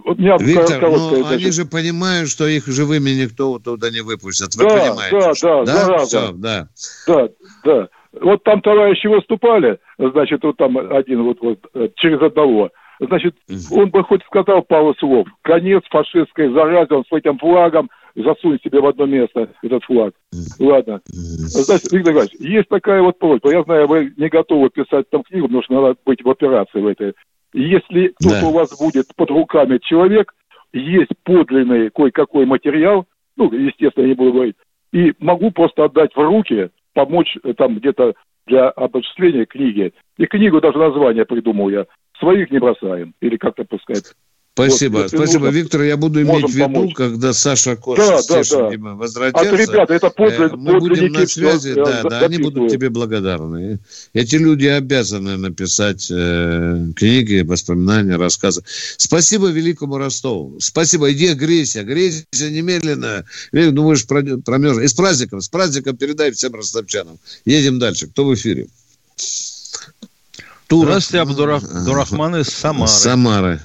У 0.04 0.14
меня 0.14 0.36
Виктор, 0.38 0.80
короткая, 0.80 1.20
ну, 1.22 1.28
они 1.28 1.50
же 1.50 1.64
понимают, 1.64 2.28
что 2.28 2.46
их 2.46 2.66
живыми 2.66 3.10
никто 3.10 3.58
туда 3.58 3.90
не 3.90 4.00
выпустят. 4.00 4.54
Вы 4.56 4.64
Да, 4.64 4.70
понимаете? 4.70 5.20
да, 5.20 5.34
что- 5.34 5.64
да, 5.64 5.74
зараза. 5.74 6.06
Всё, 6.06 6.32
да. 6.32 6.68
Да, 7.06 7.28
да. 7.64 7.88
Вот 8.20 8.42
там 8.42 8.60
товарищи 8.62 9.06
выступали, 9.06 9.78
значит, 9.98 10.42
вот 10.42 10.56
там 10.56 10.78
один 10.78 11.22
вот, 11.22 11.38
вот 11.40 11.58
э, 11.74 11.88
через 11.96 12.20
одного. 12.22 12.70
Значит, 13.00 13.36
он 13.70 13.90
бы 13.90 14.02
хоть 14.02 14.22
сказал 14.24 14.62
пару 14.62 14.94
слов. 14.98 15.28
Конец 15.42 15.82
фашистской 15.90 16.52
заразе, 16.52 16.94
он 16.94 17.04
с 17.04 17.12
этим 17.16 17.38
флагом 17.38 17.90
засунь 18.16 18.58
себе 18.64 18.80
в 18.80 18.86
одно 18.86 19.06
место 19.06 19.50
этот 19.62 19.84
флаг. 19.84 20.14
Ладно. 20.58 21.00
Значит, 21.06 21.92
Виктор 21.92 22.12
Николаевич, 22.14 22.34
есть 22.40 22.68
такая 22.68 23.00
вот 23.02 23.18
просьба. 23.18 23.52
Я 23.52 23.62
знаю, 23.62 23.86
вы 23.86 24.12
не 24.16 24.28
готовы 24.28 24.70
писать 24.70 25.08
там 25.10 25.22
книгу, 25.22 25.46
потому 25.46 25.62
что 25.62 25.74
надо 25.74 25.96
быть 26.04 26.24
в 26.24 26.28
операции 26.28 26.80
в 26.80 26.86
этой. 26.86 27.14
Если 27.52 28.08
кто-то 28.08 28.40
Да. 28.40 28.48
у 28.48 28.52
вас 28.52 28.78
будет 28.78 29.06
под 29.16 29.30
руками 29.30 29.78
человек, 29.78 30.34
есть 30.72 31.10
подлинный 31.24 31.90
кое-какой 31.90 32.44
материал, 32.46 33.06
ну, 33.36 33.50
естественно, 33.52 34.04
я 34.04 34.08
не 34.10 34.14
буду 34.14 34.32
говорить, 34.32 34.56
и 34.92 35.14
могу 35.18 35.50
просто 35.50 35.84
отдать 35.84 36.14
в 36.14 36.18
руки 36.18 36.70
помочь 36.94 37.36
э, 37.42 37.54
там 37.54 37.76
где-то 37.76 38.14
для 38.46 38.68
обобщения 38.70 39.44
книги. 39.44 39.92
И 40.16 40.26
книгу 40.26 40.60
даже 40.60 40.78
название 40.78 41.24
придумал 41.24 41.68
я. 41.68 41.86
Своих 42.18 42.50
не 42.50 42.58
бросаем. 42.58 43.14
Или 43.20 43.36
как-то 43.36 43.64
пускай 43.64 43.96
Спасибо, 44.58 44.98
вот, 44.98 45.08
спасибо, 45.08 45.44
нужно, 45.44 45.56
Виктор. 45.56 45.82
Я 45.82 45.96
буду 45.96 46.20
иметь 46.20 46.46
в 46.46 46.52
виду, 46.52 46.64
помочь. 46.64 46.94
когда 46.94 47.32
Саша 47.32 47.76
Коша 47.76 48.22
да, 48.28 48.42
да, 48.42 48.70
да. 48.70 48.94
возвратятся. 48.94 49.48
А 49.48 49.56
ребята, 49.56 49.94
это 49.94 50.10
подле, 50.10 50.46
э, 50.46 50.56
мы 50.56 50.80
будем 50.80 51.12
на 51.12 51.26
связи, 51.28 51.72
все, 51.72 51.84
да, 51.84 52.02
да, 52.02 52.20
они 52.22 52.38
будут 52.38 52.68
тебе 52.68 52.90
благодарны. 52.90 53.78
Эти 54.14 54.34
люди 54.34 54.66
обязаны 54.66 55.36
написать 55.36 56.08
э, 56.10 56.86
книги, 56.96 57.42
воспоминания, 57.42 58.16
рассказы. 58.16 58.64
Спасибо 58.96 59.46
великому 59.46 59.96
Ростову. 59.96 60.56
Спасибо. 60.58 61.12
Иди 61.12 61.32
грейся, 61.34 61.84
грейся 61.84 62.24
немедленно. 62.50 63.24
Думаешь, 63.52 64.06
промерз. 64.06 64.78
И 64.78 64.88
с 64.88 64.92
праздником, 64.92 65.40
с 65.40 65.48
праздником 65.48 65.96
передай 65.96 66.32
всем 66.32 66.52
ростовчанам. 66.54 67.18
Едем 67.44 67.78
дальше. 67.78 68.08
Кто 68.08 68.24
в 68.24 68.34
эфире? 68.34 68.66
Тура. 70.66 71.00
Здравствуйте, 71.00 71.22
Абдурахман 71.22 72.36
из 72.36 72.48
Самары. 72.48 72.88
Самары. 72.88 73.60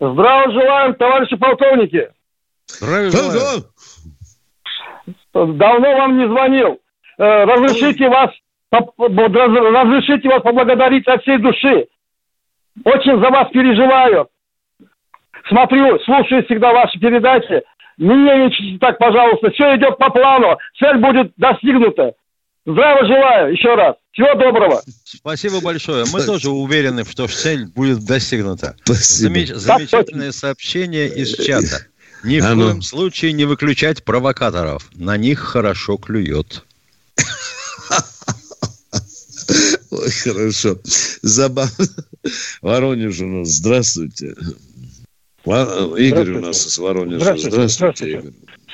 Здраво 0.00 0.52
желаем, 0.52 0.94
товарищи 0.94 1.36
полковники. 1.36 2.10
Здравия 2.66 3.10
желаю. 3.10 3.64
Давно 5.34 5.96
вам 5.96 6.18
не 6.18 6.26
звонил. 6.28 6.80
Э, 7.18 7.44
разрешите 7.44 8.08
вас, 8.08 8.30
разрешите 8.70 10.28
вас 10.28 10.42
поблагодарить 10.42 11.06
от 11.08 11.22
всей 11.22 11.38
души. 11.38 11.88
Очень 12.84 13.20
за 13.20 13.30
вас 13.30 13.48
переживаю. 13.50 14.28
Смотрю, 15.48 15.98
слушаю 16.00 16.44
всегда 16.44 16.72
ваши 16.72 16.98
передачи. 16.98 17.62
Не 17.96 18.14
нервничайте 18.14 18.78
так, 18.78 18.98
пожалуйста. 18.98 19.50
Все 19.50 19.76
идет 19.76 19.98
по 19.98 20.10
плану. 20.10 20.58
Цель 20.78 20.98
будет 20.98 21.32
достигнута. 21.36 22.14
Здраво 22.68 23.06
желаю 23.06 23.52
еще 23.54 23.74
раз. 23.74 23.96
Всего 24.12 24.34
доброго. 24.34 24.82
Спасибо 25.02 25.62
большое. 25.62 26.04
Мы 26.12 26.22
тоже 26.22 26.50
уверены, 26.50 27.02
что 27.06 27.26
цель 27.26 27.64
будет 27.64 28.04
достигнута. 28.04 28.76
Спасибо. 28.84 29.30
Замеч... 29.30 29.48
Замечательное 29.48 30.32
сообщение 30.32 31.08
из 31.08 31.34
чата. 31.34 31.86
Ни 32.24 32.40
в 32.40 32.44
а 32.44 32.54
ну. 32.54 32.64
коем 32.64 32.82
случае 32.82 33.32
не 33.32 33.46
выключать 33.46 34.04
провокаторов. 34.04 34.90
На 34.94 35.16
них 35.16 35.38
хорошо 35.38 35.96
клюет. 35.96 36.66
Ой, 39.90 40.10
хорошо. 40.10 40.78
Забавно. 41.22 41.86
Воронеж 42.60 43.18
у 43.20 43.26
нас. 43.26 43.48
Здравствуйте. 43.48 44.34
Игорь 45.46 46.32
у 46.32 46.40
нас 46.40 46.66
из 46.66 46.76
Воронежа. 46.76 47.34
Здравствуйте 47.38 48.10
Игорь 48.10 48.32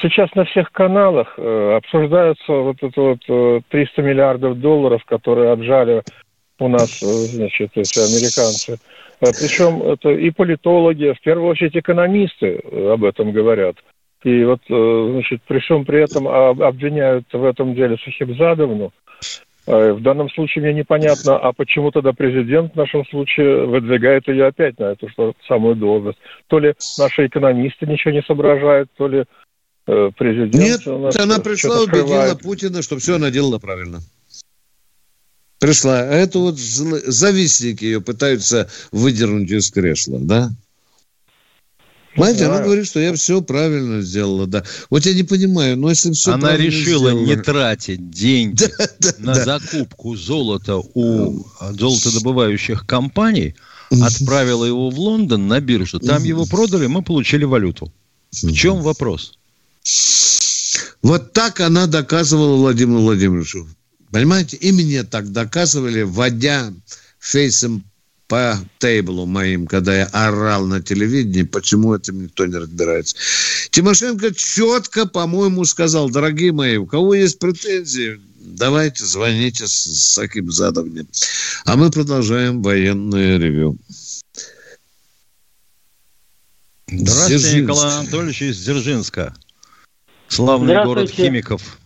сейчас 0.09 0.35
на 0.35 0.45
всех 0.45 0.71
каналах 0.73 1.35
э, 1.37 1.77
обсуждаются 1.77 2.53
вот 2.53 2.77
это 2.81 3.01
вот 3.01 3.21
э, 3.29 3.61
300 3.69 4.03
миллиардов 4.03 4.61
долларов, 4.61 5.05
которые 5.05 5.53
отжали 5.53 6.03
у 6.59 6.69
нас, 6.69 7.03
э, 7.03 7.07
значит, 7.07 7.71
эти 7.75 7.99
американцы. 7.99 8.79
Э, 9.21 9.27
причем 9.27 9.83
это 9.83 10.11
и 10.11 10.31
политологи, 10.31 11.13
в 11.13 11.21
первую 11.21 11.49
очередь 11.49 11.77
экономисты 11.77 12.61
э, 12.63 12.93
об 12.93 13.05
этом 13.05 13.33
говорят. 13.33 13.77
И 14.23 14.43
вот, 14.45 14.61
значит, 14.67 15.43
при 15.47 15.59
всем 15.59 15.85
при 15.85 16.03
этом 16.03 16.27
обвиняют 16.27 17.27
в 17.31 17.45
этом 17.45 17.75
деле 17.75 17.99
Сахибзадовну. 18.03 18.91
В 19.67 20.01
данном 20.01 20.31
случае 20.31 20.65
мне 20.65 20.73
непонятно, 20.73 21.37
а 21.37 21.53
почему 21.53 21.91
тогда 21.91 22.15
президент 22.15 22.73
в 22.73 22.77
нашем 22.77 23.05
случае 23.05 23.67
выдвигает 23.67 24.27
ее 24.29 24.47
опять 24.47 24.79
на 24.79 24.93
эту 24.93 25.11
что, 25.11 25.35
самую 25.47 25.77
должность. 25.77 26.19
То 26.47 26.59
ли 26.59 26.73
наши 26.99 27.27
экономисты 27.27 27.85
ничего 27.85 28.15
не 28.15 28.23
соображают, 28.23 28.89
то 28.97 29.09
ли 29.09 29.25
президент. 29.85 30.55
Нет, 30.55 31.17
она 31.17 31.39
пришла, 31.39 31.83
убедила 31.83 32.35
Путина, 32.35 32.83
что 32.83 32.99
все 32.99 33.17
она 33.17 33.31
делала 33.31 33.59
правильно. 33.59 34.03
Пришла. 35.59 36.01
А 36.01 36.13
это 36.13 36.39
вот 36.39 36.59
завистники 36.59 37.85
ее 37.85 38.01
пытаются 38.01 38.69
выдернуть 38.93 39.51
из 39.51 39.71
кресла, 39.71 40.19
да? 40.19 40.51
Понимаете, 42.15 42.47
она 42.47 42.61
говорит, 42.63 42.87
что 42.87 43.01
я 43.01 43.13
все 43.15 43.43
правильно 43.43 44.01
сделала, 44.01 44.47
да. 44.47 44.63
Вот 44.89 45.05
я 45.05 45.15
не 45.15 45.25
понимаю, 45.25 45.77
но 45.77 45.91
если 45.91 46.13
все 46.13 46.35
Она 46.35 46.57
решила 46.57 47.11
сделала... 47.11 47.25
не 47.25 47.37
тратить 47.37 48.11
деньги 48.11 48.67
да, 48.79 48.89
да, 49.01 49.13
на 49.19 49.35
да. 49.35 49.45
закупку 49.45 50.15
золота 50.15 50.77
у 50.77 51.45
золотодобывающих 51.61 52.87
компаний, 52.87 53.57
отправила 53.91 54.65
его 54.65 54.91
в 54.91 54.99
Лондон 54.99 55.49
на 55.49 55.61
биржу. 55.61 55.99
Там 55.99 56.23
его 56.23 56.47
продали, 56.47 56.87
мы 56.87 57.03
получили 57.03 57.45
валюту. 57.45 57.93
В 58.31 58.53
чем 58.53 58.81
вопрос? 58.81 59.39
Вот 61.03 61.33
так 61.33 61.61
она 61.61 61.87
доказывала 61.87 62.57
Владимиру 62.57 63.01
Владимировичу. 63.01 63.69
Понимаете, 64.11 64.57
и 64.57 64.73
мне 64.73 65.03
так 65.03 65.33
доказывали, 65.33 66.03
вводя 66.03 66.73
фейсом 67.19 67.85
по 68.27 68.59
тейблу 68.79 69.27
моим, 69.27 69.67
когда 69.67 69.97
я 69.97 70.07
орал 70.07 70.67
на 70.67 70.81
телевидении, 70.81 71.43
почему 71.43 71.95
этим 71.95 72.23
никто 72.23 72.47
не 72.47 72.57
разбирается. 72.57 73.17
Тимошенко 73.71 74.35
четко, 74.35 75.07
по-моему, 75.07 75.65
сказал, 75.65 76.09
дорогие 76.09 76.53
мои, 76.53 76.77
у 76.77 76.87
кого 76.87 77.15
есть 77.15 77.39
претензии, 77.39 78.21
давайте 78.39 79.05
звоните 79.05 79.67
с 79.67 80.15
таким 80.15 80.51
задавнем. 80.51 81.07
А 81.65 81.77
мы 81.77 81.91
продолжаем 81.91 82.63
военное 82.63 83.39
ревю. 83.39 83.77
Здравствуйте, 86.87 87.61
Николай 87.61 87.99
Анатольевич 87.99 88.43
из 88.43 88.59
Дзержинска. 88.59 89.35
Славный 90.35 90.83
город 90.85 91.11
химиков. 91.11 91.79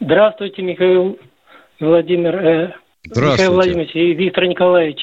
Здравствуйте, 0.00 0.62
Михаил 0.62 1.18
Владимир, 1.78 2.34
э, 2.34 2.72
Здравствуйте. 3.04 3.32
Михаил 3.32 3.52
Владимирович 3.52 3.90
и 3.94 4.14
Виктор 4.14 4.46
Николаевич. 4.46 4.98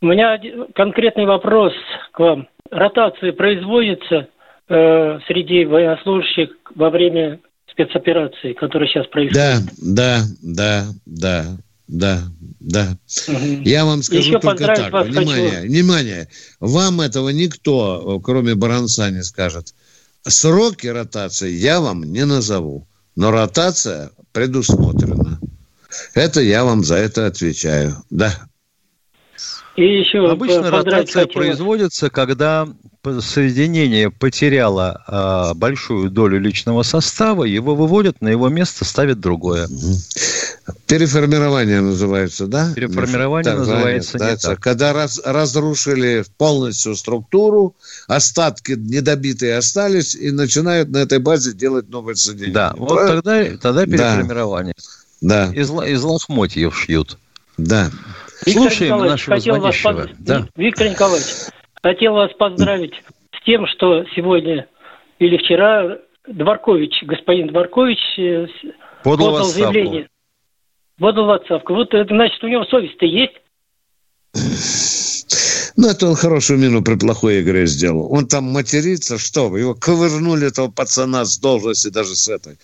У 0.00 0.06
меня 0.06 0.40
конкретный 0.74 1.26
вопрос 1.26 1.74
к 2.12 2.18
вам. 2.18 2.48
Ротация 2.70 3.32
производится 3.32 4.28
э, 4.68 5.18
среди 5.26 5.66
военнослужащих 5.66 6.48
во 6.74 6.88
время 6.88 7.40
спецоперации, 7.70 8.54
которая 8.54 8.88
сейчас 8.88 9.06
происходит? 9.08 9.34
Да, 9.34 9.58
да, 9.82 10.20
да, 10.42 10.84
да, 11.04 11.44
да, 11.88 12.18
да. 12.60 12.98
Угу. 13.28 13.62
Я 13.64 13.84
вам 13.84 14.02
скажу 14.02 14.30
Еще 14.30 14.38
только 14.40 14.64
так. 14.64 15.06
Внимание, 15.06 15.50
хочу. 15.50 15.66
внимание. 15.66 16.28
Вам 16.60 17.02
этого 17.02 17.28
никто, 17.28 18.18
кроме 18.24 18.54
Баранца, 18.54 19.10
не 19.10 19.22
скажет. 19.22 19.74
Сроки 20.26 20.86
ротации 20.86 21.50
я 21.50 21.80
вам 21.80 22.02
не 22.04 22.24
назову, 22.24 22.86
но 23.14 23.30
ротация 23.30 24.10
предусмотрена. 24.32 25.38
Это 26.14 26.40
я 26.40 26.64
вам 26.64 26.82
за 26.82 26.96
это 26.96 27.26
отвечаю. 27.26 27.96
Да. 28.10 28.34
И 29.76 29.82
еще 29.82 30.30
Обычно 30.30 30.70
ротация 30.70 31.24
хотела. 31.24 31.42
производится, 31.42 32.08
когда 32.08 32.68
соединение 33.20 34.10
потеряло 34.10 35.02
а, 35.06 35.54
большую 35.54 36.10
долю 36.10 36.40
личного 36.40 36.82
состава, 36.82 37.44
его 37.44 37.74
выводят, 37.74 38.20
на 38.20 38.28
его 38.28 38.48
место 38.48 38.84
ставят 38.84 39.20
другое. 39.20 39.68
Переформирование 40.86 41.80
называется, 41.80 42.46
да? 42.46 42.72
Переформирование 42.74 43.44
так, 43.44 43.58
называется 43.58 44.18
да, 44.18 44.30
не 44.30 44.36
так. 44.36 44.60
Когда 44.60 44.92
раз, 44.94 45.20
разрушили 45.24 46.24
полностью 46.38 46.94
структуру, 46.94 47.74
остатки 48.08 48.72
недобитые 48.72 49.56
остались, 49.58 50.14
и 50.14 50.30
начинают 50.30 50.88
на 50.88 50.98
этой 50.98 51.18
базе 51.18 51.52
делать 51.52 51.90
новое 51.90 52.14
соединение. 52.14 52.54
Да, 52.54 52.74
вот 52.76 53.06
тогда, 53.06 53.44
тогда 53.60 53.84
переформирование. 53.84 54.74
Да. 55.20 55.52
Из, 55.52 55.70
из 55.70 56.02
лохмотьев 56.02 56.74
шьют. 56.76 57.18
Да. 57.58 57.90
Виктор 58.46 58.62
Слушаем 58.62 58.98
нашего 58.98 59.36
хотел 59.36 59.60
вас 59.60 59.76
под... 59.82 60.10
да. 60.18 60.48
Виктор 60.56 60.88
Николаевич, 60.88 61.26
хотел 61.82 62.14
вас 62.14 62.30
поздравить 62.38 62.94
с 63.38 63.44
тем, 63.44 63.66
что 63.66 64.04
сегодня 64.16 64.66
или 65.18 65.36
вчера 65.36 65.98
Дворкович, 66.26 67.04
господин 67.04 67.48
Дворкович 67.48 67.98
э, 68.18 68.46
подал, 69.02 69.32
подал 69.32 69.44
заявление. 69.46 70.08
Подал 70.98 71.26
в 71.26 71.30
отставку. 71.30 71.74
Вот 71.74 71.92
это 71.92 72.14
значит, 72.14 72.42
у 72.42 72.48
него 72.48 72.64
совесть-то 72.64 73.06
есть? 73.06 73.34
Ну, 75.76 75.88
это 75.88 76.06
он 76.06 76.14
хорошую 76.14 76.60
мину 76.60 76.82
при 76.82 76.94
плохой 76.94 77.40
игре 77.40 77.66
сделал. 77.66 78.12
Он 78.12 78.28
там 78.28 78.44
матерится, 78.44 79.18
что 79.18 79.48
вы, 79.48 79.60
его 79.60 79.74
ковырнули 79.74 80.46
этого 80.46 80.70
пацана 80.70 81.24
с 81.24 81.38
должности 81.38 81.88
даже 81.88 82.14
с 82.14 82.28
этой. 82.28 82.58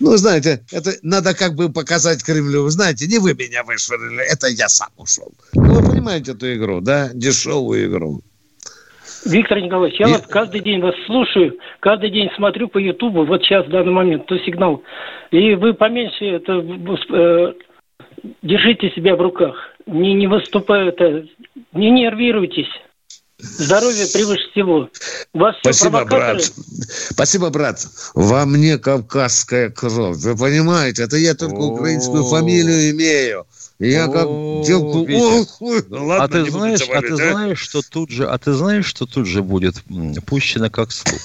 Ну, 0.00 0.16
знаете, 0.16 0.64
это 0.70 0.92
надо 1.02 1.34
как 1.34 1.54
бы 1.54 1.72
показать 1.72 2.22
Кремлю. 2.22 2.64
Вы 2.64 2.70
знаете, 2.70 3.06
не 3.06 3.18
вы 3.18 3.34
меня 3.34 3.64
вышвырнули, 3.64 4.24
это 4.24 4.48
я 4.48 4.68
сам 4.68 4.90
ушел. 4.96 5.32
Ну, 5.54 5.74
вы 5.74 5.90
понимаете 5.90 6.32
эту 6.32 6.52
игру, 6.54 6.80
да? 6.80 7.10
Дешевую 7.12 7.86
игру. 7.86 8.22
Виктор 9.24 9.60
Николаевич, 9.60 10.00
я 10.00 10.08
и... 10.08 10.12
вас 10.12 10.22
каждый 10.28 10.60
день 10.60 10.80
вас 10.80 10.94
слушаю, 11.06 11.58
каждый 11.80 12.10
день 12.10 12.30
смотрю 12.36 12.68
по 12.68 12.78
Ютубу, 12.78 13.24
вот 13.24 13.42
сейчас 13.42 13.66
в 13.66 13.70
данный 13.70 13.92
момент, 13.92 14.26
то 14.26 14.38
сигнал. 14.38 14.82
И 15.30 15.54
вы 15.54 15.74
поменьше 15.74 16.24
это 16.24 16.52
э, 16.54 17.54
держите 18.42 18.90
себя 18.90 19.16
в 19.16 19.20
руках. 19.20 19.56
Не, 19.86 20.14
не 20.14 20.26
выступайте, 20.26 21.26
не 21.72 21.90
нервируйтесь. 21.90 22.70
Здоровье 23.38 24.06
превыше 24.12 24.50
всего. 24.52 24.88
вас 25.34 25.56
Спасибо, 25.60 26.04
брат. 26.04 26.40
Спасибо, 26.40 27.50
брат. 27.50 27.84
Во 28.14 28.46
мне 28.46 28.78
кавказская 28.78 29.70
кровь. 29.70 30.16
Вы 30.18 30.36
понимаете, 30.36 31.02
это 31.02 31.16
я 31.16 31.34
только 31.34 31.58
украинскую 31.58 32.24
фамилию 32.24 32.90
имею. 32.92 33.46
Я 33.78 34.06
как 34.06 34.28
делку... 34.64 35.04
а 35.04 36.28
ты 36.28 36.50
знаешь, 36.50 36.88
а 36.88 37.00
ты 37.02 37.16
знаешь, 37.16 37.58
что 37.58 37.82
тут 37.82 38.10
же, 38.10 38.26
а 38.26 38.38
ты 38.38 38.52
знаешь, 38.52 38.86
что 38.86 39.06
тут 39.06 39.26
же 39.26 39.42
будет 39.42 39.82
пущено 40.26 40.70
как 40.70 40.92
слух, 40.92 41.20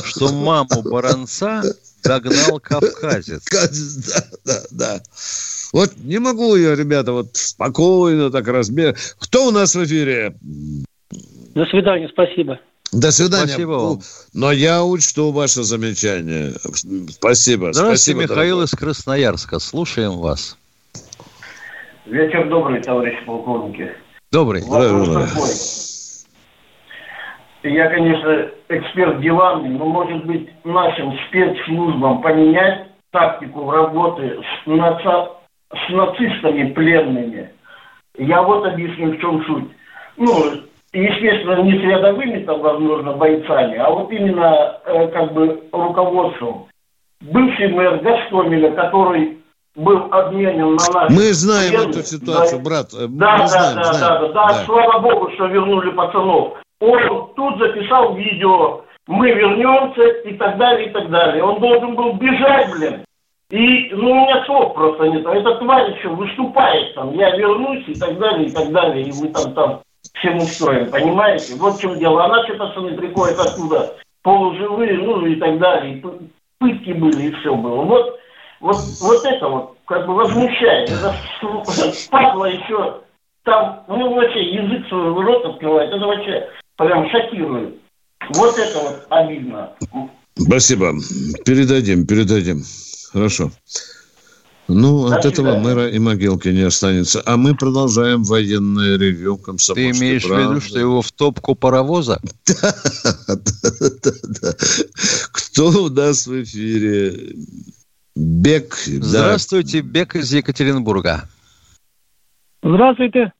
что 0.04 0.32
маму 0.32 0.82
баранца 0.82 1.62
догнал 2.02 2.60
кавказец. 2.60 3.44
Да, 3.50 4.24
да, 4.44 4.62
да. 4.70 5.02
Вот 5.72 5.96
не 5.96 6.18
могу 6.18 6.54
я, 6.54 6.76
ребята, 6.76 7.12
вот 7.12 7.30
спокойно 7.32 8.30
так 8.30 8.46
разбер. 8.46 8.96
Кто 9.18 9.48
у 9.48 9.50
нас 9.50 9.74
в 9.74 9.84
эфире? 9.84 10.36
До 11.54 11.64
свидания, 11.66 12.08
спасибо. 12.12 12.60
До 12.92 13.10
свидания. 13.10 13.48
Спасибо 13.48 13.70
вам. 13.70 14.02
Но 14.34 14.52
я 14.52 14.84
учту 14.84 15.32
ваше 15.32 15.64
замечание. 15.64 16.52
Спасибо. 17.10 17.72
Здравствуйте, 17.72 17.96
Спасибо, 17.96 18.22
Михаил 18.22 18.56
дорогой. 18.56 18.64
из 18.66 18.70
Красноярска. 18.70 19.58
Слушаем 19.58 20.18
вас. 20.18 20.56
Вечер 22.06 22.48
добрый, 22.48 22.82
товарищ 22.82 23.14
полковники. 23.24 23.90
Добрый. 24.30 24.62
Вопрос 24.62 25.08
такой. 27.62 27.72
Я, 27.72 27.88
конечно, 27.88 28.50
эксперт 28.68 29.20
диванный, 29.22 29.70
но, 29.70 29.86
может 29.86 30.26
быть, 30.26 30.50
нашим 30.64 31.16
спецслужбам 31.26 32.20
поменять 32.20 32.88
тактику 33.10 33.70
работы 33.70 34.38
с, 34.38 34.66
наци... 34.66 35.30
с 35.72 35.90
нацистами 35.90 36.72
пленными. 36.72 37.50
Я 38.18 38.42
вот 38.42 38.66
объясню, 38.66 39.12
в 39.12 39.20
чем 39.20 39.42
суть. 39.46 39.70
Ну, 40.18 40.30
естественно, 40.92 41.62
не 41.62 41.78
с 41.78 41.82
рядовыми 41.82 42.44
там, 42.44 42.60
возможно, 42.60 43.14
бойцами, 43.14 43.78
а 43.78 43.88
вот 43.90 44.12
именно 44.12 44.78
э, 44.84 45.08
как 45.08 45.32
бы 45.32 45.62
руководством. 45.72 46.66
Бывший 47.22 47.68
мэр 47.68 48.00
Гастомеля, 48.00 48.72
который 48.72 49.38
был 49.74 50.08
обменен 50.12 50.76
на 50.76 50.92
наш... 50.92 51.10
Мы 51.10 51.32
знаем 51.32 51.88
эту 51.88 52.02
ситуацию, 52.02 52.58
да, 52.58 52.64
брат. 52.64 52.86
Да, 52.92 53.38
да, 53.38 53.46
знаем, 53.46 53.76
да, 53.76 53.92
знаем. 53.92 54.00
да, 54.00 54.28
да, 54.28 54.28
да, 54.28 54.48
да, 54.48 54.64
слава 54.64 54.98
богу, 55.00 55.30
что 55.34 55.46
вернули 55.46 55.90
пацанов. 55.90 56.54
Он 56.80 57.32
тут 57.34 57.58
записал 57.58 58.14
видео, 58.14 58.84
мы 59.06 59.30
вернемся 59.30 60.02
и 60.28 60.36
так 60.36 60.58
далее, 60.58 60.88
и 60.88 60.92
так 60.92 61.10
далее. 61.10 61.42
Он 61.42 61.60
должен 61.60 61.94
был 61.94 62.14
бежать, 62.14 62.70
блин. 62.72 63.04
И, 63.50 63.90
ну, 63.92 64.10
у 64.10 64.14
меня 64.14 64.44
слов 64.46 64.74
просто 64.74 65.04
нет. 65.04 65.26
А 65.26 65.34
этот 65.34 65.58
тварь 65.60 65.96
еще 65.96 66.08
выступает 66.08 66.94
там, 66.94 67.14
я 67.14 67.36
вернусь 67.36 67.84
и 67.86 67.94
так 67.94 68.18
далее, 68.18 68.48
и 68.48 68.50
так 68.50 68.72
далее. 68.72 69.04
И 69.04 69.12
мы 69.20 69.28
там, 69.28 69.54
там 69.54 69.80
всем 70.14 70.38
устроим, 70.38 70.90
понимаете? 70.90 71.54
Вот 71.56 71.74
в 71.74 71.80
чем 71.80 71.98
дело. 71.98 72.24
А 72.24 72.28
наши 72.28 72.54
пацаны 72.54 72.96
приходят 72.96 73.38
оттуда 73.38 73.94
полуживые, 74.22 74.98
ну, 74.98 75.26
и 75.26 75.36
так 75.36 75.58
далее. 75.58 75.98
И 75.98 76.04
пытки 76.58 76.92
были, 76.92 77.28
и 77.28 77.32
все 77.32 77.54
было. 77.54 77.82
Вот 77.82 78.18
вот, 78.64 78.78
вот 79.00 79.24
это 79.26 79.46
вот 79.46 79.76
как 79.86 80.06
бы 80.06 80.14
возмущает. 80.14 80.88
Это 80.88 81.14
падла 82.10 82.46
еще 82.46 83.02
там, 83.44 83.84
ну 83.88 84.14
вообще 84.14 84.54
язык 84.54 84.88
свой 84.88 85.22
рот 85.22 85.44
открывает. 85.44 85.92
Это 85.92 86.06
вообще 86.06 86.48
прям 86.76 87.06
шокирует. 87.10 87.74
Вот 88.30 88.58
это 88.58 88.78
вот 88.78 89.06
обидно. 89.10 89.70
Спасибо. 90.34 90.94
Передадим, 91.44 92.06
передадим. 92.06 92.62
Хорошо. 93.12 93.50
Ну, 94.66 95.10
До 95.10 95.16
от 95.16 95.26
этого 95.26 95.58
мэра 95.58 95.90
и 95.90 95.98
могилки 95.98 96.48
не 96.48 96.62
останется. 96.62 97.22
А 97.26 97.36
мы 97.36 97.54
продолжаем 97.54 98.24
военное 98.24 98.96
ревю 98.96 99.38
Ты 99.74 99.90
имеешь 99.90 100.26
правды. 100.26 100.46
в 100.46 100.50
виду, 100.50 100.60
что 100.62 100.78
его 100.78 101.02
в 101.02 101.12
топку 101.12 101.54
паровоза? 101.54 102.18
Да, 103.26 103.36
да, 104.02 104.10
да. 104.42 104.52
Кто 105.32 105.68
у 105.84 105.88
нас 105.90 106.26
в 106.26 106.42
эфире? 106.42 107.34
Бек. 108.16 108.74
Здравствуйте, 108.74 109.82
да. 109.82 109.88
Бек 109.88 110.16
из 110.16 110.32
Екатеринбурга. 110.32 111.28
Здравствуйте. 112.62 113.32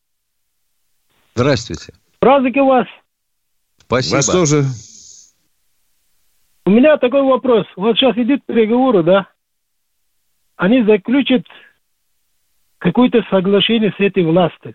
Здравствуйте. 1.34 1.94
Праздники 2.18 2.58
у 2.58 2.66
вас. 2.66 2.86
Спасибо. 3.78 4.16
Вас 4.16 4.26
тоже. 4.26 4.64
У 6.66 6.70
меня 6.70 6.96
такой 6.96 7.22
вопрос. 7.22 7.66
Вот 7.76 7.96
сейчас 7.96 8.16
идут 8.16 8.44
переговоры, 8.46 9.02
да? 9.02 9.28
Они 10.56 10.82
заключат 10.84 11.42
какое-то 12.78 13.22
соглашение 13.30 13.92
с 13.92 14.00
этой 14.00 14.24
властью. 14.24 14.74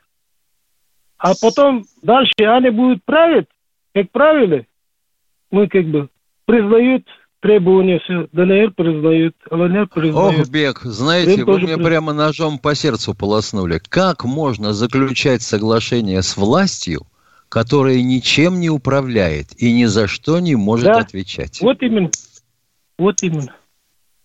А 1.18 1.34
потом 1.41 1.86
дальше 2.02 2.32
они 2.39 2.70
будут 2.70 3.04
править, 3.04 3.47
как 3.93 4.10
правили, 4.12 4.68
мы 5.52 5.68
как 5.68 5.86
бы 5.86 6.10
признают 6.45 7.06
требования 7.41 7.99
все. 7.99 8.27
ДНР 8.31 8.71
признают, 8.71 9.35
ЛНР 9.49 9.87
признают. 9.87 10.39
Ох, 10.39 10.49
Бек, 10.49 10.81
знаете, 10.83 11.35
Крым 11.35 11.45
вы 11.45 11.53
мне 11.53 11.67
признают. 11.67 11.85
прямо 11.85 12.13
ножом 12.13 12.59
по 12.59 12.75
сердцу 12.75 13.13
полоснули. 13.13 13.81
Как 13.89 14.25
можно 14.25 14.73
заключать 14.73 15.41
соглашение 15.41 16.21
с 16.21 16.37
властью, 16.37 17.07
которая 17.49 18.01
ничем 18.01 18.59
не 18.59 18.69
управляет 18.69 19.47
и 19.57 19.73
ни 19.73 19.85
за 19.85 20.07
что 20.07 20.39
не 20.39 20.55
может 20.55 20.87
да, 20.87 20.99
отвечать? 20.99 21.61
Вот 21.61 21.81
именно. 21.81 22.09
Вот 22.97 23.23
именно. 23.23 23.55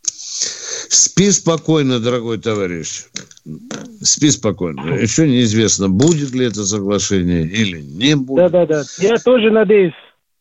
Спи 0.02 1.30
спокойно, 1.30 2.00
дорогой 2.00 2.38
товарищ. 2.38 3.04
Спи 4.02 4.30
спокойно. 4.30 4.94
Еще 4.94 5.28
неизвестно, 5.28 5.88
будет 5.88 6.32
ли 6.32 6.46
это 6.46 6.64
соглашение 6.64 7.46
или 7.46 7.80
не 7.80 8.16
будет. 8.16 8.50
Да, 8.50 8.66
да, 8.66 8.66
да. 8.66 8.82
Я 8.98 9.16
тоже 9.16 9.50
надеюсь 9.50 9.94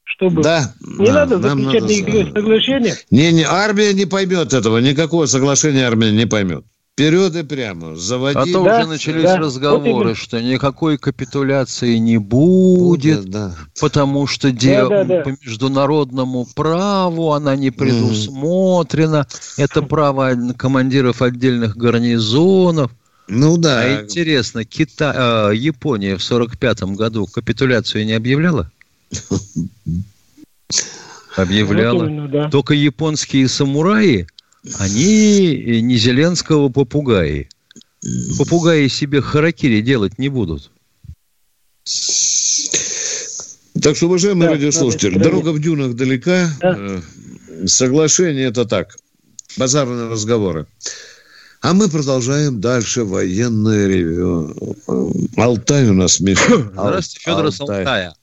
чтобы 0.04 0.44
да, 0.44 0.74
не 0.82 1.08
да, 1.08 1.14
надо 1.14 1.40
заключать 1.40 1.84
никакие 1.84 2.26
соглашения. 2.32 2.96
Не, 3.10 3.32
не, 3.32 3.44
армия 3.44 3.94
не 3.94 4.06
поймет 4.06 4.54
этого, 4.54 4.78
никакого 4.80 5.26
соглашения 5.26 5.86
армия 5.86 6.12
не 6.12 6.26
поймет. 6.26 6.66
Вперед 6.94 7.36
и 7.36 7.42
прямо, 7.42 7.96
заводи. 7.96 8.38
А 8.38 8.46
то 8.46 8.64
да, 8.64 8.78
уже 8.78 8.88
начались 8.88 9.24
да, 9.24 9.38
разговоры, 9.38 10.10
вот 10.10 10.18
что 10.18 10.40
никакой 10.40 11.00
капитуляции 11.00 11.98
не 11.98 12.20
будет, 12.20 13.22
будет 13.22 13.32
да. 13.32 13.56
потому 13.82 14.28
что 14.28 14.52
де... 14.52 14.84
да, 14.84 14.90
да, 14.90 15.04
да. 15.04 15.22
по 15.24 15.30
международному 15.30 16.46
праву 16.54 17.32
она 17.32 17.56
не 17.56 17.72
предусмотрена. 17.72 19.26
Mm. 19.28 19.64
Это 19.64 19.82
право 19.82 20.36
командиров 20.56 21.24
отдельных 21.24 21.76
гарнизонов. 21.76 22.92
Ну 23.28 23.58
да. 23.58 23.80
А 23.80 24.04
интересно, 24.04 24.64
Кита... 24.64 25.50
э, 25.52 25.56
Япония 25.56 26.16
в 26.18 26.24
45 26.24 26.84
году 26.96 27.26
капитуляцию 27.26 28.06
не 28.06 28.14
объявляла? 28.14 28.70
Объявляла. 31.36 32.06
Вот 32.06 32.32
да. 32.32 32.50
Только 32.50 32.74
японские 32.74 33.48
самураи, 33.48 34.28
они 34.80 35.82
не 35.82 35.98
Зеленского 35.98 36.70
попугаи. 36.70 37.50
Попугаи 38.38 38.88
себе 38.88 39.22
харакири 39.22 39.82
делать 39.82 40.20
не 40.20 40.30
будут. 40.30 40.72
Так 43.82 43.98
что, 43.98 44.06
уважаемые 44.06 44.50
да, 44.50 44.56
радиослушатели, 44.56 45.18
да, 45.18 45.26
дорога 45.26 45.50
в 45.50 45.60
дюнах 45.60 45.96
далека. 45.96 46.50
Да. 46.62 46.76
Э, 46.78 47.02
соглашение 47.66 48.48
это 48.48 48.66
так. 48.66 48.96
Базарные 49.58 50.10
разговоры. 50.10 50.68
А 51.62 51.74
мы 51.74 51.90
продолжаем 51.90 52.62
дальше 52.62 53.04
военное 53.04 53.88
ревю. 53.88 54.56
Алтай 55.38 55.90
у 55.90 55.94
нас, 55.94 56.20
Миша. 56.20 56.70
Здравствуйте, 56.72 57.20
Федор 57.20 57.46
Алтай. 57.46 57.80
Алтая. 57.80 58.14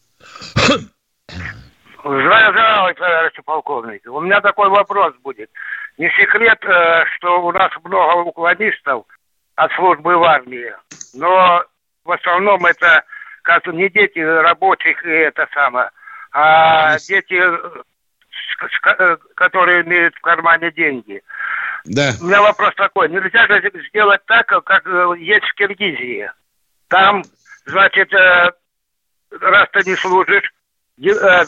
Здравия 2.03 2.53
желаю, 2.53 2.95
товарищи 2.95 3.43
полковники. 3.43 4.09
У 4.09 4.20
меня 4.20 4.41
такой 4.41 4.68
вопрос 4.70 5.14
будет. 5.22 5.51
Не 5.99 6.09
секрет, 6.11 6.59
э, 6.64 7.05
что 7.16 7.43
у 7.43 7.53
нас 7.53 7.70
много 7.84 8.28
уклонистов 8.28 9.05
от 9.57 9.72
службы 9.72 10.16
в 10.16 10.24
армии, 10.24 10.72
но 11.14 11.62
в 12.05 12.12
основном 12.12 12.64
это 12.64 13.05
как 13.43 13.66
не 13.66 13.88
дети 13.91 14.18
рабочих 14.18 15.05
и 15.05 15.11
это 15.11 15.47
самое, 15.53 15.91
а 16.32 16.99
дети, 16.99 17.34
э, 17.34 19.16
которые 19.34 19.82
имеют 19.82 20.14
в 20.14 20.20
кармане 20.22 20.72
деньги. 20.72 21.22
Да. 21.84 22.12
У 22.20 22.24
меня 22.24 22.41
вопрос 22.41 22.74
такой. 22.76 23.11
Нельзя 23.11 23.47
же 23.47 23.70
сделать 23.88 24.24
так, 24.26 24.47
как 24.47 24.86
э, 24.86 25.14
есть 25.18 25.47
в 25.47 25.55
Киргизии. 25.55 26.30
Там, 26.88 27.22
значит, 27.66 28.11
раз 29.31 29.68
ты 29.72 29.91
не 29.91 29.97
служишь, 29.97 30.51
э, 30.99 31.45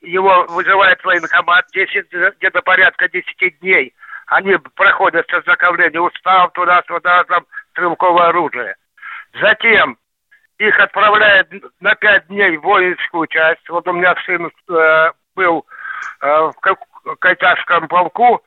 его 0.00 0.46
вызывает 0.48 1.04
военкомат 1.04 1.66
10, 1.72 2.06
где-то 2.38 2.62
порядка 2.62 3.08
10 3.08 3.58
дней. 3.60 3.94
Они 4.26 4.56
проходят 4.74 5.28
сознакомление 5.28 6.00
устав 6.00 6.52
туда-сюда, 6.52 7.24
там, 7.24 7.46
стрелковое 7.72 8.28
оружие. 8.28 8.76
Затем 9.40 9.98
их 10.58 10.78
отправляют 10.78 11.48
на 11.80 11.94
5 11.94 12.28
дней 12.28 12.56
в 12.56 12.62
воинскую 12.62 13.26
часть. 13.26 13.68
Вот 13.68 13.86
у 13.88 13.92
меня 13.92 14.14
сын 14.24 14.50
э, 14.70 15.10
был 15.34 15.66
э, 16.20 16.26
в 16.26 17.16
Кайтарском 17.18 17.88
полку, 17.88 18.42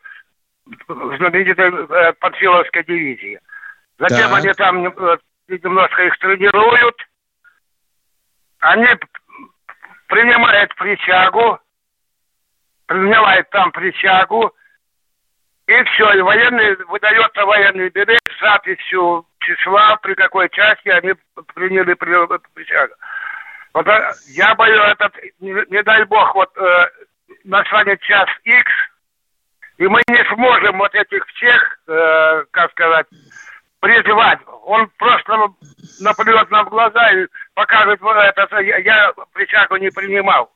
в 0.88 1.18
знаменитой 1.18 1.70
э, 1.70 2.14
Панфиловской 2.14 2.84
дивизии. 2.84 3.40
Затем 4.00 4.30
да. 4.30 4.38
они 4.38 4.54
там 4.54 4.88
э, 4.88 5.18
немножко 5.48 6.04
их 6.04 6.18
тренируют, 6.20 6.96
они 8.60 8.88
принимают 10.08 10.74
присягу, 10.76 11.60
принимают 12.86 13.50
там 13.50 13.72
присягу, 13.72 14.54
и 15.68 15.84
все, 15.84 16.14
и 16.14 16.22
военный, 16.22 16.76
выдается 16.86 17.46
военный 17.46 17.90
билет 17.90 18.20
с 18.38 18.42
записью 18.42 19.26
числа, 19.40 19.98
при 19.98 20.14
какой 20.16 20.50
части 20.50 20.90
они 20.90 21.14
приняли 21.54 21.94
присягу. 21.94 22.94
Вот 23.74 23.88
э, 23.88 24.14
я 24.30 24.56
боюсь, 24.56 24.80
этот, 24.80 25.14
не, 25.40 25.54
не 25.70 25.84
дай 25.84 26.04
бог, 26.06 26.34
вот 26.36 26.50
э, 26.58 26.90
настанет 27.44 28.02
час 28.02 28.28
X, 28.44 28.72
и 29.78 29.88
мы 29.88 30.02
не 30.08 30.24
сможем 30.34 30.78
вот 30.78 30.96
этих 30.96 31.26
всех, 31.28 31.80
э, 31.88 32.46
как 32.52 32.72
сказать, 32.72 33.08
призывать. 33.80 34.40
Он 34.66 34.90
просто 34.98 35.38
наплюет 36.00 36.50
нам 36.52 36.66
в 36.66 36.70
глаза 36.70 37.12
и 37.12 37.28
покажет, 37.54 38.00
это, 38.02 38.60
я, 38.60 38.78
я 38.78 39.14
присягу 39.34 39.78
не 39.78 39.90
принимал. 39.90 40.52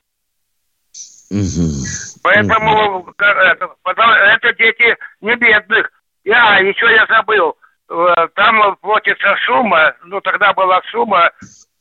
Поэтому 2.24 3.13
это, 3.17 3.76
это 3.86 4.53
дети 4.53 4.97
не 5.22 5.36
бедных. 5.36 5.89
Я, 6.24 6.57
еще 6.59 6.86
я 6.93 7.05
забыл, 7.07 7.57
э, 7.89 8.28
там 8.36 8.76
платится 8.78 9.36
сумма, 9.45 9.95
ну 10.03 10.22
тогда 10.22 10.53
была 10.53 10.82
сумма 10.91 11.32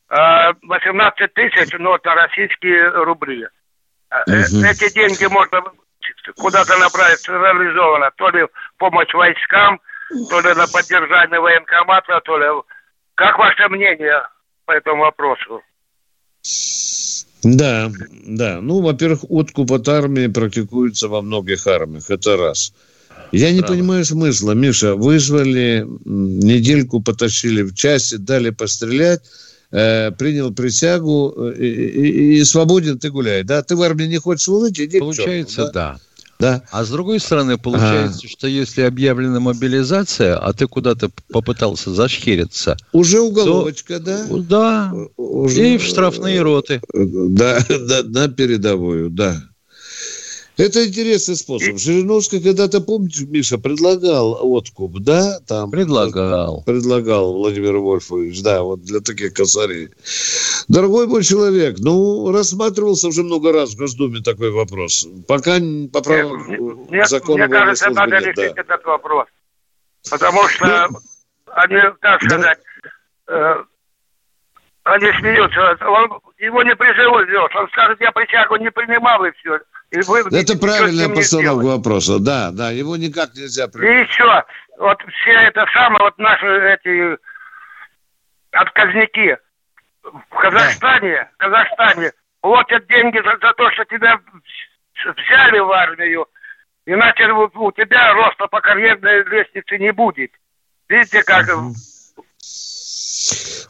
18 0.09 1.21
э, 1.21 1.29
тысяч, 1.29 1.75
но 1.79 1.97
это 1.97 2.15
российские 2.15 2.89
рубли. 2.89 3.45
Угу. 3.45 4.65
Эти 4.65 4.93
деньги 4.95 5.27
можно 5.27 5.63
куда-то 6.37 6.77
направить 6.79 7.21
централизованно, 7.21 8.11
то 8.17 8.31
ли 8.31 8.47
помощь 8.79 9.13
войскам, 9.13 9.81
то 10.29 10.41
ли 10.41 10.55
на 10.55 10.67
поддержание 10.67 11.41
военкомата, 11.41 12.21
то 12.25 12.39
ли... 12.39 12.47
Как 13.15 13.39
ваше 13.39 13.69
мнение 13.69 14.23
по 14.65 14.73
этому 14.73 15.03
вопросу? 15.03 15.61
Да, 17.43 17.91
да. 18.27 18.61
Ну, 18.61 18.81
во-первых, 18.81 19.25
откуп 19.29 19.73
от 19.73 19.89
армии 19.89 20.27
практикуется 20.27 21.09
во 21.09 21.21
многих 21.21 21.67
армиях. 21.67 22.11
Это 22.11 22.37
раз. 22.37 22.73
Я 23.33 23.53
не 23.53 23.61
Правда. 23.61 23.77
понимаю 23.77 24.05
смысла. 24.05 24.53
Миша, 24.53 24.95
вызвали, 24.95 25.87
недельку 26.05 27.01
потащили 27.01 27.63
в 27.63 27.75
части, 27.75 28.17
дали 28.17 28.51
пострелять, 28.51 29.23
э, 29.71 30.11
принял 30.13 30.53
присягу 30.53 31.35
э, 31.37 31.55
и, 31.59 31.67
и, 31.67 32.39
и 32.39 32.45
свободен 32.45 32.99
ты 32.99 33.11
гуляй. 33.11 33.43
Да, 33.45 33.63
ты 33.63 33.77
в 33.77 33.83
армии 33.83 34.05
не 34.05 34.19
хочешь 34.19 34.49
улыть, 34.49 34.81
иди 34.81 34.99
Получается, 34.99 35.57
черту, 35.57 35.73
да. 35.73 35.93
да. 35.93 36.01
Да. 36.41 36.63
А 36.71 36.85
с 36.85 36.91
другой 36.91 37.21
стороны, 37.21 37.59
получается, 37.59 38.23
а. 38.25 38.29
что 38.29 38.49
если 38.49 38.83
объявлена 38.83 39.41
мобилизация, 39.41 40.37
а 40.37 40.53
ты 40.53 40.67
куда-то 40.67 41.11
попытался 41.31 41.93
зашхериться... 41.93 42.77
Уже 42.93 43.21
уголовочка, 43.21 44.01
то, 44.01 44.05
да? 44.05 44.27
Да. 44.49 44.95
Уже... 45.17 45.75
И 45.75 45.79
в 45.79 45.83
штрафные 45.83 46.41
роты. 46.41 46.81
Да, 47.31 47.59
да, 47.69 48.03
на 48.05 48.29
передовую, 48.29 49.11
да. 49.11 49.43
Это 50.61 50.87
интересный 50.87 51.37
способ. 51.37 51.79
Жириновский 51.79 52.39
когда-то, 52.41 52.83
помните, 52.83 53.25
Миша, 53.25 53.57
предлагал 53.57 54.39
откуп, 54.43 54.99
да? 55.01 55.39
Там 55.49 55.71
предлагал. 55.71 56.63
Предлагал 56.65 57.33
Владимир 57.33 57.79
Вольфович, 57.79 58.43
да, 58.43 58.63
вот 58.63 58.83
для 58.83 59.01
таких 59.01 59.33
косарей. 59.33 59.89
Дорогой 60.69 61.07
мой 61.07 61.25
человек, 61.25 61.77
ну, 61.79 62.31
рассматривался 62.31 63.09
уже 63.09 63.23
много 63.23 63.53
раз 63.53 63.71
в 63.71 63.79
Госдуме 63.79 64.21
такой 64.21 64.51
вопрос. 64.51 65.09
Пока 65.27 65.59
по 65.93 66.03
праву 66.03 66.37
мне, 66.37 67.07
закона 67.07 67.47
Мне 67.47 67.57
кажется, 67.57 67.89
надо 67.91 68.17
нет, 68.17 68.37
решить 68.37 68.55
да. 68.55 68.61
этот 68.61 68.85
вопрос. 68.85 69.27
Потому 70.11 70.47
что 70.49 70.89
ну, 70.91 70.99
они, 71.47 71.81
так 72.03 72.23
сказать, 72.23 72.59
да. 73.27 73.35
э, 73.35 73.65
они 74.85 75.07
смеются. 75.21 75.79
Он, 75.87 76.21
его 76.39 76.63
не 76.63 76.77
призовут, 76.77 77.29
он 77.55 77.69
скажет, 77.69 77.99
я 78.01 78.13
присягу 78.13 78.57
не 78.57 78.71
принимал, 78.71 79.25
и 79.25 79.31
все. 79.33 79.59
И 79.91 80.01
вы, 80.03 80.21
это 80.21 80.57
правильная 80.57 81.09
постановка 81.09 81.65
вопроса. 81.65 82.19
Да, 82.21 82.51
да, 82.53 82.71
его 82.71 82.97
никак 82.97 83.35
нельзя 83.35 83.67
принять. 83.67 84.07
И 84.07 84.11
еще, 84.11 84.45
вот 84.79 84.99
все 85.21 85.33
это 85.33 85.67
самое, 85.73 86.05
вот 86.05 86.19
наши 86.19 86.47
эти 86.47 87.19
отказники 88.53 89.37
в 90.03 90.35
Казахстане, 90.37 91.29
в 91.35 91.37
Казахстане 91.39 92.13
платят 92.41 92.87
деньги 92.87 93.19
за, 93.19 93.37
за 93.41 93.53
то, 93.55 93.71
что 93.73 93.85
тебя 93.87 94.21
взяли 95.05 95.59
в 95.59 95.71
армию, 95.73 96.27
иначе 96.87 97.31
у 97.33 97.73
тебя 97.73 98.15
роста 98.15 98.47
по 98.47 98.61
карьерной 98.61 99.25
лестнице 99.25 99.77
не 99.79 99.93
будет. 99.93 100.31
Видите, 100.89 101.23
как 101.25 101.47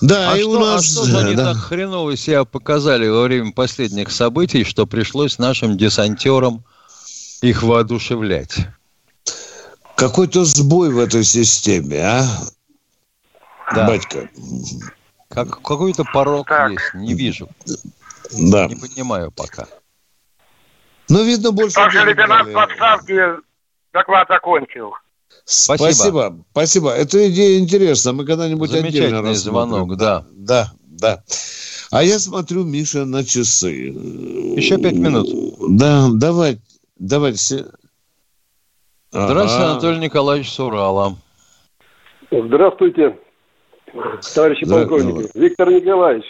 да, 0.00 0.32
а 0.32 0.36
и 0.36 0.40
что, 0.40 0.50
у 0.50 0.58
нас... 0.58 0.98
А 0.98 1.04
что 1.04 1.18
они 1.18 1.34
да. 1.34 1.52
так 1.52 1.62
хреново 1.62 2.16
себя 2.16 2.44
показали 2.44 3.08
во 3.08 3.22
время 3.22 3.52
последних 3.52 4.11
событий, 4.11 4.64
что 4.64 4.86
пришлось 4.86 5.38
нашим 5.38 5.76
десантерам 5.76 6.64
их 7.42 7.62
воодушевлять? 7.62 8.66
Какой-то 9.96 10.44
сбой 10.44 10.90
в 10.90 10.98
этой 10.98 11.24
системе, 11.24 12.00
а? 12.00 12.26
Да. 13.74 13.86
Батька. 13.86 14.28
Как, 15.28 15.62
какой-то 15.62 16.04
порог 16.04 16.48
так. 16.48 16.72
есть, 16.72 16.94
не 16.94 17.14
вижу. 17.14 17.48
Да. 18.32 18.66
Не 18.66 18.76
понимаю 18.76 19.30
пока. 19.30 19.66
Ну, 21.08 21.24
видно, 21.24 21.52
больше... 21.52 21.72
Старший 21.72 22.04
лейтенант 22.04 22.52
подставки 22.52 23.20
доклад 23.92 24.28
закончил. 24.28 24.94
Спасибо. 25.51 25.92
Спасибо. 25.92 26.44
Спасибо. 26.53 26.90
Эта 26.90 27.28
идея 27.28 27.59
интересна. 27.59 28.12
Мы 28.12 28.24
когда-нибудь 28.24 28.72
отдельно 28.72 29.20
рассмотрим. 29.20 29.34
звонок, 29.34 29.96
да. 29.96 30.24
Да, 30.30 30.70
да. 30.80 31.24
А 31.90 32.05
я 32.05 32.20
смотрю, 32.20 32.62
Миша, 32.62 33.05
на 33.05 33.24
часы. 33.24 33.88
Еще 34.55 34.78
пять 34.78 34.94
минут. 34.94 35.28
Да, 35.76 36.09
давай, 36.12 36.61
давайте. 36.96 37.66
Здравствуйте, 39.11 39.64
ага. 39.64 39.72
Анатолий 39.72 39.98
Николаевич 39.98 40.51
Сурала. 40.51 41.16
Здравствуйте, 42.30 43.18
товарищи 44.32 44.64
полковники. 44.66 45.36
Виктор 45.36 45.68
Николаевич, 45.68 46.26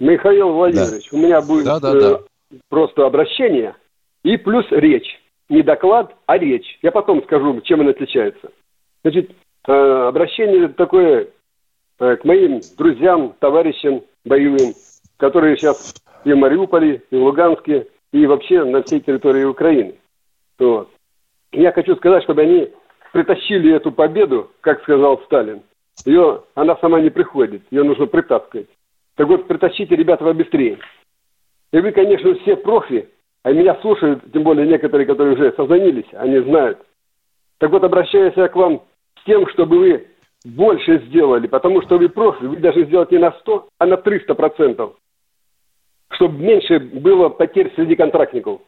Михаил 0.00 0.52
Владимирович, 0.52 1.08
да. 1.10 1.16
у 1.16 1.20
меня 1.20 1.40
будет 1.40 1.64
да, 1.64 1.80
да, 1.80 1.96
э, 1.96 2.00
да. 2.00 2.20
просто 2.68 3.06
обращение 3.06 3.74
и 4.22 4.36
плюс 4.36 4.66
речь 4.70 5.18
не 5.48 5.62
доклад, 5.62 6.14
а 6.26 6.38
речь. 6.38 6.78
Я 6.82 6.92
потом 6.92 7.22
скажу, 7.22 7.60
чем 7.62 7.80
она 7.80 7.90
отличается. 7.90 8.52
Значит, 9.02 9.30
э, 9.66 9.72
обращение 9.72 10.68
такое 10.68 11.28
э, 11.98 12.16
к 12.16 12.24
моим 12.24 12.60
друзьям, 12.76 13.34
товарищам 13.38 14.02
боевым, 14.24 14.74
которые 15.16 15.56
сейчас 15.56 15.94
и 16.24 16.32
в 16.32 16.36
Мариуполе, 16.36 17.02
и 17.10 17.16
в 17.16 17.22
Луганске, 17.22 17.86
и 18.12 18.26
вообще 18.26 18.64
на 18.64 18.82
всей 18.82 19.00
территории 19.00 19.44
Украины. 19.44 19.94
Вот. 20.58 20.90
Я 21.52 21.72
хочу 21.72 21.96
сказать, 21.96 22.22
чтобы 22.24 22.42
они 22.42 22.70
притащили 23.12 23.74
эту 23.74 23.92
победу, 23.92 24.50
как 24.60 24.82
сказал 24.82 25.20
Сталин. 25.24 25.62
Ее, 26.04 26.44
она 26.54 26.76
сама 26.76 27.00
не 27.00 27.10
приходит, 27.10 27.62
ее 27.70 27.82
нужно 27.82 28.06
притаскивать. 28.06 28.68
Так 29.16 29.26
вот, 29.26 29.48
притащите, 29.48 29.96
ребята, 29.96 30.24
побыстрее. 30.24 30.78
И 31.72 31.80
вы, 31.80 31.90
конечно, 31.92 32.34
все 32.36 32.56
профи, 32.56 33.08
а 33.42 33.52
меня 33.52 33.76
слушают, 33.80 34.22
тем 34.32 34.42
более 34.42 34.66
некоторые, 34.66 35.06
которые 35.06 35.34
уже 35.34 35.52
созвонились, 35.52 36.06
они 36.12 36.38
знают. 36.40 36.78
Так 37.58 37.70
вот, 37.70 37.84
обращаюсь 37.84 38.34
я 38.36 38.48
к 38.48 38.56
вам 38.56 38.82
с 39.20 39.24
тем, 39.24 39.48
чтобы 39.48 39.78
вы 39.78 40.06
больше 40.44 41.02
сделали, 41.06 41.46
потому 41.46 41.82
что 41.82 41.98
вы 41.98 42.08
профи, 42.08 42.44
вы 42.44 42.56
должны 42.56 42.84
сделать 42.84 43.10
не 43.10 43.18
на 43.18 43.32
100, 43.32 43.68
а 43.78 43.86
на 43.86 43.96
300 43.96 44.34
процентов, 44.34 44.96
чтобы 46.10 46.38
меньше 46.38 46.78
было 46.78 47.28
потерь 47.28 47.72
среди 47.74 47.96
контрактников. 47.96 48.60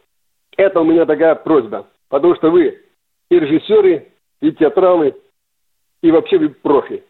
Это 0.56 0.80
у 0.80 0.84
меня 0.84 1.06
такая 1.06 1.34
просьба, 1.36 1.86
потому 2.08 2.34
что 2.36 2.50
вы 2.50 2.80
и 3.30 3.38
режиссеры, 3.38 4.08
и 4.40 4.52
театралы, 4.52 5.14
и 6.02 6.10
вообще 6.10 6.38
вы 6.38 6.50
профи. 6.50 7.02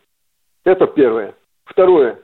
Это 0.65 0.87
первое. 0.87 1.35
Второе. 1.65 2.19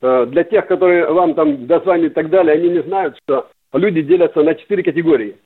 Э, 0.00 0.26
для 0.26 0.44
тех, 0.44 0.66
которые 0.66 1.10
вам 1.12 1.34
там 1.34 1.66
дозвонят 1.66 2.12
и 2.12 2.14
так 2.14 2.30
далее, 2.30 2.54
они 2.54 2.68
не 2.68 2.82
знают, 2.82 3.18
что 3.24 3.48
люди 3.72 4.02
делятся 4.02 4.42
на 4.42 4.54
четыре 4.54 4.82
категории. 4.82 5.36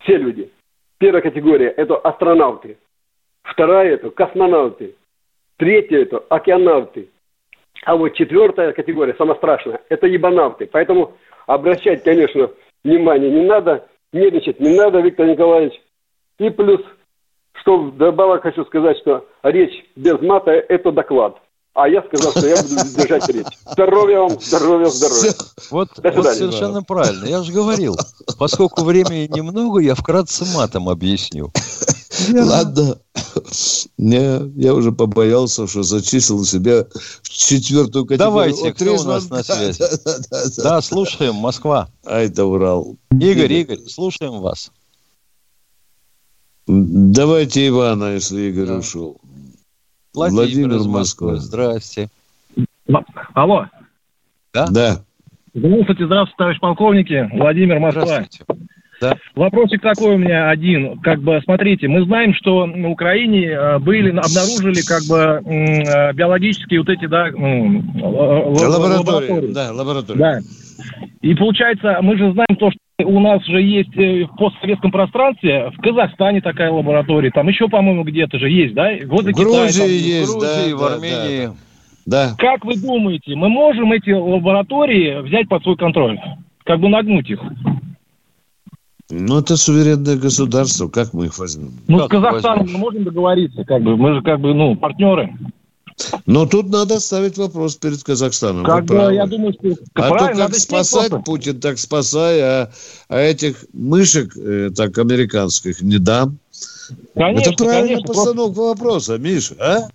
Все 0.00 0.16
люди. 0.16 0.50
Первая 0.98 1.22
категория– 1.22 1.68
это 1.76 1.96
астронавты. 1.96 2.78
Вторая– 3.42 3.92
это 3.94 4.10
космонавты. 4.10 4.94
Третья– 5.56 5.98
это 6.02 6.18
океанавты. 6.28 7.08
А 7.84 7.96
вот 7.96 8.14
четвертая 8.14 8.72
категория, 8.72 9.14
самая 9.16 9.36
страшная, 9.36 9.80
это 9.88 10.06
ебанавты. 10.06 10.66
Поэтому 10.70 11.14
обращать, 11.46 12.02
конечно, 12.02 12.50
внимание 12.82 13.30
не 13.30 13.46
надо, 13.46 13.86
нервничать 14.12 14.60
не 14.60 14.76
надо, 14.76 15.00
Виктор 15.00 15.26
Николаевич. 15.26 15.74
И 16.38 16.50
плюс, 16.50 16.80
что 17.54 17.78
вдобавок 17.78 18.42
хочу 18.42 18.64
сказать, 18.64 18.98
что 18.98 19.26
речь 19.42 19.84
без 19.94 20.20
мата– 20.20 20.50
это 20.68 20.92
доклад 20.92 21.40
а 21.76 21.88
я 21.88 22.02
сказал, 22.02 22.32
что 22.32 22.46
я 22.46 22.62
буду 22.62 22.74
держать 22.96 23.28
речь. 23.28 23.46
Здоровья 23.70 24.20
вам, 24.20 24.40
здоровья, 24.40 24.88
здоровья. 24.88 25.34
Вот, 25.70 25.90
вот 26.02 26.34
совершенно 26.34 26.82
правильно. 26.82 27.26
Я 27.26 27.42
же 27.42 27.52
говорил, 27.52 27.98
поскольку 28.38 28.82
времени 28.82 29.30
немного, 29.30 29.80
я 29.80 29.94
вкратце 29.94 30.46
матом 30.54 30.88
объясню. 30.88 31.52
Ладно. 32.32 32.98
Не, 33.98 34.50
я 34.58 34.72
уже 34.72 34.90
побоялся, 34.90 35.66
что 35.66 35.82
зачислил 35.82 36.42
себя 36.46 36.86
в 37.22 37.28
четвертую 37.28 38.06
категорию. 38.06 38.54
Давайте, 38.54 38.72
кто 38.72 38.94
у 38.94 39.02
нас 39.04 39.28
на 39.28 39.42
связи? 39.42 39.78
Да, 39.80 39.88
да, 40.04 40.18
да, 40.30 40.62
да, 40.62 40.80
слушаем, 40.80 41.34
Москва. 41.34 41.88
А 42.04 42.20
это 42.20 42.46
Урал. 42.46 42.96
Игорь, 43.10 43.52
Игорь, 43.52 43.80
слушаем 43.86 44.40
вас. 44.40 44.70
Давайте 46.66 47.68
Ивана, 47.68 48.14
если 48.14 48.48
Игорь 48.48 48.68
да. 48.68 48.76
ушел. 48.76 49.20
Владимир, 50.16 50.68
Владимир 50.68 50.88
Москва. 50.88 51.36
Здрасте. 51.36 52.08
Алло. 53.34 53.66
Да? 54.54 54.66
Да. 54.70 55.02
Здравствуйте, 55.52 56.06
здравствуйте, 56.06 56.36
товарищ 56.38 56.60
полковники. 56.60 57.30
Владимир 57.32 57.78
Москва. 57.78 58.06
Здравствуйте. 58.06 58.44
Да. 58.98 59.14
Вопросик 59.34 59.82
такой 59.82 60.14
у 60.14 60.18
меня 60.18 60.48
один. 60.48 60.98
Как 61.00 61.20
бы, 61.20 61.38
смотрите, 61.44 61.86
мы 61.86 62.04
знаем, 62.06 62.32
что 62.34 62.64
на 62.64 62.88
Украине 62.88 63.48
э, 63.48 63.78
были, 63.78 64.08
обнаружили 64.08 64.80
как 64.80 65.02
бы 65.04 65.42
э, 65.44 66.14
биологические 66.14 66.80
вот 66.80 66.88
эти, 66.88 67.06
да, 67.06 67.26
лаборатории. 67.26 68.98
лаборатории. 68.98 69.52
Да, 69.52 69.72
лаборатории. 69.72 70.18
Да. 70.18 70.40
И 71.22 71.34
получается, 71.34 71.98
мы 72.02 72.16
же 72.16 72.32
знаем 72.32 72.56
то, 72.58 72.70
что 72.70 72.78
у 73.04 73.20
нас 73.20 73.44
же 73.44 73.60
есть 73.60 73.96
э, 73.96 74.24
в 74.24 74.36
постсоветском 74.36 74.90
пространстве, 74.90 75.70
в 75.76 75.80
Казахстане 75.80 76.40
такая 76.40 76.70
лаборатория, 76.70 77.30
там 77.30 77.48
еще, 77.48 77.68
по-моему, 77.68 78.04
где-то 78.04 78.38
же 78.38 78.48
есть, 78.48 78.74
да? 78.74 78.90
Возле 79.06 79.32
в 79.32 79.36
Грузии 79.36 79.68
Китая, 79.68 79.86
там, 79.86 79.88
есть, 79.88 80.28
в 80.28 80.38
Грузии, 80.38 80.70
да, 80.70 80.76
в 80.76 80.84
Армении. 80.84 81.46
Да, 82.06 82.30
да. 82.30 82.34
Как 82.38 82.64
вы 82.64 82.76
думаете, 82.76 83.34
мы 83.34 83.48
можем 83.48 83.92
эти 83.92 84.10
лаборатории 84.10 85.20
взять 85.22 85.48
под 85.48 85.62
свой 85.62 85.76
контроль? 85.76 86.18
Как 86.64 86.80
бы 86.80 86.88
нагнуть 86.88 87.28
их? 87.28 87.40
Ну, 89.08 89.38
это 89.38 89.56
суверенное 89.56 90.16
государство, 90.16 90.88
как 90.88 91.12
мы 91.12 91.26
их 91.26 91.38
возьмем? 91.38 91.70
Ну, 91.86 91.98
как 91.98 92.06
с 92.06 92.10
Казахстаном 92.10 92.66
мы 92.72 92.78
можем 92.78 93.04
договориться, 93.04 93.64
как 93.64 93.82
бы, 93.82 93.96
мы 93.96 94.14
же 94.14 94.22
как 94.22 94.40
бы, 94.40 94.52
ну, 94.52 94.74
партнеры. 94.74 95.32
Но 96.26 96.46
тут 96.46 96.68
надо 96.68 97.00
ставить 97.00 97.38
вопрос 97.38 97.76
перед 97.76 98.02
Казахстаном. 98.02 98.64
Как 98.64 98.84
бы, 98.84 98.96
я 99.14 99.26
думаю, 99.26 99.54
что... 99.54 99.76
А 99.94 100.10
то 100.10 100.36
как 100.36 100.54
спасать 100.54 101.10
просто. 101.10 101.24
Путин, 101.24 101.60
так 101.60 101.78
спасай, 101.78 102.40
а, 102.40 102.70
а 103.08 103.18
этих 103.18 103.64
мышек, 103.72 104.36
э, 104.36 104.70
так, 104.76 104.98
американских 104.98 105.80
не 105.80 105.98
дам. 105.98 106.38
Конечно, 107.14 107.50
Это 107.50 107.64
правильная 107.64 107.96
конечно, 107.96 108.14
постановка 108.14 108.54
просто... 108.54 108.82
вопроса, 108.82 109.18
Миша, 109.18 109.54
а? 109.58 109.88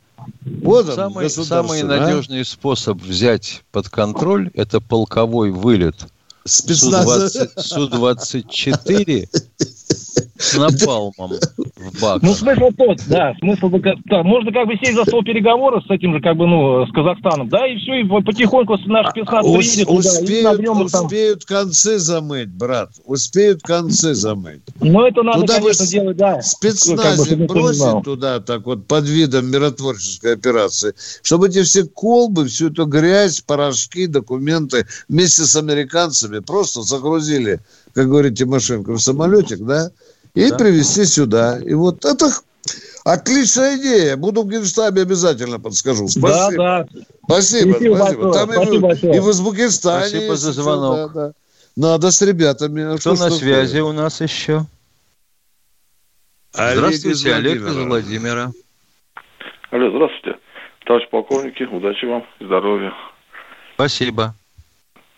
Вот 0.64 0.89
он, 0.89 0.95
самый, 0.95 1.30
самый 1.30 1.84
надежный 1.84 2.41
а? 2.41 2.45
способ 2.45 3.02
взять 3.02 3.64
под 3.72 3.89
контроль– 3.89 4.49
это 4.54 4.82
полковой 4.82 5.52
вылет– 5.52 5.95
Су-20, 6.45 7.62
Су-24 7.62 9.30
с 10.38 10.54
напалмом 10.58 11.34
в 11.82 12.01
бак. 12.01 12.21
Ну, 12.21 12.34
смысл 12.34 12.69
тот, 12.77 12.99
да, 13.07 13.34
смысл, 13.39 13.69
да, 14.05 14.23
можно 14.23 14.51
как 14.51 14.67
бы 14.67 14.75
сесть 14.77 14.95
за 14.95 15.03
стол 15.05 15.23
переговоров 15.23 15.84
с 15.86 15.91
этим 15.91 16.13
же, 16.13 16.21
как 16.21 16.38
бы, 16.38 16.47
ну, 16.47 16.86
с 16.86 16.91
Казахстаном, 16.91 17.49
да, 17.49 17.67
и 17.67 17.77
все, 17.77 18.01
и 18.01 18.03
потихоньку 18.03 18.77
наш 18.86 19.09
спецназ 19.09 19.45
а, 19.45 19.53
приедет 19.53 19.89
успеют, 19.89 20.57
туда, 20.57 20.63
и 20.63 20.67
успеют 20.67 21.45
там... 21.45 21.57
концы 21.57 21.99
замыть, 21.99 22.49
брат, 22.49 22.89
успеют 23.05 23.61
концы 23.61 24.13
замыть. 24.13 24.61
Ну, 24.79 25.05
это 25.05 25.23
надо, 25.23 25.41
туда 25.41 25.59
конечно, 25.59 25.88
делать, 25.88 26.17
да. 26.17 26.41
Спецназик 26.41 27.29
как 27.29 27.38
бы, 27.38 27.45
бросить 27.45 28.03
туда, 28.03 28.39
так 28.39 28.65
вот, 28.65 28.88
под 28.88 29.07
видом 29.07 29.49
миротворческой 29.51 30.34
операции, 30.36 30.93
чтобы 31.23 31.47
эти 31.47 31.63
все 31.63 31.86
колбы, 31.86 32.47
всю 32.47 32.69
эту 32.69 32.86
грязь, 32.86 33.41
порошки, 33.41 34.05
документы 34.05 34.86
вместе 35.07 35.43
с 35.43 35.55
американцами 35.55 36.39
просто 36.39 36.82
загрузили, 36.82 37.59
как 37.93 38.07
говорит 38.07 38.38
Тимошенко, 38.38 38.93
в 38.93 38.99
самолетик, 38.99 39.59
да, 39.59 39.91
и 40.34 40.49
да. 40.49 40.57
привезти 40.57 41.05
сюда. 41.05 41.59
И 41.59 41.73
вот 41.73 42.05
это 42.05 42.29
отличная 43.03 43.77
идея. 43.77 44.17
Буду 44.17 44.43
в 44.43 44.49
Генштабе 44.49 45.01
обязательно 45.01 45.59
подскажу. 45.59 46.07
Спасибо. 46.07 46.57
Да, 46.57 46.84
да. 46.84 47.03
Спасибо, 47.25 47.71
спасибо. 47.73 47.95
спасибо. 47.95 48.34
Там 48.34 48.51
спасибо 48.51 48.93
и, 48.93 48.95
в, 48.95 49.03
и 49.03 49.19
в 49.19 49.27
Узбекистане. 49.27 50.07
Спасибо 50.07 50.36
за 50.36 50.51
звонок. 50.53 51.13
Да, 51.13 51.27
да. 51.27 51.34
Надо 51.75 52.11
с 52.11 52.21
ребятами. 52.21 52.84
А 52.84 52.97
Кто 52.97 53.15
что, 53.15 53.25
на 53.25 53.29
что 53.29 53.39
связи 53.39 53.79
у 53.79 53.91
нас 53.91 54.21
еще? 54.21 54.65
Олег 56.53 56.77
здравствуйте, 56.77 57.34
Олег 57.34 57.61
из 57.61 57.75
Владимира. 57.75 58.51
Алло, 59.71 59.89
здравствуйте. 59.89 60.38
Товарищ 60.86 61.07
полковники, 61.09 61.63
удачи 61.63 62.03
вам, 62.05 62.25
здоровья. 62.41 62.93
Спасибо. 63.75 64.36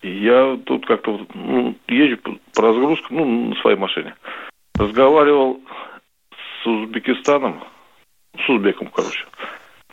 Я 0.03 0.59
тут 0.65 0.85
как-то 0.85 1.25
ну, 1.33 1.75
езжу 1.87 2.19
по 2.53 2.61
разгрузке, 2.61 3.07
ну, 3.09 3.49
на 3.49 3.55
своей 3.61 3.77
машине 3.77 4.13
разговаривал 4.77 5.59
с 6.31 6.67
Узбекистаном, 6.67 7.63
с 8.37 8.49
узбеком, 8.49 8.89
короче. 8.93 9.25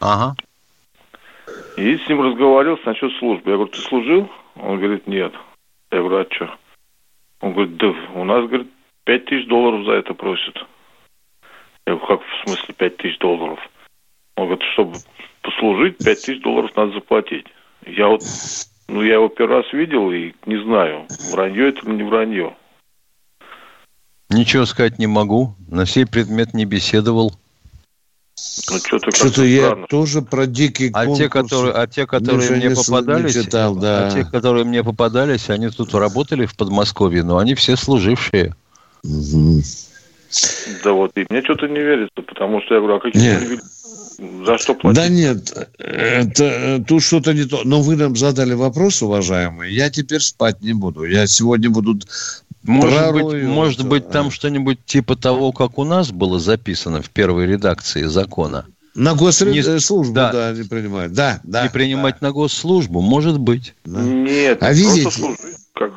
Ага. 0.01 0.35
И 1.77 1.97
с 1.97 2.09
ним 2.09 2.23
разговаривал 2.23 2.79
насчет 2.85 3.13
службы. 3.19 3.51
Я 3.51 3.57
говорю, 3.57 3.73
ты 3.73 3.79
служил? 3.79 4.31
Он 4.57 4.79
говорит, 4.79 5.07
нет. 5.07 5.33
Я 5.91 5.99
говорю, 5.99 6.19
а 6.19 6.35
что? 6.35 6.55
Он 7.41 7.53
говорит, 7.53 7.77
да 7.77 7.89
у 8.15 8.25
нас, 8.25 8.47
говорит, 8.47 8.71
пять 9.05 9.25
тысяч 9.27 9.47
долларов 9.49 9.85
за 9.85 9.93
это 9.93 10.15
просят. 10.15 10.57
Я 11.87 11.95
говорю, 11.95 12.07
как 12.07 12.21
в 12.23 12.45
смысле 12.45 12.75
пять 12.75 12.97
тысяч 12.99 13.19
долларов? 13.19 13.59
Он 14.37 14.47
говорит, 14.47 14.65
чтобы 14.73 14.97
послужить, 15.43 15.99
пять 15.99 16.23
тысяч 16.23 16.41
долларов 16.43 16.71
надо 16.77 16.93
заплатить. 16.93 17.47
Я 17.87 18.09
вот, 18.09 18.23
ну, 18.89 19.03
я 19.03 19.15
его 19.15 19.29
первый 19.29 19.63
раз 19.63 19.73
видел 19.73 20.11
и 20.11 20.35
не 20.47 20.63
знаю, 20.63 21.07
вранье 21.33 21.69
это 21.69 21.87
или 21.87 21.97
не 21.97 22.03
вранье. 22.03 22.55
Ничего 24.31 24.65
сказать 24.65 24.99
не 24.99 25.07
могу. 25.07 25.55
На 25.69 25.87
сей 25.87 26.07
предмет 26.07 26.55
не 26.55 26.65
беседовал. 26.65 27.35
Ну, 28.71 28.79
что-то, 28.79 29.11
что-то 29.15 29.45
я 29.45 29.77
тоже 29.89 30.23
про 30.23 30.47
дикий 30.47 30.91
а 30.95 31.07
Те, 31.15 31.29
которые, 31.29 31.75
а 31.75 31.87
те, 31.87 32.07
которые 32.07 32.51
мне 32.53 32.71
попадались, 32.71 33.35
читал, 33.35 33.75
да. 33.75 34.07
а 34.07 34.11
те, 34.11 34.25
которые 34.25 34.65
мне 34.65 34.83
попадались, 34.83 35.51
они 35.51 35.69
тут 35.69 35.93
работали 35.95 36.47
в 36.47 36.57
Подмосковье, 36.57 37.23
но 37.23 37.37
они 37.39 37.55
все 37.55 37.77
служившие. 37.77 38.55
Угу. 39.05 39.63
Да 40.85 40.93
вот, 40.93 41.13
и 41.17 41.27
мне 41.29 41.43
что-то 41.43 41.67
не 41.67 41.81
верится, 41.81 42.23
потому 42.23 42.63
что 42.63 42.75
я 42.75 42.81
говорю, 42.81 42.97
а 42.97 43.01
какие 43.01 43.23
нет. 43.23 43.61
За 44.47 44.59
что 44.59 44.75
платить? 44.75 45.03
Да 45.03 45.09
нет, 45.09 45.73
это, 45.79 46.85
тут 46.87 47.03
что-то 47.03 47.33
не 47.33 47.45
то. 47.45 47.63
Но 47.65 47.83
вы 47.83 47.97
нам 47.97 48.17
задали 48.17 48.53
вопрос, 48.53 49.03
уважаемые. 49.03 49.75
Я 49.75 49.91
теперь 49.91 50.21
спать 50.21 50.61
не 50.61 50.73
буду. 50.73 51.05
Я 51.05 51.27
сегодня 51.27 51.71
буду 51.71 51.99
может 52.63 53.13
быть, 53.13 53.45
может 53.45 53.89
быть, 53.89 54.09
там 54.11 54.31
что-нибудь 54.31 54.85
типа 54.85 55.17
того, 55.17 55.53
как 55.53 55.79
у 55.79 55.85
нас 55.85 56.13
было 56.13 56.39
записано 56.39 57.03
в 57.03 57.11
первой 57.11 57.47
редакции 57.47 58.03
закона. 58.03 58.67
На 58.95 59.15
госслужбу, 59.15 60.09
не, 60.09 60.15
да, 60.15 60.33
да, 60.33 60.53
не 60.53 60.69
принимать. 60.69 61.13
Да, 61.13 61.41
да. 61.45 61.63
Не 61.63 61.69
принимать 61.71 62.17
да. 62.21 62.29
на 62.29 62.33
госслужбу, 62.33 63.01
может 63.01 63.39
быть. 63.39 63.75
Да. 63.85 64.03
Нет, 64.03 64.63
а 64.63 64.73
видите? 64.73 65.37
Как, 65.75 65.93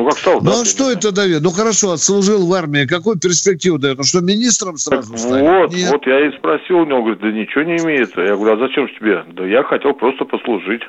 ну, 0.00 0.08
как 0.08 0.18
солдат. 0.18 0.42
Ну, 0.42 0.62
а 0.62 0.64
что 0.64 0.90
это 0.90 1.12
дает? 1.12 1.42
Ну, 1.42 1.50
хорошо, 1.50 1.92
отслужил 1.92 2.46
в 2.46 2.52
армии. 2.54 2.86
Какую 2.86 3.18
перспективу 3.18 3.78
дает? 3.78 3.98
Ну, 3.98 4.04
что, 4.04 4.20
министром 4.20 4.76
сразу 4.76 5.10
так 5.12 5.18
станет? 5.18 5.50
Вот, 5.50 5.74
Нет. 5.74 5.90
вот 5.90 6.06
я 6.06 6.28
и 6.28 6.36
спросил 6.38 6.78
у 6.78 6.84
него, 6.86 7.02
говорит, 7.02 7.20
да 7.20 7.30
ничего 7.32 7.64
не 7.64 7.76
имеется. 7.76 8.20
Я 8.20 8.36
говорю, 8.36 8.54
а 8.54 8.68
зачем 8.68 8.88
же 8.88 8.94
тебе? 8.94 9.24
Да 9.32 9.44
я 9.44 9.62
хотел 9.62 9.94
просто 9.94 10.24
послужить. 10.24 10.82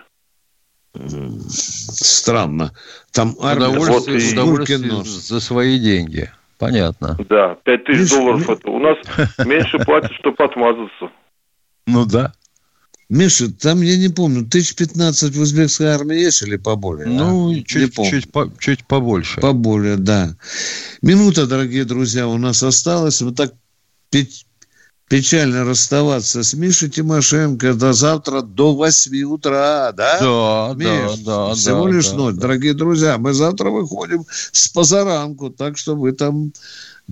Странно. 0.93 2.73
Там 3.11 3.35
армия... 3.41 3.67
Удовольствие, 3.67 4.19
вот, 4.19 4.33
удовольствие 4.33 5.03
за 5.03 5.39
свои 5.39 5.79
деньги. 5.79 6.29
Понятно. 6.57 7.17
Да, 7.29 7.55
5 7.63 7.83
тысяч 7.85 8.11
долларов 8.11 8.49
это. 8.49 8.69
У 8.69 8.79
нас 8.79 8.97
меньше 9.45 9.79
платят, 9.85 10.11
чтобы 10.13 10.43
отмазаться. 10.43 11.11
Ну 11.87 12.05
да. 12.05 12.33
Миша, 13.09 13.51
там, 13.51 13.81
я 13.81 13.97
не 13.97 14.07
помню, 14.07 14.45
тысяч 14.45 14.75
пятнадцать 14.75 15.35
в 15.35 15.41
узбекской 15.41 15.87
армии 15.87 16.17
есть 16.17 16.43
или 16.43 16.55
поболее? 16.55 17.07
Ну, 17.07 17.51
а? 17.51 17.55
чуть, 17.65 17.93
чуть, 17.93 18.31
по, 18.31 18.49
чуть 18.57 18.85
побольше. 18.85 19.41
Поболее, 19.41 19.97
да. 19.97 20.29
Минута, 21.01 21.45
дорогие 21.45 21.83
друзья, 21.83 22.27
у 22.27 22.37
нас 22.37 22.63
осталась. 22.63 23.21
Вот 23.21 23.35
так 23.35 23.53
печально 25.11 25.65
расставаться 25.65 26.41
с 26.41 26.53
Мишей 26.53 26.89
Тимошенко 26.89 27.73
до 27.73 27.91
завтра 27.91 28.41
до 28.41 28.73
8 28.73 29.23
утра, 29.23 29.91
да? 29.91 30.19
Да, 30.21 30.73
Миш, 30.73 31.19
да, 31.19 31.49
да. 31.49 31.53
Всего 31.53 31.83
да, 31.83 31.91
лишь 31.91 32.07
да, 32.07 32.15
ночь. 32.15 32.35
Да. 32.35 32.41
Дорогие 32.43 32.73
друзья, 32.73 33.17
мы 33.17 33.33
завтра 33.33 33.69
выходим 33.71 34.23
с 34.53 34.69
позаранку, 34.69 35.49
так 35.49 35.77
что 35.77 35.97
вы 35.97 36.13
там 36.13 36.53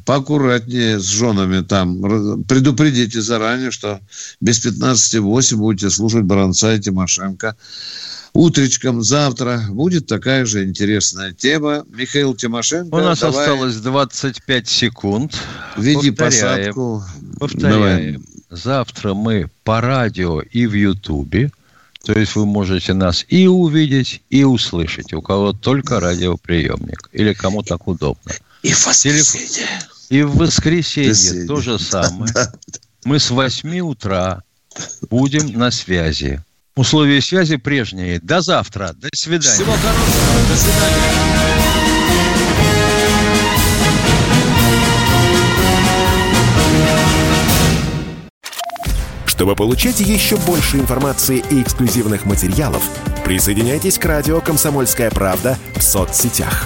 поаккуратнее 0.05 0.97
с 0.97 1.03
женами 1.03 1.61
там. 1.61 2.43
Предупредите 2.43 3.21
заранее, 3.21 3.69
что 3.69 3.99
без 4.39 4.65
15-8 4.65 5.57
будете 5.57 5.89
слушать 5.89 6.23
Баранца 6.23 6.73
и 6.73 6.79
Тимошенко 6.79 7.57
утречком 8.33 9.01
завтра 9.01 9.63
будет 9.69 10.07
такая 10.07 10.45
же 10.45 10.63
интересная 10.63 11.33
тема. 11.33 11.85
Михаил 11.89 12.35
Тимошенко. 12.35 12.93
У 12.93 12.99
нас 12.99 13.19
давай... 13.19 13.41
осталось 13.41 13.75
25 13.75 14.67
секунд. 14.67 15.37
Веди 15.77 16.11
повторяем, 16.11 16.73
посадку. 16.73 17.03
Повторяем. 17.39 18.13
Давай. 18.13 18.19
Завтра 18.49 19.13
мы 19.13 19.49
по 19.63 19.81
радио 19.81 20.41
и 20.41 20.65
в 20.65 20.73
Ютубе. 20.73 21.51
То 22.03 22.13
есть 22.13 22.35
вы 22.35 22.45
можете 22.45 22.93
нас 22.93 23.25
и 23.27 23.47
увидеть, 23.47 24.21
и 24.29 24.43
услышать. 24.43 25.13
У 25.13 25.21
кого 25.21 25.53
только 25.53 25.99
радиоприемник. 25.99 27.09
Или 27.11 27.33
кому 27.33 27.61
так 27.61 27.87
удобно. 27.87 28.31
И 28.63 28.73
в 28.73 28.87
воскресенье. 28.87 29.67
И 30.09 30.23
в 30.23 30.37
воскресенье, 30.37 31.11
воскресенье. 31.11 31.47
то 31.47 31.57
же 31.57 31.77
самое. 31.77 32.33
Мы 33.03 33.19
с 33.19 33.29
8 33.29 33.79
утра 33.79 34.43
будем 35.09 35.53
на 35.53 35.71
связи. 35.71 36.43
Условия 36.79 37.19
связи 37.19 37.57
прежние. 37.57 38.21
До 38.21 38.39
завтра. 38.39 38.93
До 38.93 39.09
свидания. 39.13 39.53
Всего 39.53 39.73
хорошего. 39.73 40.47
До 40.49 40.55
свидания. 40.55 40.95
Чтобы 49.25 49.57
получать 49.57 49.99
еще 49.99 50.37
больше 50.37 50.77
информации 50.77 51.43
и 51.51 51.61
эксклюзивных 51.61 52.23
материалов, 52.23 52.81
присоединяйтесь 53.25 53.99
к 53.99 54.05
радио 54.05 54.39
«Комсомольская 54.39 55.11
правда» 55.11 55.57
в 55.75 55.81
соцсетях. 55.81 56.65